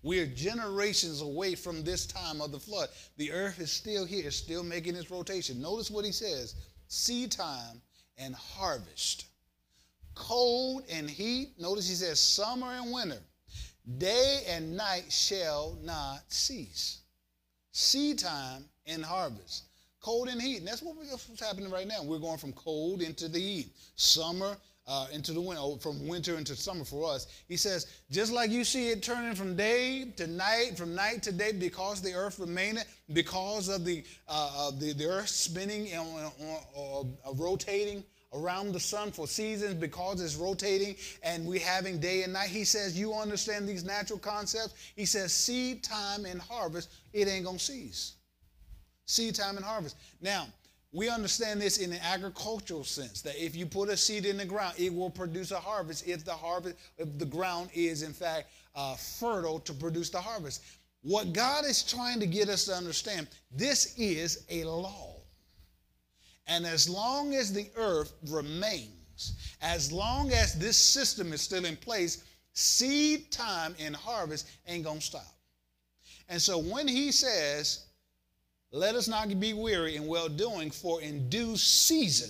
We 0.03 0.19
are 0.19 0.27
generations 0.27 1.21
away 1.21 1.55
from 1.55 1.83
this 1.83 2.05
time 2.05 2.41
of 2.41 2.51
the 2.51 2.59
flood. 2.59 2.89
The 3.17 3.31
earth 3.31 3.59
is 3.59 3.71
still 3.71 4.05
here, 4.05 4.29
still 4.29 4.63
making 4.63 4.95
its 4.95 5.09
rotation. 5.09 5.59
Notice 5.59 5.89
what 5.89 6.05
he 6.05 6.11
says 6.11 6.55
seed 6.89 7.31
time 7.31 7.81
and 8.17 8.35
harvest, 8.35 9.25
cold 10.15 10.83
and 10.89 11.09
heat. 11.09 11.53
Notice 11.59 11.87
he 11.87 11.95
says 11.95 12.19
summer 12.19 12.67
and 12.67 12.91
winter, 12.91 13.19
day 13.97 14.43
and 14.49 14.75
night 14.75 15.05
shall 15.09 15.77
not 15.81 16.21
cease. 16.29 17.01
Seed 17.71 18.19
time 18.19 18.65
and 18.85 19.03
harvest 19.03 19.67
cold 20.07 20.29
and 20.29 20.41
heat. 20.41 20.59
And 20.59 20.67
that's 20.67 20.81
what's 20.81 21.39
happening 21.41 21.69
right 21.69 21.85
now. 21.85 22.01
We're 22.01 22.19
going 22.19 22.37
from 22.37 22.53
cold 22.53 23.01
into 23.01 23.27
the 23.27 23.39
heat, 23.39 23.71
summer 23.95 24.55
uh, 24.87 25.07
into 25.11 25.33
the 25.33 25.41
winter, 25.41 25.61
oh, 25.63 25.77
from 25.77 26.07
winter 26.07 26.37
into 26.37 26.55
summer 26.55 26.85
for 26.85 27.11
us. 27.11 27.27
He 27.47 27.57
says, 27.57 27.87
just 28.09 28.31
like 28.31 28.49
you 28.49 28.63
see 28.63 28.89
it 28.89 29.03
turning 29.03 29.35
from 29.35 29.55
day 29.55 30.05
to 30.15 30.27
night, 30.27 30.77
from 30.77 30.95
night 30.95 31.23
to 31.23 31.31
day, 31.31 31.51
because 31.51 32.01
the 32.01 32.13
earth 32.13 32.39
remaineth, 32.39 32.87
because 33.13 33.69
of 33.69 33.85
the, 33.85 34.03
uh, 34.27 34.71
the, 34.71 34.93
the 34.93 35.05
earth 35.05 35.29
spinning 35.29 35.91
and 35.91 36.31
uh, 36.77 37.03
rotating 37.35 38.03
around 38.33 38.73
the 38.73 38.79
sun 38.79 39.11
for 39.11 39.25
seasons 39.25 39.73
because 39.73 40.21
it's 40.21 40.35
rotating 40.35 40.95
and 41.23 41.45
we're 41.45 41.59
having 41.59 41.99
day 41.99 42.23
and 42.23 42.33
night. 42.33 42.49
He 42.49 42.65
says, 42.65 42.97
You 42.97 43.13
understand 43.13 43.67
these 43.67 43.85
natural 43.85 44.19
concepts? 44.19 44.73
He 44.95 45.05
says, 45.05 45.33
Seed 45.33 45.83
time 45.83 46.25
and 46.25 46.41
harvest, 46.41 46.89
it 47.13 47.27
ain't 47.27 47.45
gonna 47.45 47.59
cease 47.59 48.17
seed 49.07 49.33
time 49.35 49.55
and 49.55 49.65
harvest. 49.65 49.95
Now, 50.21 50.47
we 50.93 51.09
understand 51.09 51.61
this 51.61 51.77
in 51.79 51.91
an 51.91 51.99
agricultural 52.01 52.83
sense 52.83 53.21
that 53.21 53.35
if 53.43 53.55
you 53.55 53.65
put 53.65 53.89
a 53.89 53.97
seed 53.97 54.25
in 54.25 54.37
the 54.37 54.45
ground, 54.45 54.75
it 54.77 54.93
will 54.93 55.09
produce 55.09 55.51
a 55.51 55.59
harvest 55.59 56.07
if 56.07 56.23
the 56.23 56.33
harvest, 56.33 56.75
if 56.97 57.17
the 57.17 57.25
ground 57.25 57.69
is 57.73 58.03
in 58.03 58.13
fact 58.13 58.47
uh, 58.75 58.95
fertile 58.95 59.59
to 59.59 59.73
produce 59.73 60.09
the 60.09 60.21
harvest. 60.21 60.63
What 61.01 61.33
God 61.33 61.65
is 61.65 61.83
trying 61.83 62.19
to 62.19 62.27
get 62.27 62.49
us 62.49 62.65
to 62.65 62.73
understand, 62.73 63.27
this 63.51 63.97
is 63.97 64.45
a 64.49 64.63
law. 64.63 65.15
And 66.47 66.65
as 66.65 66.89
long 66.89 67.35
as 67.35 67.51
the 67.51 67.69
earth 67.75 68.13
remains, 68.29 69.55
as 69.61 69.91
long 69.91 70.31
as 70.31 70.53
this 70.53 70.77
system 70.77 71.33
is 71.33 71.41
still 71.41 71.65
in 71.65 71.75
place, 71.75 72.23
seed 72.53 73.31
time 73.31 73.75
and 73.79 73.95
harvest 73.95 74.47
ain't 74.67 74.85
gonna 74.85 75.01
stop. 75.01 75.35
And 76.29 76.41
so 76.41 76.57
when 76.57 76.87
he 76.87 77.11
says, 77.11 77.86
let 78.71 78.95
us 78.95 79.07
not 79.07 79.39
be 79.39 79.53
weary 79.53 79.95
in 79.95 80.07
well 80.07 80.29
doing, 80.29 80.71
for 80.71 81.01
in 81.01 81.29
due 81.29 81.55
season 81.55 82.29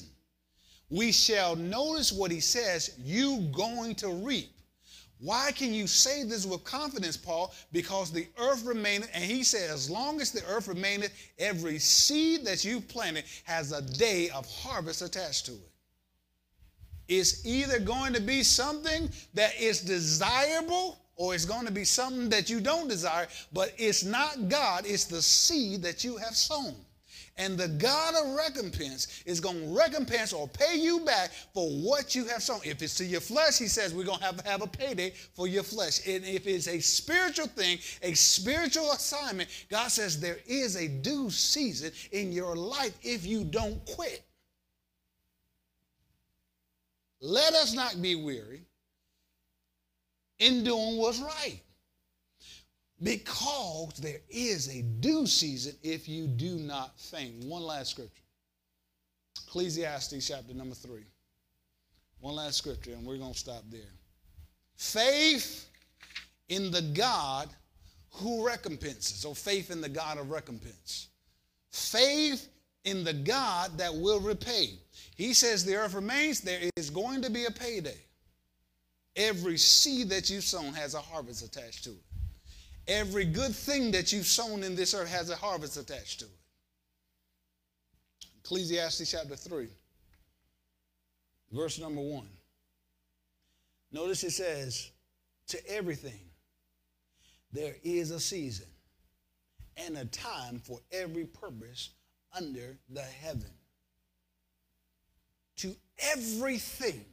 we 0.90 1.12
shall 1.12 1.56
notice 1.56 2.12
what 2.12 2.32
he 2.32 2.40
says, 2.40 2.96
you 2.98 3.50
going 3.52 3.96
to 3.96 4.10
reap. 4.10 4.52
Why 5.20 5.52
can 5.52 5.74
you 5.74 5.88
say 5.88 6.24
this 6.24 6.46
with 6.46 6.64
confidence, 6.64 7.18
Paul? 7.18 7.54
Because 7.72 8.12
the 8.12 8.28
earth 8.38 8.64
remaineth, 8.64 9.10
and 9.14 9.24
he 9.24 9.44
said, 9.44 9.72
as 9.72 9.90
long 9.90 10.22
as 10.22 10.32
the 10.32 10.46
earth 10.46 10.68
remaineth, 10.68 11.12
every 11.40 11.80
seed 11.80 12.46
that 12.46 12.64
you 12.64 12.80
planted 12.80 13.26
has 13.44 13.72
a 13.72 13.82
day 13.82 14.30
of 14.30 14.46
harvest 14.46 15.02
attached 15.02 15.48
to 15.48 15.54
it. 15.54 15.72
It's 17.08 17.46
either 17.46 17.80
going 17.80 18.14
to 18.14 18.22
be 18.22 18.44
something 18.44 19.10
that 19.34 19.60
is 19.60 19.82
desirable 19.82 21.00
or 21.18 21.34
it's 21.34 21.46
going 21.46 21.66
to 21.66 21.72
be 21.72 21.84
something 21.84 22.30
that 22.30 22.50
you 22.50 22.62
don't 22.62 22.88
desire, 22.88 23.28
but 23.52 23.74
it's 23.78 24.04
not 24.04 24.48
God, 24.48 24.86
it's 24.86 25.06
the 25.06 25.22
seed 25.22 25.82
that 25.82 26.04
you 26.04 26.16
have 26.18 26.36
sown. 26.36 26.76
And 27.40 27.56
the 27.56 27.68
God 27.68 28.16
of 28.16 28.36
recompense 28.36 29.24
is 29.26 29.40
going 29.40 29.60
to 29.60 29.68
recompense 29.68 30.34
or 30.34 30.48
pay 30.48 30.76
you 30.76 31.02
back 31.02 31.32
for 31.54 31.70
what 31.70 32.16
you 32.16 32.26
have 32.26 32.42
sown. 32.42 32.62
If 32.64 32.82
it's 32.82 32.96
to 32.96 33.06
your 33.06 33.22
flesh, 33.22 33.60
he 33.60 33.68
says 33.68 33.94
we're 33.94 34.06
going 34.06 34.18
to 34.20 34.26
have 34.26 34.40
have 34.46 34.62
a 34.64 34.68
payday 34.68 35.12
for 35.36 35.48
your 35.48 35.62
flesh. 35.62 36.00
And 36.08 36.26
if 36.26 36.48
it's 36.48 36.68
a 36.68 36.80
spiritual 36.80 37.46
thing, 37.48 37.78
a 38.02 38.16
spiritual 38.16 38.92
assignment, 38.92 39.50
God 39.70 39.90
says 39.90 40.20
there 40.20 40.40
is 40.48 40.76
a 40.78 40.88
due 40.88 41.30
season 41.30 41.92
in 42.12 42.32
your 42.32 42.56
life 42.56 42.98
if 43.04 43.24
you 43.24 43.44
don't 43.44 43.86
quit. 43.86 44.24
Let 47.22 47.54
us 47.54 47.74
not 47.74 48.02
be 48.02 48.16
weary 48.16 48.64
in 50.40 50.64
doing 50.64 50.98
what's 50.98 51.20
right. 51.20 51.60
Because 53.02 53.94
there 54.02 54.22
is 54.30 54.76
a 54.76 54.82
due 54.82 55.28
season 55.28 55.76
if 55.84 56.10
you 56.10 56.28
do 56.28 56.56
not 56.56 57.00
faint. 57.00 57.44
One 57.46 57.62
last 57.62 57.92
scripture 57.92 58.24
Ecclesiastes 59.48 60.28
chapter 60.28 60.54
number 60.54 60.76
three. 60.76 61.06
One 62.20 62.36
last 62.36 62.58
scripture, 62.58 62.92
and 62.92 63.06
we're 63.06 63.18
going 63.18 63.34
to 63.34 63.40
stop 63.40 63.64
there. 63.70 63.82
Faith 64.76 65.70
in 66.50 66.72
the 66.72 66.82
God 66.82 67.50
who 68.12 68.46
recompenses, 68.46 69.26
or 69.26 69.36
faith 69.36 69.70
in 69.72 69.80
the 69.80 69.90
God 69.90 70.18
of 70.18 70.32
recompense. 70.32 71.10
Faith 71.72 72.50
in 72.84 73.04
the 73.04 73.14
God 73.14 73.78
that 73.78 73.94
will 73.94 74.20
repay. 74.20 74.72
He 75.16 75.34
says 75.34 75.64
the 75.64 75.76
earth 75.76 75.94
remains, 75.94 76.42
there 76.42 76.70
is 76.76 76.90
going 76.90 77.22
to 77.22 77.30
be 77.30 77.46
a 77.46 77.52
payday. 77.52 77.98
Every 79.18 79.58
seed 79.58 80.10
that 80.10 80.30
you've 80.30 80.44
sown 80.44 80.74
has 80.76 80.94
a 80.94 81.02
harvest 81.02 81.44
attached 81.44 81.84
to 81.86 81.90
it. 81.90 82.04
Every 82.88 83.26
good 83.26 83.54
thing 83.54 83.92
that 83.92 84.14
you've 84.14 84.28
sown 84.28 84.64
in 84.64 84.76
this 84.76 84.94
earth 84.94 85.10
has 85.10 85.32
a 85.32 85.36
harvest 85.36 85.76
attached 85.76 86.20
to 86.20 86.26
it. 86.26 86.32
Ecclesiastes 88.44 89.12
chapter 89.12 89.36
3, 89.36 89.68
verse 91.52 91.80
number 91.80 92.00
1. 92.00 92.28
Notice 93.92 94.24
it 94.24 94.32
says, 94.32 94.92
To 95.48 95.70
everything 95.70 96.20
there 97.52 97.76
is 97.84 98.12
a 98.12 98.20
season 98.20 98.68
and 99.76 99.98
a 99.98 100.06
time 100.06 100.60
for 100.60 100.80
every 100.92 101.26
purpose 101.26 101.90
under 102.36 102.78
the 102.90 103.02
heaven. 103.02 103.52
To 105.58 105.76
everything 106.14 107.04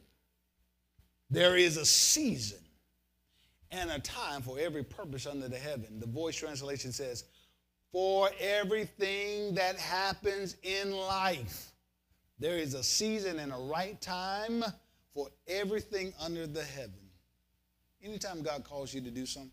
there 1.29 1.57
is 1.57 1.77
a 1.77 1.85
season 1.85 2.59
and 3.71 3.89
a 3.91 3.99
time 3.99 4.41
for 4.41 4.59
every 4.59 4.83
purpose 4.83 5.25
under 5.25 5.47
the 5.47 5.57
heaven. 5.57 5.99
The 5.99 6.07
voice 6.07 6.35
translation 6.35 6.91
says, 6.91 7.25
for 7.91 8.29
everything 8.39 9.55
that 9.55 9.77
happens 9.77 10.57
in 10.63 10.91
life, 10.91 11.71
There 12.39 12.57
is 12.57 12.73
a 12.73 12.83
season 12.83 13.39
and 13.39 13.53
a 13.53 13.57
right 13.57 13.99
time 14.01 14.63
for 15.13 15.29
everything 15.47 16.13
under 16.19 16.47
the 16.47 16.63
heaven. 16.63 16.99
Anytime 18.03 18.41
God 18.41 18.63
calls 18.63 18.93
you 18.93 19.01
to 19.01 19.09
do 19.09 19.25
something, 19.25 19.51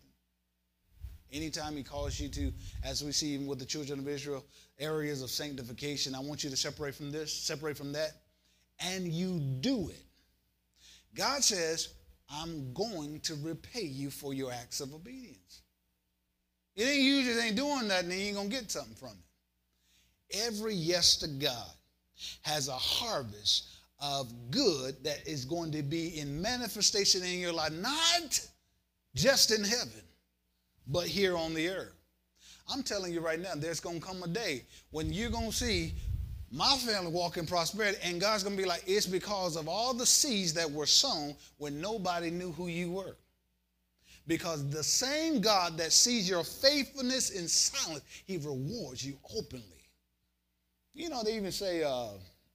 anytime 1.31 1.77
He 1.77 1.83
calls 1.83 2.19
you 2.19 2.27
to, 2.29 2.51
as 2.83 3.03
we 3.03 3.11
see 3.11 3.37
with 3.37 3.59
the 3.59 3.65
children 3.65 3.99
of 3.99 4.07
Israel, 4.07 4.45
areas 4.79 5.21
of 5.21 5.29
sanctification, 5.29 6.13
I 6.13 6.19
want 6.19 6.43
you 6.43 6.49
to 6.49 6.57
separate 6.57 6.95
from 6.95 7.11
this, 7.11 7.33
separate 7.33 7.77
from 7.77 7.93
that, 7.93 8.11
and 8.79 9.07
you 9.07 9.39
do 9.39 9.89
it. 9.89 10.03
God 11.15 11.43
says, 11.43 11.93
I'm 12.29 12.73
going 12.73 13.19
to 13.21 13.35
repay 13.35 13.83
you 13.83 14.09
for 14.09 14.33
your 14.33 14.51
acts 14.51 14.81
of 14.81 14.93
obedience. 14.93 15.61
It 16.75 16.83
ain't 16.83 17.01
you 17.01 17.23
just 17.23 17.43
ain't 17.43 17.55
doing 17.55 17.87
nothing, 17.87 18.11
and 18.11 18.19
you 18.19 18.27
ain't 18.27 18.35
gonna 18.35 18.49
get 18.49 18.71
something 18.71 18.95
from 18.95 19.11
it. 19.11 20.37
Every 20.47 20.73
yes 20.73 21.17
to 21.17 21.27
God 21.27 21.71
has 22.41 22.67
a 22.67 22.73
harvest 22.73 23.69
of 23.99 24.33
good 24.49 25.03
that 25.03 25.27
is 25.27 25.45
going 25.45 25.71
to 25.71 25.83
be 25.83 26.19
in 26.19 26.41
manifestation 26.41 27.23
in 27.23 27.39
your 27.39 27.53
life, 27.53 27.71
not 27.71 28.39
just 29.15 29.51
in 29.51 29.63
heaven, 29.63 30.01
but 30.87 31.05
here 31.05 31.37
on 31.37 31.53
the 31.53 31.69
earth. 31.69 31.93
I'm 32.71 32.83
telling 32.83 33.13
you 33.13 33.19
right 33.19 33.39
now, 33.39 33.53
there's 33.55 33.79
going 33.79 33.99
to 33.99 34.05
come 34.05 34.23
a 34.23 34.27
day 34.27 34.63
when 34.91 35.13
you're 35.13 35.29
going 35.29 35.51
to 35.51 35.55
see 35.55 35.93
my 36.53 36.77
family 36.77 37.11
walk 37.11 37.37
in 37.37 37.47
prosperity, 37.47 37.97
and 38.03 38.21
God's 38.21 38.43
going 38.43 38.55
to 38.55 38.61
be 38.61 38.69
like, 38.69 38.83
it's 38.85 39.07
because 39.07 39.55
of 39.55 39.67
all 39.67 39.91
the 39.91 40.05
seeds 40.05 40.53
that 40.53 40.69
were 40.69 40.85
sown 40.85 41.35
when 41.57 41.81
nobody 41.81 42.29
knew 42.29 42.51
who 42.51 42.67
you 42.67 42.91
were. 42.91 43.15
Because 44.27 44.69
the 44.69 44.83
same 44.83 45.41
God 45.41 45.79
that 45.79 45.91
sees 45.91 46.29
your 46.29 46.43
faithfulness 46.43 47.31
in 47.31 47.47
silence, 47.47 48.03
he 48.25 48.37
rewards 48.37 49.03
you 49.03 49.17
openly. 49.35 49.65
You 50.93 51.09
know, 51.09 51.23
they 51.23 51.35
even 51.35 51.51
say, 51.51 51.83
uh, 51.83 52.09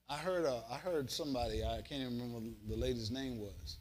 I 0.09 0.16
heard, 0.16 0.46
uh, 0.46 0.61
I 0.70 0.76
heard 0.76 1.11
somebody, 1.11 1.64
I 1.64 1.82
can't 1.82 2.03
even 2.03 2.20
remember 2.20 2.51
the 2.68 2.76
lady's 2.76 3.11
name 3.11 3.40
was, 3.40 3.78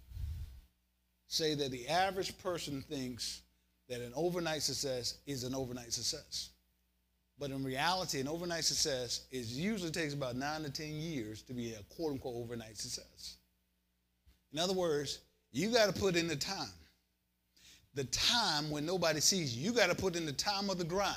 say 1.27 1.53
that 1.53 1.69
the 1.69 1.87
average 1.87 2.35
person 2.39 2.83
thinks 2.89 3.43
that 3.87 4.01
an 4.01 4.13
overnight 4.15 4.63
success 4.63 5.19
is 5.27 5.43
an 5.43 5.53
overnight 5.53 5.93
success. 5.93 6.49
But 7.39 7.51
in 7.51 7.63
reality, 7.63 8.19
an 8.19 8.27
overnight 8.27 8.63
success 8.63 9.27
is 9.31 9.57
usually 9.57 9.91
takes 9.91 10.13
about 10.13 10.35
nine 10.35 10.63
to 10.63 10.71
10 10.71 10.87
years 10.87 11.43
to 11.43 11.53
be 11.53 11.73
a 11.73 11.83
quote 11.95 12.13
unquote 12.13 12.35
overnight 12.35 12.77
success. 12.77 13.37
In 14.53 14.59
other 14.59 14.73
words, 14.73 15.19
you 15.51 15.71
got 15.71 15.93
to 15.93 15.99
put 15.99 16.15
in 16.15 16.27
the 16.27 16.35
time. 16.35 16.71
The 17.93 18.05
time 18.05 18.69
when 18.69 18.85
nobody 18.85 19.19
sees 19.19 19.55
you. 19.55 19.65
You 19.65 19.75
got 19.75 19.89
to 19.89 19.95
put 19.95 20.15
in 20.15 20.25
the 20.25 20.33
time 20.33 20.69
of 20.69 20.77
the 20.77 20.83
grind 20.83 21.15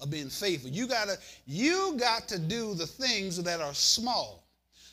of 0.00 0.10
being 0.10 0.28
faithful. 0.28 0.70
You 0.70 0.86
got 0.86 1.08
to 1.08 1.18
you 1.46 1.96
got 1.98 2.28
to 2.28 2.38
do 2.38 2.74
the 2.74 2.86
things 2.86 3.42
that 3.42 3.60
are 3.60 3.74
small 3.74 4.48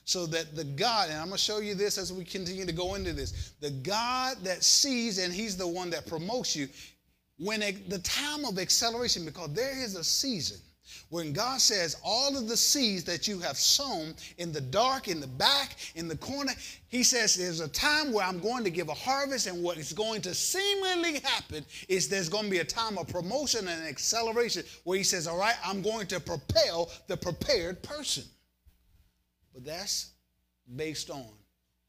so 0.06 0.28
that 0.28 0.56
the 0.56 0.64
God, 0.64 1.10
and 1.10 1.18
I'm 1.18 1.28
going 1.28 1.38
to 1.38 1.44
show 1.44 1.60
you 1.60 1.74
this 1.74 1.98
as 1.98 2.14
we 2.14 2.24
continue 2.24 2.66
to 2.66 2.72
go 2.72 2.94
into 2.94 3.12
this, 3.12 3.54
the 3.60 3.72
God 3.72 4.38
that 4.44 4.64
sees 4.64 5.18
and 5.18 5.34
He's 5.34 5.58
the 5.58 5.68
one 5.68 5.90
that 5.90 6.06
promotes 6.06 6.56
you, 6.56 6.68
when 7.38 7.60
the 7.88 8.00
time 8.00 8.46
of 8.46 8.60
acceleration, 8.60 9.26
because 9.26 9.54
there 9.54 9.78
is 9.78 9.96
a 9.96 10.04
season 10.04 10.58
when 11.10 11.34
God 11.34 11.62
says 11.62 11.98
all 12.04 12.38
of 12.38 12.48
the 12.48 12.58
seeds 12.58 13.04
that 13.06 13.28
you 13.28 13.40
have 13.40 13.58
sown 13.58 14.16
in 14.38 14.52
the 14.52 14.62
dark, 14.62 15.08
in 15.08 15.20
the 15.20 15.28
back, 15.28 15.78
in 15.96 16.08
the 16.08 16.18
corner, 16.18 16.52
He 16.88 17.04
says 17.04 17.36
there's 17.36 17.60
a 17.60 17.68
time 17.68 18.12
where 18.12 18.26
I'm 18.26 18.40
going 18.40 18.64
to 18.64 18.70
give 18.70 18.90
a 18.90 18.94
harvest, 18.94 19.48
and 19.48 19.64
what 19.64 19.78
is 19.78 19.94
going 19.94 20.22
to 20.22 20.34
seemingly 20.34 21.20
happen 21.20 21.66
is 21.88 22.08
there's 22.08 22.30
going 22.30 22.46
to 22.46 22.52
be 22.52 22.60
a 22.60 22.66
time 22.66 22.98
of 22.98 23.08
promotion 23.08 23.68
and 23.68 23.88
acceleration 23.88 24.64
where 24.84 24.98
He 24.98 25.04
says, 25.04 25.28
All 25.28 25.38
right, 25.38 25.56
I'm 25.66 25.82
going 25.82 26.08
to 26.08 26.20
propel 26.20 26.92
the 27.08 27.18
prepared 27.18 27.82
person. 27.82 28.24
But 29.54 29.66
that's 29.66 30.12
based 30.76 31.10
on 31.10 31.26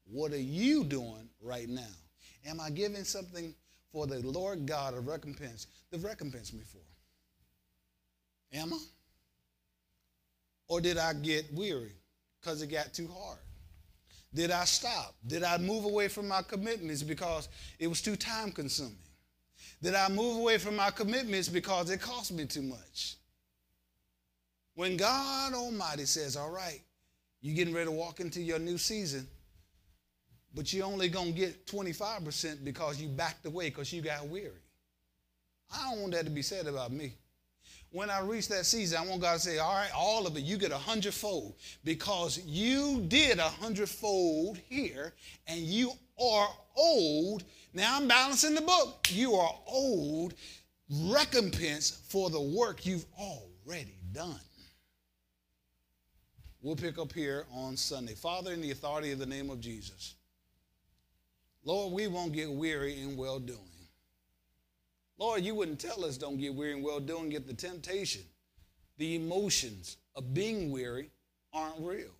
what 0.05 0.31
are 0.31 0.37
you 0.37 0.83
doing 0.83 1.29
right 1.41 1.67
now? 1.67 1.81
Am 2.45 2.61
I 2.61 2.69
giving 2.69 3.03
something 3.03 3.53
for 3.97 4.05
the 4.05 4.19
Lord 4.19 4.67
God 4.67 4.93
of 4.93 5.07
recompense 5.07 5.65
to 5.91 5.97
recompense 5.97 6.53
me 6.53 6.61
for? 6.63 6.77
Am 8.55 8.71
I? 8.71 8.77
Or 10.67 10.79
did 10.79 10.99
I 10.99 11.13
get 11.13 11.51
weary 11.51 11.93
because 12.39 12.61
it 12.61 12.67
got 12.67 12.93
too 12.93 13.07
hard? 13.07 13.39
Did 14.35 14.51
I 14.51 14.65
stop? 14.65 15.15
Did 15.25 15.41
I 15.41 15.57
move 15.57 15.85
away 15.85 16.09
from 16.09 16.27
my 16.27 16.43
commitments 16.43 17.01
because 17.01 17.49
it 17.79 17.87
was 17.87 17.99
too 17.99 18.15
time 18.15 18.51
consuming? 18.51 18.99
Did 19.81 19.95
I 19.95 20.09
move 20.09 20.37
away 20.37 20.59
from 20.59 20.75
my 20.75 20.91
commitments 20.91 21.49
because 21.49 21.89
it 21.89 21.99
cost 21.99 22.31
me 22.31 22.45
too 22.45 22.61
much? 22.61 23.15
When 24.75 24.95
God 24.95 25.55
Almighty 25.55 26.05
says, 26.05 26.37
All 26.37 26.51
right, 26.51 26.81
you're 27.41 27.55
getting 27.55 27.73
ready 27.73 27.87
to 27.87 27.91
walk 27.91 28.19
into 28.19 28.43
your 28.43 28.59
new 28.59 28.77
season, 28.77 29.27
but 30.57 30.73
you're 30.73 30.87
only 30.87 31.07
going 31.07 31.33
to 31.33 31.39
get 31.39 31.67
25% 31.67 32.65
because 32.65 32.99
you 32.99 33.07
backed 33.07 33.45
away 33.45 33.69
because 33.69 33.93
you 33.93 34.01
got 34.01 34.27
weary. 34.27 34.49
I 35.71 35.91
don't 35.91 36.01
want 36.01 36.13
that 36.13 36.25
to 36.25 36.31
be 36.31 36.41
said 36.41 36.65
about 36.65 36.91
me. 36.91 37.13
When 37.91 38.09
I 38.09 38.21
reach 38.21 38.47
that 38.49 38.65
season, 38.65 38.97
I 38.97 39.07
want 39.07 39.21
God 39.21 39.35
to 39.35 39.39
say, 39.39 39.59
all 39.59 39.75
right, 39.75 39.91
all 39.95 40.25
of 40.25 40.35
it, 40.35 40.41
you 40.41 40.57
get 40.57 40.71
a 40.71 40.77
hundredfold 40.77 41.53
because 41.83 42.43
you 42.43 43.05
did 43.07 43.37
a 43.37 43.43
hundredfold 43.43 44.57
here 44.67 45.13
and 45.45 45.59
you 45.59 45.91
are 46.19 46.49
old. 46.75 47.43
Now 47.75 47.95
I'm 47.95 48.07
balancing 48.07 48.55
the 48.55 48.61
book. 48.61 49.07
You 49.11 49.35
are 49.35 49.53
old 49.67 50.33
recompense 50.89 52.01
for 52.09 52.31
the 52.31 52.41
work 52.41 52.83
you've 52.83 53.05
already 53.19 53.99
done. 54.11 54.39
We'll 56.63 56.75
pick 56.75 56.97
up 56.97 57.13
here 57.13 57.45
on 57.53 57.77
Sunday. 57.77 58.15
Father, 58.15 58.53
in 58.53 58.61
the 58.61 58.71
authority 58.71 59.11
of 59.11 59.19
the 59.19 59.25
name 59.27 59.51
of 59.51 59.61
Jesus, 59.61 60.15
Lord, 61.67 61.91
we 61.91 62.07
won't 62.07 62.31
get 62.31 62.49
weary 62.49 63.01
in 63.01 63.17
well 63.17 63.39
doing. 63.39 63.59
Lord, 65.17 65.43
you 65.43 65.53
wouldn't 65.53 65.81
tell 65.81 66.05
us 66.05 66.15
don't 66.15 66.37
get 66.37 66.55
weary 66.55 66.71
in 66.71 66.81
well 66.81 67.01
doing, 67.01 67.27
get 67.27 67.45
the 67.45 67.53
temptation. 67.53 68.21
The 68.97 69.15
emotions 69.15 69.97
of 70.15 70.33
being 70.33 70.71
weary 70.71 71.09
aren't 71.51 71.81
real. 71.81 72.13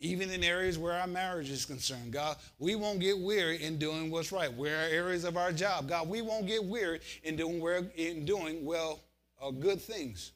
Even 0.00 0.28
in 0.30 0.42
areas 0.42 0.76
where 0.76 0.94
our 0.94 1.06
marriage 1.06 1.50
is 1.50 1.64
concerned, 1.64 2.12
God, 2.12 2.36
we 2.58 2.74
won't 2.74 2.98
get 2.98 3.16
weary 3.16 3.62
in 3.62 3.78
doing 3.78 4.10
what's 4.10 4.32
right. 4.32 4.52
Where 4.52 4.76
are 4.76 4.88
areas 4.88 5.22
of 5.22 5.36
our 5.36 5.52
job, 5.52 5.88
God, 5.88 6.08
we 6.08 6.20
won't 6.20 6.48
get 6.48 6.64
weary 6.64 6.98
in 7.22 7.36
doing, 7.36 7.62
in 7.94 8.24
doing 8.24 8.64
well, 8.64 8.98
uh, 9.40 9.52
good 9.52 9.80
things. 9.80 10.32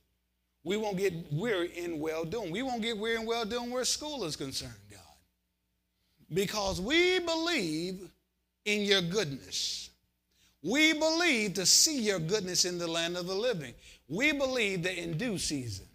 We 0.62 0.77
won't 0.77 0.97
get 0.97 1.12
weary 1.33 1.77
in 1.77 1.99
well 1.99 2.25
doing. 2.25 2.53
We 2.53 2.62
won't 2.62 2.83
get 2.83 2.97
weary 2.97 3.16
in 3.16 3.27
well 3.27 3.45
doing 3.45 3.73
where 3.73 3.85
school 3.85 4.23
is 4.23 4.37
concerned, 4.37 4.79
God. 4.89 5.01
Because 6.33 6.81
we 6.81 7.18
believe 7.18 8.12
in 8.65 8.83
your 8.83 9.03
goodness. 9.03 9.91
We 10.63 10.93
believe 10.93 11.55
to 11.55 11.67
see 11.67 12.01
your 12.01 12.21
goodness 12.21 12.65
in 12.65 12.79
the 12.79 12.87
land 12.87 13.17
of 13.17 13.27
the 13.27 13.35
living. 13.35 13.75
We 14.09 14.33
believe 14.33 14.85
that 14.85 14.97
in 14.97 15.19
due 15.19 15.39
season 15.39 15.87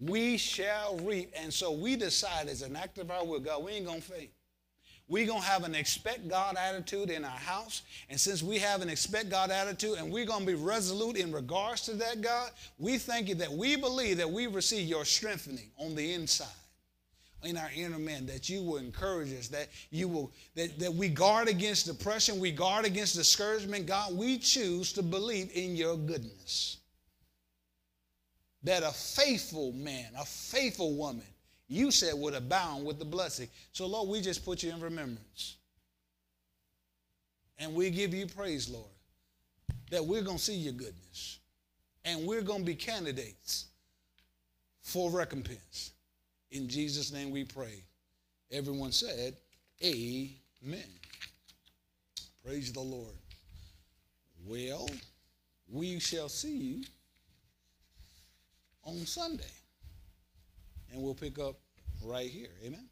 we 0.00 0.38
shall 0.38 0.96
reap. 0.98 1.32
And 1.36 1.52
so 1.52 1.72
we 1.72 1.94
decide 1.94 2.48
as 2.48 2.62
an 2.62 2.74
act 2.74 2.98
of 2.98 3.10
our 3.10 3.24
will, 3.24 3.40
God, 3.40 3.62
we 3.62 3.72
ain't 3.72 3.86
going 3.86 4.00
to 4.00 4.06
faint. 4.06 4.30
We're 5.08 5.26
going 5.26 5.42
to 5.42 5.46
have 5.46 5.64
an 5.64 5.74
expect 5.74 6.28
God 6.28 6.56
attitude 6.56 7.10
in 7.10 7.24
our 7.24 7.30
house. 7.30 7.82
And 8.08 8.18
since 8.18 8.44
we 8.44 8.58
have 8.58 8.80
an 8.80 8.88
expect 8.88 9.28
God 9.28 9.50
attitude 9.50 9.98
and 9.98 10.12
we're 10.12 10.24
going 10.24 10.40
to 10.40 10.46
be 10.46 10.54
resolute 10.54 11.16
in 11.16 11.32
regards 11.32 11.82
to 11.82 11.94
that, 11.94 12.20
God, 12.20 12.50
we 12.78 12.96
thank 12.96 13.28
you 13.28 13.34
that 13.36 13.50
we 13.50 13.74
believe 13.74 14.18
that 14.18 14.30
we 14.30 14.46
receive 14.46 14.88
your 14.88 15.04
strengthening 15.04 15.70
on 15.78 15.96
the 15.96 16.14
inside 16.14 16.46
in 17.42 17.56
our 17.56 17.70
inner 17.74 17.98
man 17.98 18.26
that 18.26 18.48
you 18.48 18.62
will 18.62 18.76
encourage 18.76 19.32
us 19.32 19.48
that 19.48 19.68
you 19.90 20.08
will 20.08 20.30
that, 20.54 20.78
that 20.78 20.92
we 20.92 21.08
guard 21.08 21.48
against 21.48 21.86
depression 21.86 22.38
we 22.38 22.50
guard 22.50 22.84
against 22.84 23.16
discouragement 23.16 23.86
god 23.86 24.14
we 24.16 24.38
choose 24.38 24.92
to 24.92 25.02
believe 25.02 25.50
in 25.54 25.74
your 25.74 25.96
goodness 25.96 26.78
that 28.62 28.82
a 28.82 28.90
faithful 28.90 29.72
man 29.72 30.06
a 30.18 30.24
faithful 30.24 30.94
woman 30.94 31.24
you 31.70 31.92
said 31.92 32.14
would 32.14 32.34
abound 32.34 32.84
with 32.84 32.98
the 32.98 33.04
blessing. 33.04 33.48
So, 33.72 33.86
Lord, 33.86 34.08
we 34.08 34.20
just 34.20 34.44
put 34.44 34.64
you 34.64 34.72
in 34.72 34.80
remembrance. 34.80 35.56
And 37.60 37.74
we 37.74 37.90
give 37.90 38.12
you 38.12 38.26
praise, 38.26 38.68
Lord, 38.68 38.90
that 39.92 40.04
we're 40.04 40.22
going 40.22 40.38
to 40.38 40.42
see 40.42 40.56
your 40.56 40.72
goodness. 40.72 41.38
And 42.04 42.26
we're 42.26 42.42
going 42.42 42.60
to 42.60 42.64
be 42.64 42.74
candidates 42.74 43.66
for 44.82 45.12
recompense. 45.12 45.92
In 46.50 46.68
Jesus' 46.68 47.12
name 47.12 47.30
we 47.30 47.44
pray. 47.44 47.82
Everyone 48.50 48.92
said, 48.92 49.36
Amen. 49.84 50.90
Praise 52.44 52.72
the 52.72 52.80
Lord. 52.80 53.14
Well, 54.46 54.88
we 55.72 56.00
shall 56.00 56.28
see 56.28 56.56
you 56.56 56.84
on 58.84 59.06
Sunday 59.06 59.44
and 60.92 61.02
we'll 61.02 61.14
pick 61.14 61.38
up 61.38 61.56
right 62.04 62.28
here. 62.28 62.48
Amen. 62.64 62.89